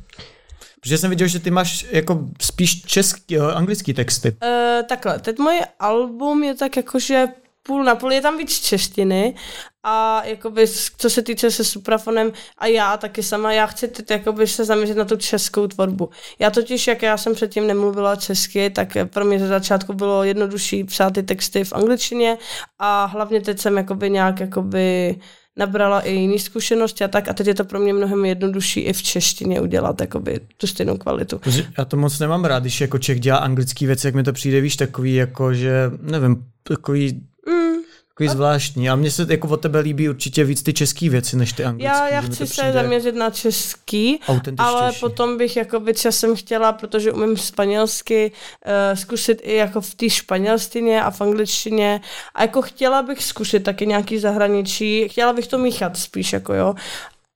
Protože 0.81 0.97
jsem 0.97 1.09
viděl, 1.09 1.27
že 1.27 1.39
ty 1.39 1.51
máš 1.51 1.85
jako 1.91 2.29
spíš 2.41 2.81
český, 2.81 3.37
anglický 3.37 3.93
texty. 3.93 4.31
Uh, 4.31 4.87
takhle, 4.87 5.19
teď 5.19 5.39
moje 5.39 5.61
album 5.79 6.43
je 6.43 6.55
tak 6.55 6.77
jakože 6.77 7.27
půl 7.67 7.83
na 7.83 7.95
půl, 7.95 8.11
je 8.11 8.21
tam 8.21 8.37
víc 8.37 8.59
češtiny 8.59 9.35
a 9.83 10.25
jakoby, 10.25 10.67
co 10.97 11.09
se 11.09 11.21
týče 11.21 11.51
se 11.51 11.63
suprafonem 11.63 12.31
a 12.57 12.65
já 12.65 12.97
taky 12.97 13.23
sama, 13.23 13.53
já 13.53 13.65
chci 13.67 13.87
teď 13.87 14.11
jakoby 14.11 14.47
se 14.47 14.65
zaměřit 14.65 14.97
na 14.97 15.05
tu 15.05 15.17
českou 15.17 15.67
tvorbu. 15.67 16.09
Já 16.39 16.51
totiž, 16.51 16.87
jak 16.87 17.01
já 17.01 17.17
jsem 17.17 17.33
předtím 17.33 17.67
nemluvila 17.67 18.15
česky, 18.15 18.69
tak 18.69 18.97
pro 19.05 19.25
mě 19.25 19.39
ze 19.39 19.47
začátku 19.47 19.93
bylo 19.93 20.23
jednodušší 20.23 20.83
psát 20.83 21.13
ty 21.13 21.23
texty 21.23 21.63
v 21.63 21.73
angličtině 21.73 22.37
a 22.79 23.05
hlavně 23.05 23.41
teď 23.41 23.59
jsem 23.59 23.77
jakoby 23.77 24.09
nějak 24.09 24.39
jakoby 24.39 25.15
nabrala 25.57 26.01
i 26.01 26.13
jiný 26.13 26.39
zkušenosti 26.39 27.03
a 27.03 27.07
tak 27.07 27.27
a 27.29 27.33
teď 27.33 27.47
je 27.47 27.55
to 27.55 27.65
pro 27.65 27.79
mě 27.79 27.93
mnohem 27.93 28.25
jednodušší 28.25 28.79
i 28.79 28.93
v 28.93 29.03
češtině 29.03 29.61
udělat 29.61 30.01
jakoby 30.01 30.39
tu 30.57 30.67
stejnou 30.67 30.97
kvalitu. 30.97 31.41
Já 31.77 31.85
to 31.85 31.97
moc 31.97 32.19
nemám 32.19 32.45
rád, 32.45 32.59
když 32.59 32.81
jako 32.81 32.97
Čech 32.97 33.19
dělá 33.19 33.37
anglický 33.37 33.85
věci, 33.85 34.07
jak 34.07 34.15
mi 34.15 34.23
to 34.23 34.33
přijde, 34.33 34.61
víš, 34.61 34.75
takový 34.75 35.15
jako, 35.15 35.53
že 35.53 35.91
nevím, 36.01 36.45
takový, 36.63 37.21
Mm. 37.45 37.75
takový 38.09 38.29
zvláštní. 38.29 38.89
A 38.89 38.95
mně 38.95 39.11
se 39.11 39.25
jako 39.29 39.47
od 39.47 39.61
tebe 39.61 39.79
líbí 39.79 40.09
určitě 40.09 40.43
víc 40.43 40.63
ty 40.63 40.73
české 40.73 41.09
věci, 41.09 41.37
než 41.37 41.53
ty 41.53 41.63
anglické. 41.63 41.97
Já, 41.97 42.07
já 42.07 42.21
chci 42.21 42.47
se 42.47 42.71
zaměřit 42.71 43.15
na 43.15 43.29
český, 43.29 44.19
ale 44.57 44.91
potom 44.99 45.37
bych 45.37 45.55
jakoby 45.57 45.93
časem 45.93 46.35
chtěla, 46.35 46.73
protože 46.73 47.11
umím 47.11 47.37
španělsky, 47.37 48.31
uh, 48.65 48.97
zkusit 48.97 49.41
i 49.43 49.55
jako 49.55 49.81
v 49.81 49.95
té 49.95 50.09
španělštině 50.09 51.03
a 51.03 51.11
v 51.11 51.21
angličtině 51.21 52.01
a 52.35 52.41
jako 52.41 52.61
chtěla 52.61 53.01
bych 53.01 53.23
zkusit 53.23 53.63
taky 53.63 53.87
nějaký 53.87 54.19
zahraničí, 54.19 55.09
chtěla 55.09 55.33
bych 55.33 55.47
to 55.47 55.57
míchat 55.57 55.97
spíš 55.97 56.33
jako 56.33 56.53
jo. 56.53 56.75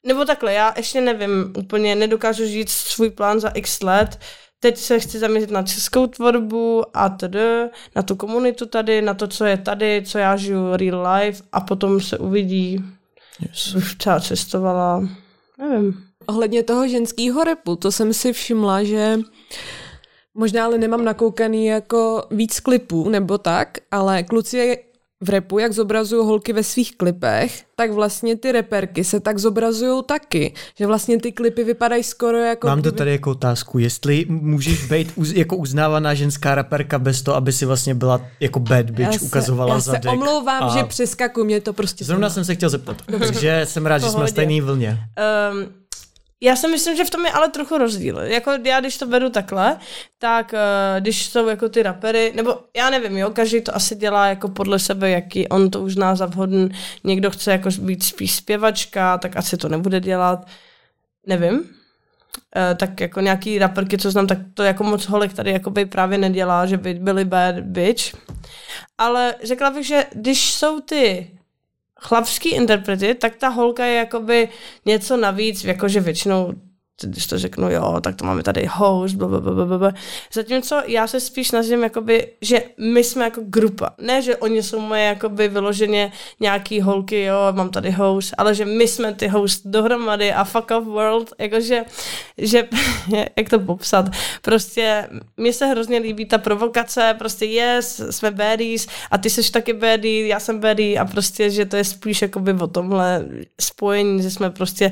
Nebo 0.06 0.26
takhle, 0.26 0.54
já 0.54 0.74
ještě 0.78 1.02
nevím 1.02 1.54
úplně, 1.58 1.96
nedokážu 1.96 2.46
říct 2.46 2.72
svůj 2.72 3.10
plán 3.10 3.40
za 3.40 3.50
x 3.50 3.82
let, 3.82 4.20
Teď 4.60 4.78
se 4.78 5.00
chci 5.00 5.20
zaměřit 5.20 5.52
na 5.52 5.64
českou 5.64 6.08
tvorbu 6.08 6.84
a 6.94 7.10
tedy, 7.10 7.40
na 7.96 8.02
tu 8.04 8.16
komunitu 8.16 8.66
tady, 8.66 9.02
na 9.02 9.14
to, 9.14 9.28
co 9.28 9.46
je 9.46 9.58
tady, 9.58 10.04
co 10.06 10.18
já 10.18 10.36
žiju 10.36 10.76
real 10.76 11.08
life 11.14 11.44
a 11.52 11.62
potom 11.62 12.02
se 12.02 12.18
uvidí, 12.18 12.84
Yes. 13.42 13.74
bych 13.76 13.96
třeba 13.96 14.20
cestovala, 14.20 15.10
nevím. 15.58 16.04
Ohledně 16.26 16.64
toho 16.64 16.88
ženského 16.88 17.44
repu, 17.44 17.76
to 17.76 17.92
jsem 17.92 18.14
si 18.14 18.34
všimla, 18.34 18.84
že 18.84 19.20
možná 20.34 20.66
ale 20.66 20.78
nemám 20.78 21.04
nakoukaný 21.06 21.66
jako 21.66 22.24
víc 22.32 22.60
klipů 22.60 23.10
nebo 23.10 23.38
tak, 23.38 23.78
ale 23.92 24.24
kluci 24.24 24.78
v 25.24 25.30
repu, 25.30 25.60
jak 25.60 25.74
zobrazují 25.74 26.26
holky 26.26 26.54
ve 26.54 26.64
svých 26.64 26.98
klipech, 26.98 27.64
tak 27.76 27.92
vlastně 27.92 28.36
ty 28.36 28.52
reperky 28.52 29.04
se 29.04 29.20
tak 29.20 29.38
zobrazují 29.38 30.04
taky, 30.04 30.54
že 30.78 30.88
vlastně 30.88 31.20
ty 31.20 31.32
klipy 31.32 31.64
vypadají 31.64 32.04
skoro 32.04 32.38
jako... 32.38 32.68
Mám 32.68 32.82
to 32.82 32.92
tady 32.92 33.12
jako 33.12 33.32
otázku, 33.32 33.80
jestli 33.80 34.26
můžeš 34.30 34.86
být 34.86 35.12
uz, 35.16 35.32
jako 35.32 35.58
uznávaná 35.58 36.14
ženská 36.14 36.56
raperka 36.56 37.00
bez 37.00 37.22
toho, 37.22 37.38
aby 37.38 37.52
si 37.52 37.66
vlastně 37.66 37.96
byla 37.96 38.22
jako 38.40 38.60
bad 38.60 38.90
bitch, 38.90 39.14
já 39.14 39.20
se, 39.20 39.26
ukazovala 39.26 39.74
já 39.74 39.82
se 39.82 39.92
zadek. 39.92 40.12
omlouvám, 40.12 40.64
a 40.64 40.78
že 40.78 40.84
přeskakuju, 40.84 41.46
mě 41.46 41.62
to 41.62 41.74
prostě 41.74 42.06
Zrovna 42.06 42.30
jsem 42.30 42.46
se 42.46 42.56
chtěl 42.56 42.70
zeptat, 42.70 42.98
takže 43.20 43.62
jsem 43.64 43.86
rád, 43.86 43.98
že 43.98 44.10
jsme 44.10 44.22
na 44.22 44.28
stejné 44.28 44.62
vlně. 44.62 45.00
Um, 45.54 45.79
já 46.42 46.56
si 46.56 46.68
myslím, 46.68 46.98
že 46.98 47.06
v 47.06 47.10
tom 47.10 47.26
je 47.26 47.32
ale 47.32 47.50
trochu 47.50 47.78
rozdíl. 47.78 48.20
Jako 48.20 48.52
já, 48.64 48.80
když 48.80 48.98
to 48.98 49.06
beru 49.06 49.30
takhle, 49.30 49.78
tak 50.20 50.54
uh, 50.54 50.60
když 51.00 51.26
jsou 51.26 51.48
jako 51.48 51.70
ty 51.70 51.84
rapery, 51.84 52.34
nebo 52.36 52.60
já 52.76 52.90
nevím, 52.90 53.18
jo, 53.18 53.30
každý 53.30 53.62
to 53.62 53.76
asi 53.76 53.96
dělá 53.96 54.28
jako 54.28 54.48
podle 54.50 54.80
sebe, 54.80 55.10
jaký 55.10 55.48
on 55.48 55.70
to 55.70 55.82
uzná 55.82 56.16
za 56.16 56.26
vhodný. 56.26 56.70
Někdo 57.04 57.32
chce 57.32 57.52
jako 57.52 57.70
být 57.80 58.04
spíš 58.04 58.36
zpěvačka, 58.36 59.18
tak 59.18 59.38
asi 59.38 59.58
to 59.58 59.70
nebude 59.70 60.00
dělat. 60.00 60.48
Nevím. 61.26 61.56
Uh, 61.56 62.78
tak 62.78 63.02
jako 63.02 63.22
nějaký 63.22 63.60
raperky, 63.60 63.98
co 63.98 64.12
znám, 64.12 64.28
tak 64.28 64.38
to 64.54 64.64
jako 64.64 64.84
moc 64.84 65.06
holek 65.06 65.34
tady 65.34 65.52
jakoby 65.52 65.86
právě 65.86 66.18
nedělá, 66.18 66.66
že 66.66 66.78
by 66.78 66.94
byly 66.94 67.26
bad 67.26 67.60
bitch. 67.60 68.16
Ale 68.98 69.36
řekla 69.44 69.70
bych, 69.70 69.88
že 69.88 70.06
když 70.16 70.54
jsou 70.54 70.80
ty 70.80 71.32
chlapský 72.02 72.50
interprety, 72.50 73.16
tak 73.16 73.36
ta 73.36 73.48
holka 73.48 73.86
je 73.86 73.96
jakoby 73.96 74.50
něco 74.86 75.18
navíc, 75.18 75.64
jakože 75.64 76.00
většinou 76.00 76.54
když 77.08 77.28
to 77.28 77.38
řeknu, 77.38 77.72
jo, 77.72 77.98
tak 78.02 78.16
to 78.16 78.26
máme 78.26 78.44
tady 78.44 78.70
host, 78.72 79.16
blablabla. 79.16 79.94
Zatímco 80.34 80.82
já 80.86 81.08
se 81.08 81.20
spíš 81.20 81.48
snažím, 81.48 81.84
jakoby, 81.84 82.28
že 82.42 82.64
my 82.78 83.04
jsme 83.04 83.24
jako 83.24 83.42
grupa. 83.46 83.90
Ne, 83.98 84.22
že 84.22 84.38
oni 84.38 84.64
jsou 84.64 84.80
moje 84.80 85.04
jakoby 85.04 85.48
vyloženě 85.48 86.12
nějaký 86.40 86.82
holky, 86.82 87.24
jo, 87.24 87.38
mám 87.52 87.70
tady 87.70 87.92
host, 87.92 88.34
ale 88.38 88.56
že 88.56 88.66
my 88.66 88.88
jsme 88.88 89.14
ty 89.14 89.28
host 89.28 89.62
dohromady 89.66 90.34
a 90.34 90.44
fuck 90.44 90.72
off 90.72 90.86
world, 90.86 91.34
jakože, 91.40 91.86
že, 92.38 92.68
jak 93.38 93.50
to 93.50 93.60
popsat, 93.60 94.06
prostě 94.42 95.08
mně 95.38 95.54
se 95.54 95.66
hrozně 95.66 96.00
líbí 96.00 96.26
ta 96.26 96.38
provokace, 96.38 97.16
prostě 97.20 97.46
yes, 97.46 98.02
jsme 98.10 98.32
baddies 98.32 98.88
a 99.12 99.18
ty 99.18 99.30
jsi 99.30 99.52
taky 99.52 99.74
baddie, 99.74 100.28
já 100.28 100.40
jsem 100.40 100.60
baddie 100.60 101.00
a 101.00 101.06
prostě, 101.06 101.50
že 101.50 101.66
to 101.66 101.76
je 101.76 101.84
spíš 101.84 102.22
jakoby 102.22 102.54
o 102.54 102.68
tomhle 102.68 103.26
spojení, 103.62 104.24
že 104.24 104.32
jsme 104.32 104.50
prostě 104.50 104.92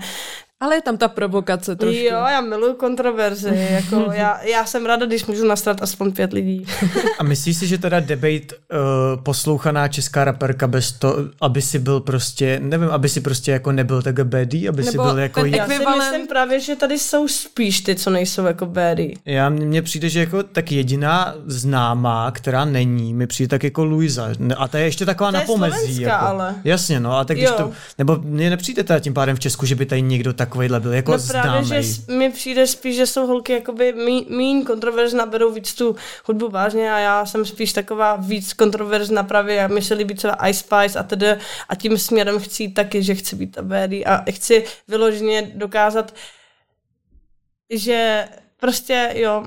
ale 0.60 0.76
je 0.76 0.82
tam 0.82 0.98
ta 0.98 1.08
provokace 1.08 1.76
trošku. 1.76 2.02
Jo, 2.02 2.12
já 2.32 2.42
miluju 2.42 2.74
kontroverzi. 2.74 3.68
Jako 3.72 4.12
já, 4.14 4.42
já 4.44 4.66
jsem 4.66 4.86
ráda, 4.86 5.06
když 5.06 5.26
můžu 5.26 5.48
nastrat 5.48 5.82
aspoň 5.82 6.12
pět 6.12 6.34
lidí. 6.34 6.66
A 7.20 7.24
myslíš 7.24 7.58
si, 7.58 7.68
že 7.68 7.78
teda 7.78 8.00
debate 8.00 8.56
uh, 8.56 9.24
poslouchaná 9.24 9.88
česká 9.88 10.26
raperka 10.26 10.68
bez 10.68 10.92
to, 10.92 11.18
aby 11.42 11.62
si 11.62 11.80
byl 11.80 12.00
prostě, 12.00 12.60
nevím, 12.64 12.90
aby 12.90 13.10
si 13.10 13.22
prostě 13.22 13.52
jako 13.52 13.72
nebyl 13.72 14.02
tak 14.02 14.28
baddie, 14.28 14.70
aby 14.70 14.78
Nebo 14.84 14.92
si 14.92 14.98
byl 14.98 15.20
jako... 15.20 15.42
ten 15.42 15.54
Já, 15.56 15.58
Já 15.74 15.80
si 15.80 15.86
myslím 16.00 16.28
právě, 16.28 16.60
že 16.60 16.76
tady 16.76 17.00
jsou 17.00 17.28
spíš 17.28 17.82
ty, 17.82 17.96
co 17.96 18.10
nejsou 18.10 18.46
jako 18.46 18.66
baddie. 18.66 19.14
já 19.26 19.50
mně 19.50 19.82
přijde, 19.82 20.10
že 20.10 20.20
jako 20.20 20.44
tak 20.44 20.72
jediná 20.72 21.36
známá, 21.46 22.32
která 22.32 22.66
není, 22.66 23.14
mi 23.14 23.28
přijde 23.28 23.50
tak 23.50 23.64
jako 23.64 23.84
Luisa. 23.86 24.30
A 24.58 24.68
ta 24.68 24.78
je 24.80 24.86
ještě 24.86 25.06
taková 25.06 25.32
na 25.32 25.42
pomezí. 25.42 26.02
Jako. 26.02 26.26
ale. 26.26 26.56
Jasně, 26.64 27.00
no. 27.00 27.18
A 27.18 27.24
tak 27.26 27.38
když 27.38 27.50
Jo. 27.50 27.56
to, 27.58 27.72
nebo 27.98 28.18
mně 28.24 28.50
nepřijde 28.50 28.84
teda 28.84 29.00
tím 29.00 29.14
pádem 29.14 29.36
v 29.36 29.40
Česku, 29.40 29.66
že 29.66 29.76
by 29.76 29.86
tady 29.86 30.02
někdo 30.02 30.34
takovýhle 30.48 30.80
byl 30.80 30.94
jako 30.94 31.12
No 31.12 31.18
právě, 31.28 31.64
známý. 31.64 31.84
že 31.84 32.12
mi 32.12 32.32
přijde 32.32 32.68
spíš, 32.68 32.96
že 32.96 33.06
jsou 33.08 33.28
holky 33.28 33.54
jakoby 33.54 33.94
mí, 33.94 34.26
míň 34.30 34.64
kontroverzná, 34.64 35.26
berou 35.26 35.52
víc 35.52 35.74
tu 35.74 35.96
hudbu 36.26 36.50
vážně 36.50 36.94
a 36.94 37.00
já 37.00 37.26
jsem 37.26 37.46
spíš 37.46 37.74
taková 37.74 38.16
víc 38.16 38.54
kontroverzná 38.54 39.24
právě, 39.24 39.64
a 39.64 39.68
mi 39.68 39.82
se 39.82 39.94
líbí 39.94 40.16
třeba 40.16 40.48
Ice 40.48 40.60
Spice 40.60 41.00
a 41.00 41.04
tedy 41.04 41.28
a 41.70 41.76
tím 41.76 41.98
směrem 41.98 42.40
chci 42.40 42.64
jít 42.64 42.74
taky, 42.74 43.04
že 43.04 43.16
chci 43.16 43.36
být 43.36 43.60
baddie 43.60 44.06
a 44.06 44.32
chci 44.32 44.64
vyloženě 44.88 45.52
dokázat, 45.56 46.14
že 47.70 48.28
prostě 48.60 49.14
jo, 49.16 49.46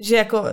že 0.00 0.16
jako 0.16 0.44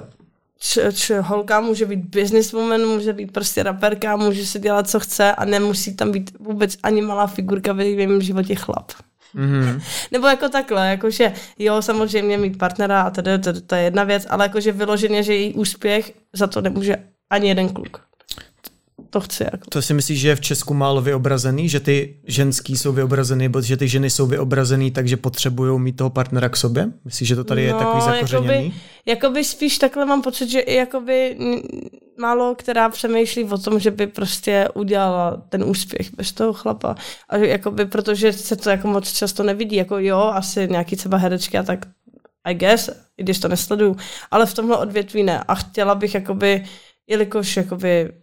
č, 0.59 0.93
č, 0.93 1.19
holka 1.19 1.61
může 1.61 1.85
být 1.85 1.99
businesswoman, 1.99 2.81
může 2.81 3.13
být 3.13 3.31
prostě 3.31 3.63
raperka, 3.63 4.15
může 4.15 4.45
si 4.45 4.59
dělat, 4.59 4.89
co 4.89 4.99
chce 4.99 5.31
a 5.31 5.45
nemusí 5.45 5.95
tam 5.95 6.11
být 6.11 6.31
vůbec 6.39 6.77
ani 6.83 7.01
malá 7.01 7.27
figurka 7.27 7.73
ve 7.73 7.93
svém 7.93 8.21
životě 8.21 8.55
chlap. 8.55 8.91
Mhm. 9.33 9.81
Nebo 10.11 10.27
jako 10.27 10.49
takhle, 10.49 10.87
jakože 10.89 11.33
jo, 11.59 11.81
samozřejmě 11.81 12.37
mít 12.37 12.57
partnera 12.57 13.01
a 13.01 13.09
tedy, 13.09 13.39
to 13.67 13.75
je 13.75 13.81
jedna 13.81 14.03
věc, 14.03 14.27
ale 14.29 14.45
jakože 14.45 14.71
vyloženě, 14.71 15.23
že 15.23 15.33
její 15.33 15.53
úspěch 15.53 16.13
za 16.33 16.47
to 16.47 16.61
nemůže 16.61 16.95
ani 17.29 17.47
jeden 17.47 17.69
kluk. 17.69 18.12
To 19.13 19.21
chci 19.21 19.43
jako. 19.43 19.69
To 19.69 19.81
si 19.81 19.93
myslíš, 19.93 20.19
že 20.19 20.27
je 20.27 20.35
v 20.35 20.41
Česku 20.41 20.73
málo 20.73 21.01
vyobrazený, 21.01 21.69
že 21.69 21.79
ty 21.79 22.17
ženský 22.27 22.77
jsou 22.77 22.91
vyobrazený, 22.91 23.43
nebo 23.43 23.61
že 23.61 23.77
ty 23.77 23.87
ženy 23.87 24.09
jsou 24.09 24.27
vyobrazený, 24.27 24.91
takže 24.91 25.17
potřebují 25.17 25.79
mít 25.79 25.97
toho 25.97 26.09
partnera 26.09 26.49
k 26.49 26.57
sobě? 26.57 26.91
Myslíš, 27.05 27.29
že 27.29 27.35
to 27.35 27.43
tady 27.43 27.63
je 27.63 27.73
No, 27.73 27.79
takový 27.79 28.01
zakořeněný? 28.01 28.53
Jakoby, 28.53 28.73
jakoby 29.05 29.43
spíš 29.43 29.77
takhle 29.77 30.05
mám 30.05 30.21
pocit, 30.21 30.49
že 30.49 30.59
i 30.59 30.75
jakoby 30.75 31.37
málo 32.19 32.55
která 32.55 32.89
přemýšlí 32.89 33.43
o 33.43 33.57
tom, 33.57 33.79
že 33.79 33.91
by 33.91 34.07
prostě 34.07 34.67
udělala 34.73 35.41
ten 35.49 35.63
úspěch 35.63 36.15
bez 36.15 36.31
toho 36.31 36.53
chlapa. 36.53 36.95
A 37.29 37.37
že 37.37 37.47
jakoby, 37.47 37.85
protože 37.85 38.33
se 38.33 38.55
to 38.55 38.69
jako 38.69 38.87
moc 38.87 39.11
často 39.11 39.43
nevidí, 39.43 39.75
jako 39.75 39.97
jo, 39.97 40.19
asi 40.19 40.67
nějaký 40.67 40.95
třeba 40.95 41.17
herečky 41.17 41.57
a 41.57 41.63
tak 41.63 41.85
I 42.45 42.53
guess, 42.53 42.89
i 43.17 43.23
když 43.23 43.39
to 43.39 43.47
nesleduju, 43.47 43.97
ale 44.31 44.45
v 44.45 44.53
tomhle 44.53 44.77
odvětví 44.77 45.23
ne. 45.23 45.43
A 45.47 45.55
chtěla 45.55 45.95
bych 45.95 46.13
jakoby, 46.13 46.63
jelikož 47.07 47.57
jakoby 47.57 48.22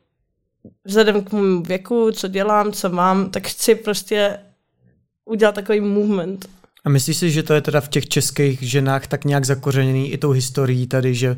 vzhledem 0.85 1.25
k 1.25 1.33
mému 1.33 1.63
věku, 1.63 2.11
co 2.13 2.29
dělám, 2.29 2.73
co 2.73 2.89
mám, 2.89 3.31
tak 3.31 3.49
chci 3.49 3.75
prostě 3.75 4.39
udělat 5.25 5.55
takový 5.55 5.81
movement. 5.81 6.49
A 6.85 6.89
myslíš 6.89 7.17
si, 7.17 7.31
že 7.31 7.43
to 7.43 7.55
je 7.55 7.61
teda 7.61 7.81
v 7.81 7.89
těch 7.89 8.09
českých 8.09 8.63
ženách 8.63 9.07
tak 9.07 9.25
nějak 9.25 9.45
zakořeněný 9.45 10.13
i 10.13 10.19
tou 10.19 10.31
historií 10.31 10.87
tady, 10.87 11.15
že, 11.15 11.37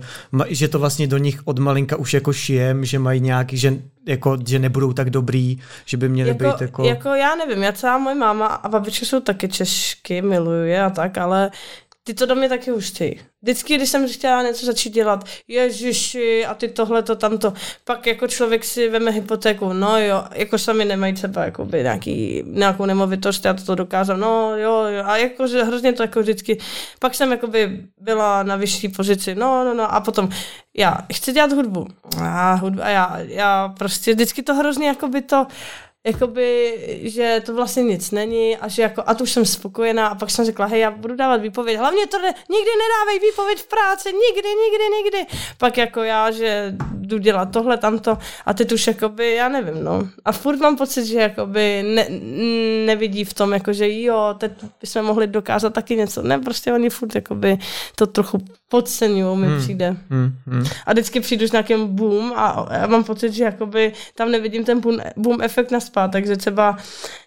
že 0.49 0.68
to 0.68 0.79
vlastně 0.79 1.07
do 1.07 1.18
nich 1.18 1.41
od 1.45 1.59
malinka 1.59 1.97
už 1.97 2.14
jako 2.14 2.33
šijem, 2.33 2.85
že 2.85 2.99
mají 2.99 3.20
nějaký, 3.20 3.57
že, 3.57 3.79
jako, 4.09 4.39
že 4.47 4.59
nebudou 4.59 4.93
tak 4.93 5.11
dobrý, 5.11 5.59
že 5.85 5.97
by 5.97 6.09
měli 6.09 6.29
jako, 6.29 6.45
být 6.45 6.61
jako... 6.61 6.85
jako 6.85 7.09
já 7.09 7.35
nevím, 7.35 7.62
já 7.62 7.73
celá 7.73 7.99
moje 7.99 8.14
máma 8.14 8.47
a 8.47 8.68
babička 8.68 9.07
jsou 9.07 9.20
taky 9.20 9.49
Češky, 9.49 10.23
miluju 10.23 10.64
je 10.64 10.83
a 10.83 10.91
tak, 10.91 11.18
ale 11.18 11.51
ty 12.05 12.15
to 12.15 12.27
do 12.27 12.35
mě 12.35 12.49
taky 12.49 12.73
už 12.73 12.91
chtějí. 12.91 13.21
Vždycky, 13.43 13.77
když 13.77 13.89
jsem 13.89 14.09
chtěla 14.09 14.43
něco 14.43 14.67
začít 14.67 14.91
dělat, 14.91 15.25
ježiši, 15.49 16.47
a 16.47 16.55
ty 16.55 16.69
tohle, 16.69 17.03
to, 17.03 17.17
tamto, 17.17 17.53
pak 17.85 18.07
jako 18.07 18.29
člověk 18.29 18.65
si 18.65 18.89
veme 18.89 19.11
hypotéku, 19.11 19.73
no 19.73 19.99
jo, 19.99 20.25
jako 20.35 20.59
sami 20.59 20.85
nemají 20.85 21.13
třeba 21.13 21.45
jakoby 21.45 21.83
nějaký, 21.83 22.43
nějakou 22.47 22.87
nemovitost, 22.87 23.45
já 23.45 23.55
to 23.55 23.75
dokázal, 23.75 24.17
no 24.17 24.57
jo, 24.57 24.85
jo, 24.85 25.03
a 25.05 25.17
jako, 25.17 25.47
že 25.47 25.65
hrozně 25.65 25.93
to 25.93 26.03
jako 26.03 26.21
vždycky, 26.21 26.59
pak 26.99 27.15
jsem 27.15 27.31
jakoby 27.31 27.81
byla 28.01 28.43
na 28.43 28.57
vyšší 28.57 28.89
pozici, 28.89 29.35
no, 29.35 29.65
no, 29.65 29.75
no, 29.75 29.95
a 29.95 30.01
potom, 30.01 30.29
já 30.77 30.99
chci 31.13 31.33
dělat 31.33 31.53
hudbu, 31.53 31.87
a, 32.23 32.55
hudba, 32.55 32.85
a 32.85 32.89
já, 32.89 33.19
já 33.19 33.69
prostě 33.79 34.13
vždycky 34.13 34.43
to 34.43 34.55
hrozně 34.55 34.87
jakoby 34.87 35.23
to, 35.23 35.47
jakoby, 36.07 36.79
že 37.03 37.43
to 37.47 37.55
vlastně 37.55 37.83
nic 37.83 38.11
není 38.11 38.57
a 38.57 38.69
že 38.69 38.83
jako, 38.83 39.03
a 39.07 39.15
tu 39.15 39.25
už 39.25 39.33
jsem 39.33 39.47
spokojená 39.47 40.07
a 40.07 40.15
pak 40.15 40.31
jsem 40.31 40.45
řekla, 40.45 40.67
hej, 40.67 40.81
já 40.81 40.91
budu 40.91 41.17
dávat 41.17 41.37
výpověď, 41.37 41.79
hlavně 41.79 42.07
to 42.07 42.19
ne, 42.19 42.29
nikdy 42.29 42.71
nedávej 42.83 43.31
výpověď 43.31 43.59
v 43.59 43.69
práci, 43.69 44.09
nikdy, 44.09 44.49
nikdy, 44.49 44.85
nikdy. 45.03 45.39
Pak 45.59 45.79
jako 45.79 46.03
já, 46.03 46.31
že 46.31 46.75
jdu 46.95 47.19
dělat 47.19 47.51
tohle, 47.53 47.77
tamto 47.79 48.19
a 48.47 48.55
teď 48.55 48.73
už 48.73 48.87
jakoby, 48.87 49.35
já 49.35 49.49
nevím, 49.49 49.85
no. 49.85 50.09
A 50.25 50.33
furt 50.33 50.57
mám 50.57 50.77
pocit, 50.77 51.05
že 51.07 51.19
jakoby 51.19 51.83
ne, 51.83 52.07
nevidí 52.87 53.25
v 53.25 53.35
tom, 53.35 53.53
jako, 53.53 53.73
že 53.73 54.03
jo, 54.03 54.35
teď 54.39 54.53
bychom 54.81 55.03
mohli 55.03 55.27
dokázat 55.27 55.75
taky 55.75 55.97
něco. 55.97 56.23
Ne, 56.23 56.39
prostě 56.39 56.73
oni 56.73 56.91
furt 56.91 57.15
jakoby 57.15 57.59
to 57.97 58.07
trochu 58.07 58.39
podceňují, 58.69 59.39
mi 59.39 59.47
Hmm. 59.47 59.61
přijde. 59.61 59.97
Hmm, 60.11 60.33
hmm. 60.47 60.65
A 60.87 60.93
vždycky 60.93 61.21
přijdu 61.21 61.47
s 61.49 61.53
nějakým 61.53 61.87
boom 61.89 62.33
a 62.37 62.69
já 62.71 62.87
mám 62.87 63.05
pocit, 63.05 63.33
že 63.33 63.45
jakoby 63.45 63.93
tam 64.15 64.31
nevidím 64.31 64.65
ten 64.65 64.81
boom, 64.81 64.99
boom 65.17 65.43
efekt 65.43 65.71
na 65.71 65.81
takže 66.09 66.36
třeba, 66.36 66.76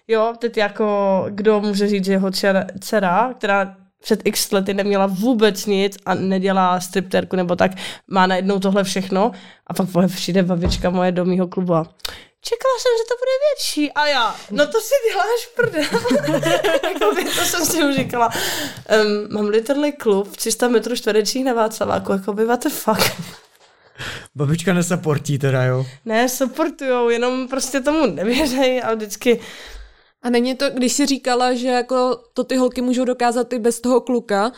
jo, 0.07 0.33
teď 0.39 0.57
jako, 0.57 1.25
kdo 1.29 1.61
může 1.61 1.87
říct, 1.87 2.05
že 2.05 2.11
jeho 2.11 2.31
dcera, 2.79 3.33
která 3.37 3.75
před 4.01 4.21
x 4.23 4.51
lety 4.51 4.73
neměla 4.73 5.05
vůbec 5.05 5.65
nic 5.65 5.97
a 6.05 6.15
nedělá 6.15 6.79
stripterku 6.79 7.35
nebo 7.35 7.55
tak, 7.55 7.71
má 8.07 8.27
najednou 8.27 8.59
tohle 8.59 8.83
všechno 8.83 9.31
a 9.67 9.73
pak 9.73 9.93
moje 9.93 10.07
přijde 10.07 10.43
babička 10.43 10.89
moje 10.89 11.11
do 11.11 11.25
mýho 11.25 11.47
klubu 11.47 11.73
a 11.73 11.83
čekala 12.41 12.75
jsem, 12.79 12.91
že 12.97 13.05
to 13.09 13.15
bude 13.21 13.35
větší. 13.45 13.91
A 13.91 14.07
já, 14.07 14.35
no 14.51 14.67
to 14.67 14.81
si 14.81 14.93
děláš 15.09 15.47
prdel. 15.55 15.83
Jakoby, 16.93 17.23
to 17.23 17.45
jsem 17.45 17.65
si 17.65 17.83
už 17.83 17.95
říkala. 17.95 18.29
Um, 18.29 19.33
mám 19.33 19.45
literally 19.45 19.91
klub 19.91 20.37
300 20.37 20.67
metrů 20.67 20.95
čtverečních 20.95 21.45
na 21.45 21.53
Václaváku, 21.53 22.11
jako 22.11 22.33
by 22.33 22.45
what 22.45 22.63
the 22.63 22.69
fuck. 22.69 23.01
Babička 24.35 24.73
nesaportí 24.73 25.39
teda, 25.39 25.63
jo? 25.63 25.85
Ne, 26.05 26.29
supportujou, 26.29 27.09
jenom 27.09 27.47
prostě 27.47 27.81
tomu 27.81 28.05
nevěřej 28.05 28.81
a 28.83 28.93
vždycky 28.93 29.39
A 30.21 30.29
není 30.29 30.55
to, 30.55 30.69
když 30.69 30.93
jsi 30.93 31.05
říkala, 31.05 31.53
že 31.53 31.67
jako 31.67 32.19
to 32.33 32.43
ty 32.43 32.55
holky 32.55 32.81
můžou 32.81 33.05
dokázat 33.05 33.53
i 33.53 33.59
bez 33.59 33.81
toho 33.81 34.01
kluka, 34.01 34.51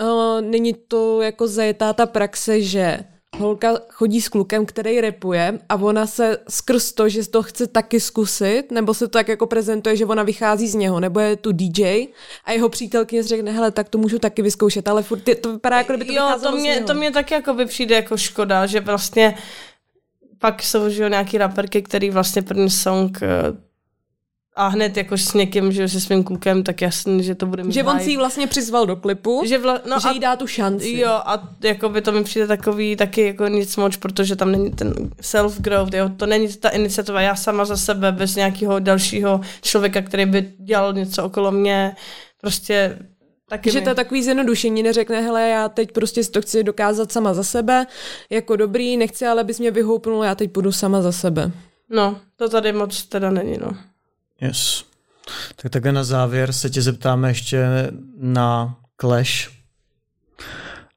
uh, 0.00 0.40
není 0.40 0.74
to 0.88 1.20
jako 1.22 1.48
zajetá 1.48 1.92
ta 1.92 2.06
praxe, 2.06 2.62
že 2.62 2.98
holka 3.38 3.78
chodí 3.88 4.20
s 4.20 4.28
klukem, 4.28 4.66
který 4.66 5.00
repuje 5.00 5.58
a 5.68 5.74
ona 5.74 6.06
se 6.06 6.38
skrz 6.48 6.92
to, 6.92 7.08
že 7.08 7.28
to 7.28 7.42
chce 7.42 7.66
taky 7.66 8.00
zkusit, 8.00 8.70
nebo 8.70 8.94
se 8.94 9.08
to 9.08 9.18
tak 9.18 9.28
jako 9.28 9.46
prezentuje, 9.46 9.96
že 9.96 10.06
ona 10.06 10.22
vychází 10.22 10.68
z 10.68 10.74
něho, 10.74 11.00
nebo 11.00 11.20
je 11.20 11.36
tu 11.36 11.52
DJ 11.52 12.06
a 12.44 12.52
jeho 12.52 12.68
přítelkyně 12.68 13.22
řekne, 13.22 13.52
hele, 13.52 13.70
tak 13.70 13.88
to 13.88 13.98
můžu 13.98 14.18
taky 14.18 14.42
vyzkoušet, 14.42 14.88
ale 14.88 15.02
furt 15.02 15.28
je, 15.28 15.34
to 15.34 15.52
vypadá, 15.52 15.78
jako 15.78 15.92
kdyby 15.92 16.14
to 16.14 16.20
jo, 16.20 16.38
to 16.42 16.52
z 16.52 16.60
mě, 16.60 16.74
něho. 16.74 16.86
to 16.86 16.94
mě 16.94 17.10
taky 17.10 17.34
jako 17.34 17.54
by 17.54 17.66
přijde 17.66 17.94
jako 17.94 18.16
škoda, 18.16 18.66
že 18.66 18.80
vlastně 18.80 19.34
pak 20.38 20.62
jsou 20.62 20.88
že 20.88 21.08
nějaký 21.08 21.38
raperky, 21.38 21.82
který 21.82 22.10
vlastně 22.10 22.42
první 22.42 22.70
song 22.70 23.18
eh, 23.22 23.28
a 24.56 24.68
hned 24.68 24.96
jako 24.96 25.16
s 25.16 25.34
někým, 25.34 25.72
že 25.72 25.88
se 25.88 26.00
svým 26.00 26.24
klukem, 26.24 26.62
tak 26.62 26.82
jasný, 26.82 27.22
že 27.22 27.34
to 27.34 27.46
bude 27.46 27.64
mít 27.64 27.72
Že 27.72 27.84
on 27.84 28.00
si 28.00 28.10
ji 28.10 28.16
vlastně 28.16 28.46
přizval 28.46 28.86
do 28.86 28.96
klipu, 28.96 29.42
že, 29.46 29.58
vla, 29.58 29.80
no 29.90 30.00
že 30.00 30.08
a, 30.08 30.12
jí 30.12 30.20
dá 30.20 30.36
tu 30.36 30.46
šanci. 30.46 30.96
Jo, 30.96 31.10
a 31.10 31.48
jako 31.64 31.88
by 31.88 32.00
to 32.02 32.12
mi 32.12 32.24
přijde 32.24 32.46
takový 32.46 32.96
taky 32.96 33.26
jako 33.26 33.48
nic 33.48 33.76
moc, 33.76 33.96
protože 33.96 34.36
tam 34.36 34.52
není 34.52 34.70
ten 34.70 34.92
self-growth, 35.22 35.96
jo, 35.96 36.08
to 36.16 36.26
není 36.26 36.48
ta 36.48 36.68
iniciativa, 36.68 37.20
já 37.20 37.36
sama 37.36 37.64
za 37.64 37.76
sebe, 37.76 38.12
bez 38.12 38.36
nějakého 38.36 38.78
dalšího 38.78 39.40
člověka, 39.62 40.02
který 40.02 40.26
by 40.26 40.52
dělal 40.58 40.92
něco 40.92 41.24
okolo 41.24 41.50
mě, 41.52 41.96
prostě 42.40 42.98
taky 43.48 43.70
Že 43.70 43.78
mi- 43.78 43.84
to 43.84 43.90
je 43.90 43.94
takový 43.94 44.22
zjednodušení, 44.22 44.82
neřekne, 44.82 45.20
hele, 45.20 45.48
já 45.48 45.68
teď 45.68 45.92
prostě 45.92 46.24
to 46.24 46.42
chci 46.42 46.62
dokázat 46.64 47.12
sama 47.12 47.34
za 47.34 47.42
sebe, 47.44 47.86
jako 48.30 48.56
dobrý, 48.56 48.96
nechci, 48.96 49.26
ale 49.26 49.44
bys 49.44 49.58
mě 49.58 49.70
vyhoupnul, 49.70 50.24
já 50.24 50.34
teď 50.34 50.52
půjdu 50.52 50.72
sama 50.72 51.02
za 51.02 51.12
sebe. 51.12 51.50
No, 51.90 52.16
to 52.36 52.48
tady 52.48 52.72
moc 52.72 53.02
teda 53.04 53.30
není, 53.30 53.58
no. 53.60 53.70
Yes. 54.40 54.84
Tak 55.56 55.72
takhle 55.72 55.92
na 55.92 56.04
závěr 56.04 56.52
se 56.52 56.70
tě 56.70 56.82
zeptáme 56.82 57.30
ještě 57.30 57.66
na 58.16 58.76
Clash. 59.00 59.50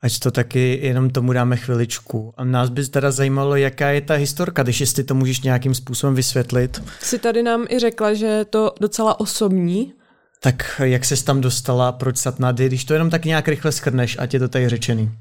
Ať 0.02 0.20
to 0.20 0.32
taky 0.32 0.80
jenom 0.82 1.10
tomu 1.10 1.34
dáme 1.34 1.58
chviličku. 1.58 2.34
A 2.38 2.44
nás 2.44 2.70
by 2.70 2.88
teda 2.88 3.12
zajímalo, 3.12 3.56
jaká 3.56 3.90
je 3.90 4.02
ta 4.02 4.14
historka, 4.14 4.64
když 4.64 4.80
jestli 4.80 5.04
to 5.04 5.16
můžeš 5.16 5.42
nějakým 5.42 5.76
způsobem 5.76 6.16
vysvětlit. 6.16 6.84
Si 7.00 7.20
tady 7.20 7.44
nám 7.44 7.66
i 7.70 7.80
řekla, 7.80 8.14
že 8.14 8.26
je 8.26 8.46
to 8.46 8.74
docela 8.80 9.20
osobní. 9.20 9.94
Tak 10.40 10.82
jak 10.84 11.06
ses 11.06 11.24
tam 11.24 11.42
dostala, 11.42 11.92
proč 11.92 12.18
Satnady, 12.18 12.68
když 12.68 12.86
to 12.86 12.94
jenom 12.94 13.10
tak 13.10 13.26
nějak 13.26 13.48
rychle 13.48 13.72
schrneš, 13.72 14.18
ať 14.20 14.34
je 14.34 14.40
to 14.40 14.48
tady 14.48 14.70
řečený. 14.70 15.12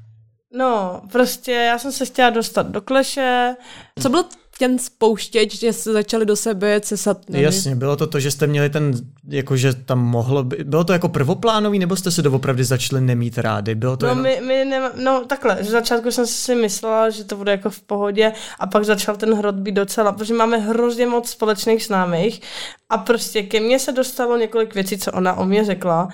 No, 0.57 1.01
prostě 1.11 1.51
já 1.51 1.79
jsem 1.79 1.91
se 1.91 2.05
chtěla 2.05 2.29
dostat 2.29 2.67
do 2.67 2.81
kleše. 2.81 3.55
Co 3.99 4.09
byl 4.09 4.23
ten 4.59 4.79
spouštěč, 4.79 5.59
že 5.59 5.73
se 5.73 5.93
začali 5.93 6.25
do 6.25 6.35
sebe 6.35 6.81
cesat. 6.81 7.29
Nevím. 7.29 7.45
Jasně, 7.45 7.75
bylo 7.75 7.95
to 7.95 8.07
to, 8.07 8.19
že 8.19 8.31
jste 8.31 8.47
měli 8.47 8.69
ten, 8.69 8.93
jako 9.29 9.57
že 9.57 9.73
tam 9.73 9.99
mohlo, 9.99 10.43
by, 10.43 10.63
bylo 10.63 10.83
to 10.83 10.93
jako 10.93 11.09
prvoplánový, 11.09 11.79
nebo 11.79 11.95
jste 11.95 12.11
se 12.11 12.21
doopravdy 12.21 12.63
začali 12.63 13.01
nemít 13.01 13.37
rádi? 13.37 13.75
Bylo 13.75 13.97
to 13.97 14.05
no, 14.05 14.11
jenom... 14.11 14.23
my, 14.23 14.41
my 14.47 14.65
nema, 14.65 14.91
no 15.03 15.25
takhle, 15.25 15.57
že 15.61 15.71
začátku 15.71 16.11
jsem 16.11 16.27
si 16.27 16.55
myslela, 16.55 17.09
že 17.09 17.23
to 17.23 17.37
bude 17.37 17.51
jako 17.51 17.69
v 17.69 17.81
pohodě 17.81 18.33
a 18.59 18.67
pak 18.67 18.85
začal 18.85 19.15
ten 19.15 19.33
hrot 19.33 19.55
být 19.55 19.75
docela, 19.75 20.11
protože 20.11 20.33
máme 20.33 20.57
hrozně 20.57 21.07
moc 21.07 21.29
společných 21.29 21.85
známých 21.85 22.41
a 22.89 22.97
prostě 22.97 23.43
ke 23.43 23.59
mně 23.59 23.79
se 23.79 23.91
dostalo 23.91 24.37
několik 24.37 24.75
věcí, 24.75 24.97
co 24.97 25.11
ona 25.11 25.33
o 25.33 25.45
mě 25.45 25.63
řekla, 25.65 26.07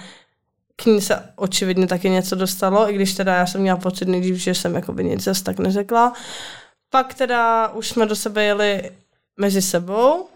k 0.76 0.86
ní 0.86 1.02
se 1.02 1.24
očividně 1.36 1.88
taky 1.88 2.10
něco 2.10 2.36
dostalo, 2.36 2.92
i 2.92 2.94
když 2.94 3.14
teda 3.14 3.36
já 3.36 3.46
jsem 3.46 3.62
měla 3.62 3.78
pocit 3.78 4.08
nejdřív, 4.08 4.36
že 4.36 4.56
jsem 4.56 4.76
jako 4.76 4.94
by 4.94 5.04
nic 5.04 5.24
zase 5.24 5.44
tak 5.44 5.60
neřekla. 5.60 6.14
Pak 6.90 7.14
teda 7.14 7.68
už 7.68 7.90
jsme 7.90 8.06
do 8.06 8.16
sebe 8.16 8.44
jeli 8.44 8.92
mezi 9.38 9.62
sebou. 9.62 10.28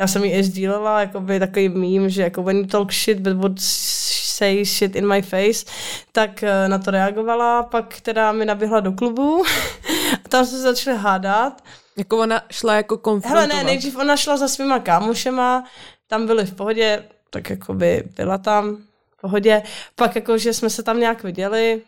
Já 0.00 0.06
jsem 0.06 0.24
ji 0.24 0.32
i 0.32 0.44
sdílela, 0.44 1.06
by 1.18 1.38
takový 1.38 1.68
mím, 1.68 2.10
že 2.10 2.22
jako 2.22 2.42
when 2.42 2.56
you 2.56 2.66
talk 2.66 2.92
shit 2.92 3.18
but 3.18 3.32
would 3.32 3.60
say 3.60 4.64
shit 4.64 4.96
in 4.96 5.08
my 5.08 5.22
face, 5.22 5.64
tak 6.12 6.42
eh, 6.42 6.68
na 6.68 6.78
to 6.78 6.90
reagovala. 6.90 7.62
Pak 7.62 8.00
teda 8.00 8.32
mi 8.32 8.44
naběhla 8.44 8.80
do 8.80 8.92
klubu 8.92 9.44
a 10.24 10.28
tam 10.28 10.46
se 10.46 10.58
začali 10.58 10.96
hádat. 10.96 11.62
Jako 11.96 12.18
ona 12.18 12.42
šla 12.50 12.74
jako 12.74 12.98
konfrontovat. 12.98 13.50
Hele, 13.50 13.62
ne, 13.62 13.64
nejdřív 13.64 13.96
ona 13.96 14.16
šla 14.16 14.36
za 14.36 14.48
svýma 14.48 14.78
kámošema, 14.78 15.64
tam 16.08 16.26
byli 16.26 16.46
v 16.46 16.54
pohodě, 16.54 17.04
tak 17.30 17.50
jako 17.50 17.74
by 17.74 18.02
byla 18.16 18.38
tam 18.38 18.76
v 19.16 19.20
pohodě. 19.20 19.62
Pak 19.94 20.16
jako, 20.16 20.38
že 20.38 20.54
jsme 20.54 20.70
se 20.70 20.82
tam 20.82 21.00
nějak 21.00 21.22
viděli, 21.22 21.82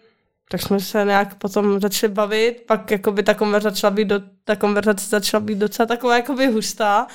tak 0.53 0.63
jsme 0.63 0.81
se 0.81 1.05
nějak 1.05 1.35
potom 1.35 1.81
začali 1.81 2.13
bavit, 2.13 2.63
pak 2.67 2.91
jakoby 2.91 3.23
ta 3.23 3.35
konverzace 3.35 3.75
začala 3.75 3.91
být, 3.91 4.05
do, 4.05 4.21
ta 4.45 4.57
konverzace 4.57 5.07
začala 5.07 5.41
být 5.41 5.59
docela 5.59 5.87
taková 5.87 6.17
jakoby 6.17 6.47
hustá 6.47 7.07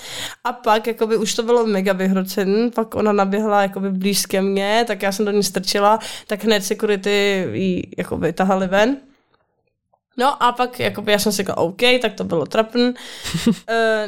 a 0.44 0.54
pak 0.54 0.88
jakoby 0.88 1.18
už 1.18 1.34
to 1.34 1.44
bylo 1.44 1.66
mega 1.66 1.94
vyhrocen, 1.94 2.72
pak 2.76 2.96
ona 2.96 3.12
naběhla 3.12 3.62
jakoby 3.62 3.92
blíž 3.92 4.26
ke 4.26 4.42
mně, 4.42 4.84
tak 4.88 5.02
já 5.02 5.12
jsem 5.12 5.26
do 5.26 5.32
ní 5.32 5.44
strčila, 5.44 6.00
tak 6.28 6.44
hned 6.44 6.64
security 6.64 7.48
jí 7.52 7.92
jakoby 7.98 8.34
tahali 8.34 8.68
ven. 8.68 8.98
No 10.18 10.44
a 10.44 10.52
pak 10.52 10.80
jakoby 10.80 11.12
já 11.12 11.20
jsem 11.20 11.32
si 11.32 11.38
říkala, 11.38 11.58
OK, 11.58 11.82
tak 12.02 12.14
to 12.14 12.24
bylo 12.24 12.46
trapn. 12.46 12.80
uh, 12.80 12.94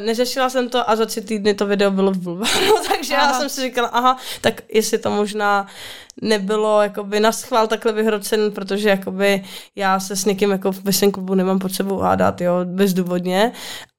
neřešila 0.00 0.50
jsem 0.50 0.68
to 0.68 0.90
a 0.90 0.96
za 0.96 1.06
tři 1.06 1.20
týdny 1.20 1.54
to 1.54 1.66
video 1.66 1.90
bylo 1.90 2.12
v 2.12 2.42
takže 2.88 3.16
aha. 3.16 3.26
já 3.26 3.38
jsem 3.38 3.48
si 3.48 3.60
říkala, 3.60 3.88
aha, 3.88 4.16
tak 4.40 4.62
jestli 4.72 4.98
to 4.98 5.10
možná 5.10 5.66
nebylo 6.22 6.82
jakoby 6.82 7.20
na 7.20 7.32
schvál 7.32 7.66
takhle 7.66 7.92
vyhrocen, 7.92 8.52
protože 8.52 8.88
jakoby 8.88 9.44
já 9.76 10.00
se 10.00 10.16
s 10.16 10.24
někým 10.24 10.50
jako 10.50 10.72
ve 10.72 10.92
svém 10.92 11.10
klubu 11.12 11.34
nemám 11.34 11.58
pod 11.58 11.74
sebou 11.74 11.98
hádat, 11.98 12.40
jo, 12.40 12.52
bezdůvodně. 12.64 13.52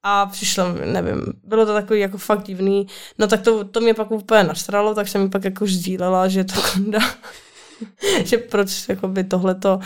A 0.03 0.26
přišlo, 0.26 0.66
nevím, 0.86 1.26
bylo 1.43 1.66
to 1.66 1.74
takový 1.74 1.99
jako 1.99 2.18
fakt 2.18 2.43
divný. 2.43 2.88
No 3.18 3.28
tak 3.28 3.41
to, 3.41 3.64
to 3.64 3.82
mě 3.82 3.93
pak 3.93 4.12
úplně 4.12 4.43
nastralo, 4.43 4.95
tak 4.95 5.07
jsem 5.07 5.22
mi 5.22 5.30
pak 5.30 5.43
jako 5.43 5.66
sdílela, 5.66 6.28
že 6.28 6.43
to 6.43 6.62
konda, 6.74 6.99
že 8.24 8.38
proč 8.38 8.89
jakoby 8.89 9.24
tohleto 9.24 9.80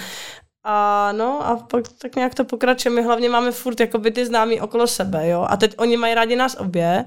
a 0.68 1.11
no 1.11 1.47
a 1.47 1.55
pak 1.55 1.84
tak 2.01 2.16
nějak 2.16 2.36
to 2.36 2.45
pokračuje. 2.45 2.95
My 2.95 3.03
hlavně 3.03 3.30
máme 3.30 3.51
furt 3.51 3.80
jakoby 3.80 4.11
ty 4.11 4.26
známí 4.26 4.61
okolo 4.61 4.88
sebe, 4.88 5.30
jo. 5.30 5.45
A 5.49 5.57
teď 5.57 5.76
oni 5.78 5.97
mají 5.97 6.13
rádi 6.13 6.36
nás 6.36 6.55
obě, 6.59 7.05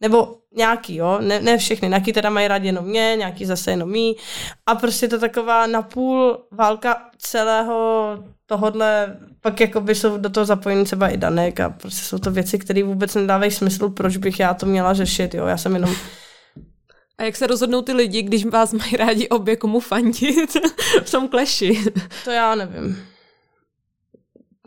nebo 0.00 0.36
nějaký, 0.56 0.96
jo, 0.96 1.18
ne, 1.20 1.40
ne 1.40 1.58
všechny, 1.58 1.88
nějaký 1.88 2.12
teda 2.12 2.30
mají 2.30 2.48
rádi 2.48 2.66
jenom 2.66 2.84
mě, 2.84 3.14
nějaký 3.18 3.44
zase 3.44 3.70
jenom 3.70 3.90
mý 3.90 4.16
a 4.66 4.74
prostě 4.74 5.08
to 5.08 5.18
taková 5.18 5.66
napůl 5.66 6.38
válka 6.50 7.10
celého 7.18 8.18
tohodle, 8.46 9.16
pak 9.40 9.60
jakoby 9.60 9.94
jsou 9.94 10.18
do 10.18 10.30
toho 10.30 10.44
zapojení 10.44 10.84
třeba 10.84 11.08
i 11.08 11.16
Danek 11.16 11.60
a 11.60 11.70
prostě 11.70 12.04
jsou 12.04 12.18
to 12.18 12.30
věci, 12.30 12.58
které 12.58 12.82
vůbec 12.82 13.14
nedávají 13.14 13.50
smysl, 13.50 13.88
proč 13.88 14.16
bych 14.16 14.40
já 14.40 14.54
to 14.54 14.66
měla 14.66 14.94
řešit, 14.94 15.34
jo, 15.34 15.46
já 15.46 15.56
jsem 15.56 15.74
jenom 15.74 15.94
a 17.18 17.22
jak 17.22 17.36
se 17.36 17.46
rozhodnou 17.46 17.82
ty 17.82 17.92
lidi, 17.92 18.22
když 18.22 18.44
vás 18.44 18.72
mají 18.72 18.96
rádi 18.96 19.28
obě 19.28 19.56
komu 19.56 19.80
fandit 19.80 20.56
v 21.04 21.10
tom 21.10 21.28
kleši? 21.28 21.84
To 22.24 22.30
já 22.30 22.54
nevím 22.54 23.14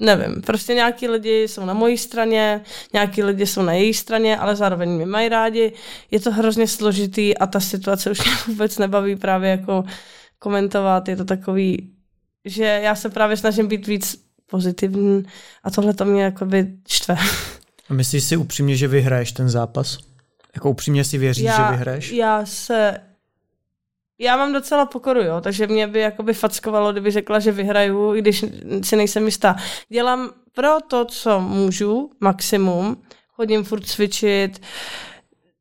nevím, 0.01 0.41
prostě 0.41 0.73
nějaký 0.73 1.07
lidi 1.07 1.47
jsou 1.47 1.65
na 1.65 1.73
mojí 1.73 1.97
straně, 1.97 2.61
nějaký 2.93 3.23
lidi 3.23 3.45
jsou 3.45 3.61
na 3.61 3.73
její 3.73 3.93
straně, 3.93 4.37
ale 4.37 4.55
zároveň 4.55 4.89
mě 4.89 5.05
mají 5.05 5.29
rádi. 5.29 5.73
Je 6.11 6.19
to 6.19 6.31
hrozně 6.31 6.67
složitý 6.67 7.37
a 7.37 7.47
ta 7.47 7.59
situace 7.59 8.11
už 8.11 8.25
mě 8.25 8.35
vůbec 8.47 8.77
nebaví 8.77 9.15
právě 9.15 9.49
jako 9.49 9.83
komentovat. 10.39 11.07
Je 11.07 11.15
to 11.15 11.25
takový, 11.25 11.91
že 12.45 12.63
já 12.63 12.95
se 12.95 13.09
právě 13.09 13.37
snažím 13.37 13.67
být 13.67 13.87
víc 13.87 14.23
pozitivní 14.49 15.23
a 15.63 15.71
tohle 15.71 15.93
to 15.93 16.05
mě 16.05 16.23
jakoby 16.23 16.67
čtve. 16.87 17.17
A 17.89 17.93
myslíš 17.93 18.23
si 18.23 18.37
upřímně, 18.37 18.75
že 18.75 18.87
vyhraješ 18.87 19.31
ten 19.31 19.49
zápas? 19.49 19.97
Jako 20.57 20.69
upřímně 20.69 21.03
si 21.03 21.17
věříš, 21.17 21.43
já, 21.43 21.57
že 21.57 21.71
vyhraješ? 21.71 22.11
Já 22.11 22.45
se 22.45 22.99
já 24.19 24.37
mám 24.37 24.53
docela 24.53 24.85
pokoru, 24.85 25.21
jo, 25.21 25.41
takže 25.41 25.67
mě 25.67 25.87
by 25.87 25.99
jakoby 25.99 26.33
fackovalo, 26.33 26.91
kdyby 26.91 27.11
řekla, 27.11 27.39
že 27.39 27.51
vyhraju, 27.51 28.15
i 28.15 28.21
když 28.21 28.45
si 28.83 28.95
nejsem 28.95 29.25
jistá. 29.25 29.55
Dělám 29.89 30.29
pro 30.53 30.81
to, 30.87 31.05
co 31.05 31.39
můžu, 31.39 32.11
maximum, 32.19 33.01
chodím 33.31 33.63
furt 33.63 33.85
cvičit, 33.85 34.61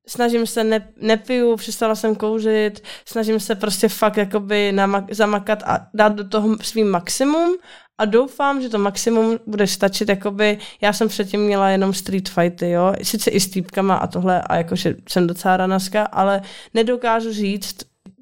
snažím 0.06 0.46
se, 0.46 0.64
ne, 0.64 0.88
nepiju, 1.00 1.56
přestala 1.56 1.94
jsem 1.94 2.16
kouřit, 2.16 2.82
snažím 3.04 3.40
se 3.40 3.54
prostě 3.54 3.88
fakt 3.88 4.16
jakoby 4.16 4.72
namak, 4.72 5.14
zamakat 5.14 5.62
a 5.62 5.86
dát 5.94 6.12
do 6.12 6.28
toho 6.28 6.56
svým 6.62 6.90
maximum 6.90 7.56
a 7.98 8.04
doufám, 8.04 8.62
že 8.62 8.68
to 8.68 8.78
maximum 8.78 9.38
bude 9.46 9.66
stačit, 9.66 10.08
jakoby, 10.08 10.58
já 10.80 10.92
jsem 10.92 11.08
předtím 11.08 11.40
měla 11.40 11.68
jenom 11.70 11.94
street 11.94 12.28
fighty, 12.28 12.70
jo, 12.70 12.92
sice 13.02 13.30
i 13.30 13.40
s 13.40 13.50
týpkama 13.50 13.96
a 13.96 14.06
tohle 14.06 14.42
a 14.42 14.56
jakože 14.56 14.94
jsem 15.08 15.26
docela 15.26 15.56
ranaska, 15.56 16.02
ale 16.02 16.42
nedokážu 16.74 17.32
říct, 17.32 17.76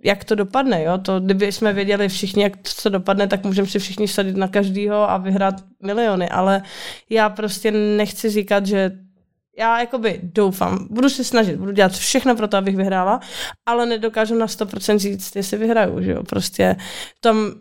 jak 0.05 0.25
to 0.25 0.35
dopadne, 0.35 0.83
jo? 0.83 0.99
To, 0.99 1.21
kdyby 1.21 1.53
jsme 1.53 1.73
věděli 1.73 2.09
všichni, 2.09 2.43
jak 2.43 2.53
to 2.83 2.89
dopadne, 2.89 3.27
tak 3.27 3.45
můžeme 3.45 3.69
si 3.69 3.79
všichni 3.79 4.09
sadit 4.09 4.37
na 4.37 4.49
každýho 4.49 5.11
a 5.11 5.17
vyhrát 5.17 5.55
miliony, 5.83 6.29
ale 6.29 6.63
já 7.11 7.29
prostě 7.29 7.71
nechci 7.71 8.31
říkat, 8.31 8.67
že 8.67 8.91
já 9.59 9.81
jakoby 9.81 10.21
doufám, 10.23 10.87
budu 10.91 11.09
se 11.09 11.25
snažit, 11.25 11.57
budu 11.57 11.73
dělat 11.73 11.93
všechno 11.93 12.37
pro 12.37 12.49
to, 12.49 12.57
abych 12.57 12.77
vyhrála, 12.77 13.21
ale 13.67 13.87
nedokážu 13.87 14.35
na 14.35 14.47
100% 14.47 14.99
říct, 14.99 15.37
jestli 15.37 15.59
vyhraju, 15.59 16.03
že 16.03 16.11
jo, 16.13 16.23
prostě 16.23 16.77
tam 17.21 17.55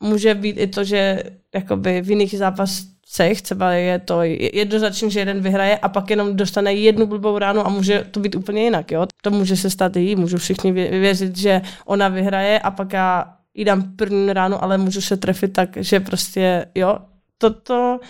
může 0.00 0.34
být 0.34 0.56
i 0.58 0.66
to, 0.66 0.84
že 0.84 1.22
jakoby 1.54 2.02
v 2.02 2.10
jiných 2.10 2.38
zápasech 2.38 3.42
třeba 3.42 3.72
je 3.72 3.98
to 3.98 4.22
jednoznačně, 4.52 5.10
že 5.10 5.20
jeden 5.20 5.40
vyhraje 5.40 5.78
a 5.78 5.88
pak 5.88 6.10
jenom 6.10 6.36
dostane 6.36 6.74
jednu 6.74 7.06
blbou 7.06 7.38
ránu 7.38 7.66
a 7.66 7.68
může 7.68 8.06
to 8.10 8.20
být 8.20 8.34
úplně 8.34 8.64
jinak, 8.64 8.90
jo. 8.90 9.06
To 9.22 9.30
může 9.30 9.56
se 9.56 9.70
stát 9.70 9.96
i 9.96 10.00
jí, 10.00 10.16
můžu 10.16 10.38
všichni 10.38 10.72
věřit, 10.72 11.36
že 11.36 11.62
ona 11.84 12.08
vyhraje 12.08 12.58
a 12.58 12.70
pak 12.70 12.92
já 12.92 13.34
jí 13.54 13.64
dám 13.64 13.96
první 13.96 14.32
ránu, 14.32 14.64
ale 14.64 14.78
můžu 14.78 15.00
se 15.00 15.16
trefit 15.16 15.52
tak, 15.52 15.76
že 15.76 16.00
prostě, 16.00 16.66
jo, 16.74 16.98
toto, 17.38 18.00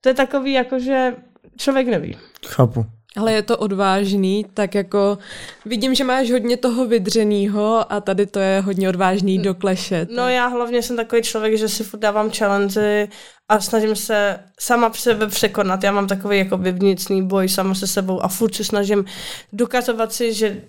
to 0.00 0.08
je 0.08 0.14
takový, 0.14 0.52
jako 0.52 0.78
že 0.78 1.14
člověk 1.56 1.86
neví. 1.86 2.16
Chápu. 2.46 2.86
Ale 3.16 3.32
je 3.32 3.42
to 3.42 3.56
odvážný, 3.56 4.46
tak 4.54 4.74
jako 4.74 5.18
vidím, 5.64 5.94
že 5.94 6.04
máš 6.04 6.30
hodně 6.30 6.56
toho 6.56 6.86
vydřenýho 6.86 7.92
a 7.92 8.00
tady 8.00 8.26
to 8.26 8.38
je 8.38 8.60
hodně 8.60 8.88
odvážný 8.88 9.38
do 9.38 9.54
kleše. 9.54 10.06
No 10.14 10.28
já 10.28 10.46
hlavně 10.46 10.82
jsem 10.82 10.96
takový 10.96 11.22
člověk, 11.22 11.58
že 11.58 11.68
si 11.68 11.84
furt 11.84 12.00
dávám 12.00 12.30
challenge 12.30 13.08
a 13.48 13.60
snažím 13.60 13.96
se 13.96 14.38
sama 14.60 14.92
sebe 14.92 15.26
překonat. 15.26 15.84
Já 15.84 15.92
mám 15.92 16.06
takový 16.06 16.38
jako 16.38 16.56
vnitřní 16.56 17.22
boj 17.22 17.48
sama 17.48 17.74
se 17.74 17.86
sebou 17.86 18.24
a 18.24 18.28
furt 18.28 18.54
se 18.54 18.64
snažím 18.64 19.04
dokazovat 19.52 20.12
si, 20.12 20.34
že 20.34 20.62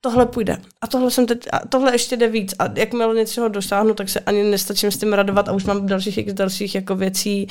tohle 0.00 0.26
půjde. 0.26 0.58
A 0.80 0.86
tohle 0.86 1.10
jsem 1.10 1.26
teď, 1.26 1.38
a 1.52 1.66
tohle 1.68 1.94
ještě 1.94 2.16
jde 2.16 2.28
víc. 2.28 2.54
A 2.58 2.64
jakmile 2.74 3.14
něčeho 3.14 3.48
dosáhnu, 3.48 3.94
tak 3.94 4.08
se 4.08 4.20
ani 4.20 4.42
nestačím 4.44 4.90
s 4.90 4.98
tím 4.98 5.12
radovat 5.12 5.48
a 5.48 5.52
už 5.52 5.64
mám 5.64 5.86
dalších 5.86 6.32
dalších 6.32 6.74
jako 6.74 6.96
věcí, 6.96 7.48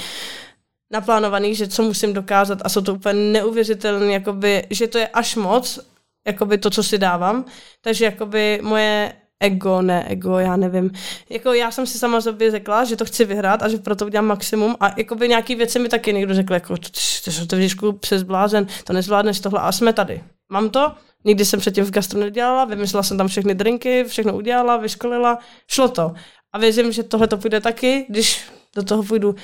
naplánovaných, 0.91 1.57
že 1.57 1.67
co 1.67 1.83
musím 1.83 2.13
dokázat 2.13 2.59
a 2.63 2.69
jsou 2.69 2.81
to 2.81 2.93
úplně 2.93 3.13
neuvěřitelné, 3.13 4.13
jakoby, 4.13 4.63
že 4.69 4.87
to 4.87 4.97
je 4.97 5.07
až 5.07 5.35
moc, 5.35 5.79
jakoby 6.27 6.57
to, 6.57 6.69
co 6.69 6.83
si 6.83 6.97
dávám. 6.97 7.45
Takže 7.81 8.05
jakoby 8.05 8.59
moje 8.63 9.13
ego, 9.39 9.81
ne 9.81 10.05
ego, 10.07 10.39
já 10.39 10.55
nevím. 10.55 10.91
Jako 11.29 11.53
já 11.53 11.71
jsem 11.71 11.87
si 11.87 11.99
sama 11.99 12.21
sobě 12.21 12.51
řekla, 12.51 12.83
že 12.83 12.95
to 12.95 13.05
chci 13.05 13.25
vyhrát 13.25 13.63
a 13.63 13.69
že 13.69 13.77
proto 13.77 14.05
udělám 14.05 14.25
maximum 14.25 14.75
a 14.79 14.93
jakoby 14.97 15.27
nějaký 15.27 15.55
věci 15.55 15.79
mi 15.79 15.89
taky 15.89 16.13
někdo 16.13 16.33
řekl, 16.33 16.53
jako 16.53 16.77
ty, 16.77 16.89
ty, 17.23 17.31
ty, 17.47 17.47
ty 17.47 17.75
přes 17.99 18.23
blázen, 18.23 18.67
to 18.83 18.93
nezvládneš 18.93 19.39
tohle 19.39 19.59
a 19.59 19.71
jsme 19.71 19.93
tady. 19.93 20.23
Mám 20.49 20.69
to, 20.69 20.91
Nikdy 21.27 21.45
jsem 21.45 21.59
předtím 21.59 21.83
v 21.83 21.91
gastro 21.91 22.19
nedělala, 22.19 22.65
vymyslela 22.65 23.03
jsem 23.03 23.17
tam 23.17 23.27
všechny 23.27 23.55
drinky, 23.55 24.03
všechno 24.03 24.35
udělala, 24.35 24.77
vyškolila, 24.77 25.39
šlo 25.67 25.87
to. 25.87 26.13
A 26.53 26.57
věřím, 26.57 26.91
že 26.91 27.03
tohle 27.03 27.27
to 27.27 27.37
půjde 27.37 27.61
taky, 27.61 28.05
když 28.09 28.41
do 28.75 28.83
toho 28.83 29.03
půjdu 29.03 29.35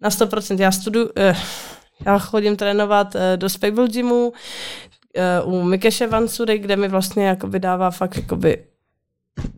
na 0.00 0.08
100%. 0.10 0.60
Já 0.60 0.72
studuju, 0.72 1.10
eh, 1.16 1.36
já 2.06 2.18
chodím 2.18 2.56
trénovat 2.56 3.16
eh, 3.16 3.36
do 3.36 3.48
Spable 3.48 3.88
Gymu, 3.88 4.32
eh, 5.14 5.42
u 5.42 5.62
Mikeše 5.62 6.06
Vansury, 6.06 6.58
kde 6.58 6.76
mi 6.76 6.88
vlastně 6.88 7.26
jakoby 7.26 7.60
dává 7.60 7.90
fakt 7.90 8.16
jakoby 8.16 8.64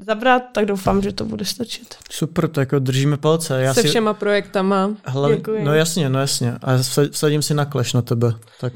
zabrat, 0.07 0.43
tak 0.53 0.65
doufám, 0.67 1.03
že 1.03 1.13
to 1.13 1.25
bude 1.25 1.45
stačit. 1.45 1.95
Super, 2.11 2.49
tak 2.49 2.59
jako 2.61 2.79
držíme 2.79 3.17
palce. 3.17 3.63
Já 3.63 3.75
Se 3.75 3.83
si, 3.83 3.89
všema 3.89 4.15
projektama. 4.15 4.91
hlavně, 5.05 5.37
Děkuji. 5.37 5.65
no 5.65 5.75
jasně, 5.75 6.09
no 6.09 6.21
jasně. 6.21 6.53
A 6.63 6.71
vsadím 7.11 7.43
si 7.43 7.55
na 7.55 7.65
kleš 7.65 7.93
na 7.93 8.03
tebe. 8.03 8.33
Tak 8.61 8.73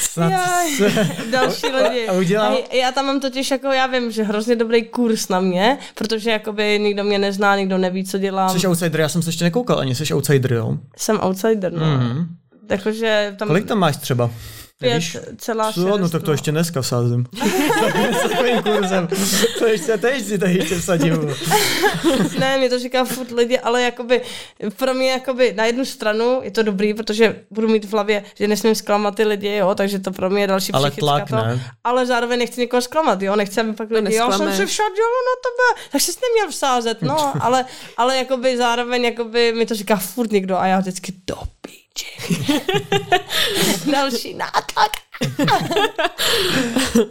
snad 0.00 0.30
Jaj. 0.30 0.76
se... 0.76 1.08
Další 1.32 1.66
lidi. 1.66 2.08
A 2.08 2.12
udělám- 2.12 2.52
A 2.70 2.74
já 2.74 2.92
tam 2.92 3.06
mám 3.06 3.20
totiž, 3.20 3.50
jako 3.50 3.66
já 3.66 3.86
vím, 3.86 4.10
že 4.10 4.22
hrozně 4.22 4.56
dobrý 4.56 4.82
kurz 4.82 5.28
na 5.28 5.40
mě, 5.40 5.78
protože 5.94 6.30
jakoby 6.30 6.78
nikdo 6.82 7.04
mě 7.04 7.18
nezná, 7.18 7.56
nikdo 7.56 7.78
neví, 7.78 8.04
co 8.04 8.18
dělám. 8.18 8.58
Jsi 8.60 8.66
outsider, 8.66 9.00
já 9.00 9.08
jsem 9.08 9.22
se 9.22 9.28
ještě 9.28 9.44
nekoukal 9.44 9.78
ani, 9.78 9.94
jsi 9.94 10.14
outsider, 10.14 10.52
jo? 10.52 10.76
Jsem 10.96 11.18
outsider, 11.22 11.72
no. 11.72 11.86
Mhm. 11.86 12.26
Takže 12.66 13.34
tam 13.38 13.48
Kolik 13.48 13.66
tam 13.66 13.78
máš 13.78 13.96
třeba? 13.96 14.30
pět 14.78 15.02
celá 15.38 15.72
Co? 15.72 15.80
No 15.88 15.98
šest, 15.98 16.10
tak 16.10 16.22
to 16.22 16.32
ještě 16.32 16.50
dneska 16.50 16.80
vsázím. 16.80 17.26
S 18.18 18.22
takovým 18.30 18.62
kurzem. 18.62 19.08
To 19.60 19.66
ještě 19.66 19.98
teď 19.98 20.26
si 20.26 20.38
tady 20.38 20.54
ještě 20.54 20.78
vsadím. 20.78 21.34
Ne, 22.38 22.58
mě 22.58 22.70
to 22.70 22.78
říká 22.78 23.04
furt 23.04 23.30
lidi, 23.30 23.58
ale 23.58 23.82
jakoby 23.82 24.22
pro 24.76 24.94
mě 24.94 25.10
jakoby 25.10 25.52
na 25.56 25.64
jednu 25.64 25.84
stranu 25.84 26.40
je 26.42 26.50
to 26.50 26.62
dobrý, 26.62 26.94
protože 26.94 27.44
budu 27.50 27.68
mít 27.68 27.84
v 27.84 27.92
hlavě, 27.92 28.24
že 28.34 28.48
nesmím 28.48 28.74
zklamat 28.74 29.14
ty 29.14 29.24
lidi, 29.24 29.48
jo, 29.48 29.74
takže 29.74 29.98
to 29.98 30.12
pro 30.12 30.30
mě 30.30 30.42
je 30.42 30.46
další 30.46 30.72
Ale 30.72 30.90
psychická 30.90 31.06
tlak, 31.06 31.28
to. 31.28 31.36
ne? 31.36 31.62
Ale 31.84 32.06
zároveň 32.06 32.38
nechci 32.38 32.60
někoho 32.60 32.82
zklamat, 32.82 33.22
jo, 33.22 33.36
nechci, 33.36 33.60
aby 33.60 33.72
pak 33.72 33.90
lidi, 33.90 34.14
jo, 34.14 34.32
jsem 34.32 34.52
se 34.52 34.66
vsadila 34.66 35.18
na 35.30 35.36
tebe, 35.44 35.88
tak 35.92 36.00
jsi 36.00 36.12
neměl 36.28 36.50
vsázet, 36.50 37.02
no, 37.02 37.32
ale, 37.44 37.64
ale 37.96 38.16
jakoby 38.16 38.56
zároveň 38.56 39.04
jakoby 39.04 39.52
mi 39.52 39.66
to 39.66 39.74
říká 39.74 39.96
furt 39.96 40.32
někdo 40.32 40.56
a 40.58 40.66
já 40.66 40.80
vždycky 40.80 41.12
do 41.26 41.36
píči. 41.94 42.52
další 43.92 44.34
nátlak. 44.34 44.90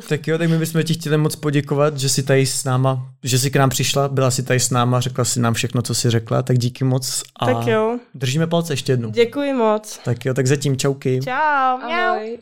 Tak 0.10 0.28
jo, 0.28 0.38
tak 0.38 0.50
my 0.50 0.58
bychom 0.58 0.84
ti 0.84 0.94
chtěli 0.94 1.18
moc 1.18 1.36
poděkovat, 1.36 1.98
že 1.98 2.10
jsi 2.10 2.24
tady 2.24 2.46
s 2.46 2.64
náma, 2.64 3.08
že 3.24 3.40
jsi 3.40 3.52
k 3.52 3.56
nám 3.56 3.70
přišla, 3.70 4.08
byla 4.08 4.32
si 4.32 4.44
tady 4.44 4.60
s 4.60 4.70
náma, 4.70 5.00
řekla 5.00 5.26
si 5.26 5.40
nám 5.40 5.54
všechno, 5.54 5.82
co 5.82 5.96
jsi 5.96 6.10
řekla, 6.10 6.42
tak 6.42 6.58
díky 6.58 6.84
moc 6.84 7.24
a 7.40 7.46
Tak 7.46 7.68
jo, 7.68 8.00
držíme 8.14 8.48
palce 8.48 8.74
ještě 8.74 8.92
jednou. 8.92 9.10
děkuji 9.10 9.54
moc. 9.54 10.00
Tak 10.06 10.26
jo, 10.26 10.34
tak 10.34 10.48
zatím 10.48 10.78
čauky. 10.78 11.20
Čau. 11.24 11.32
Ahoj. 11.32 12.38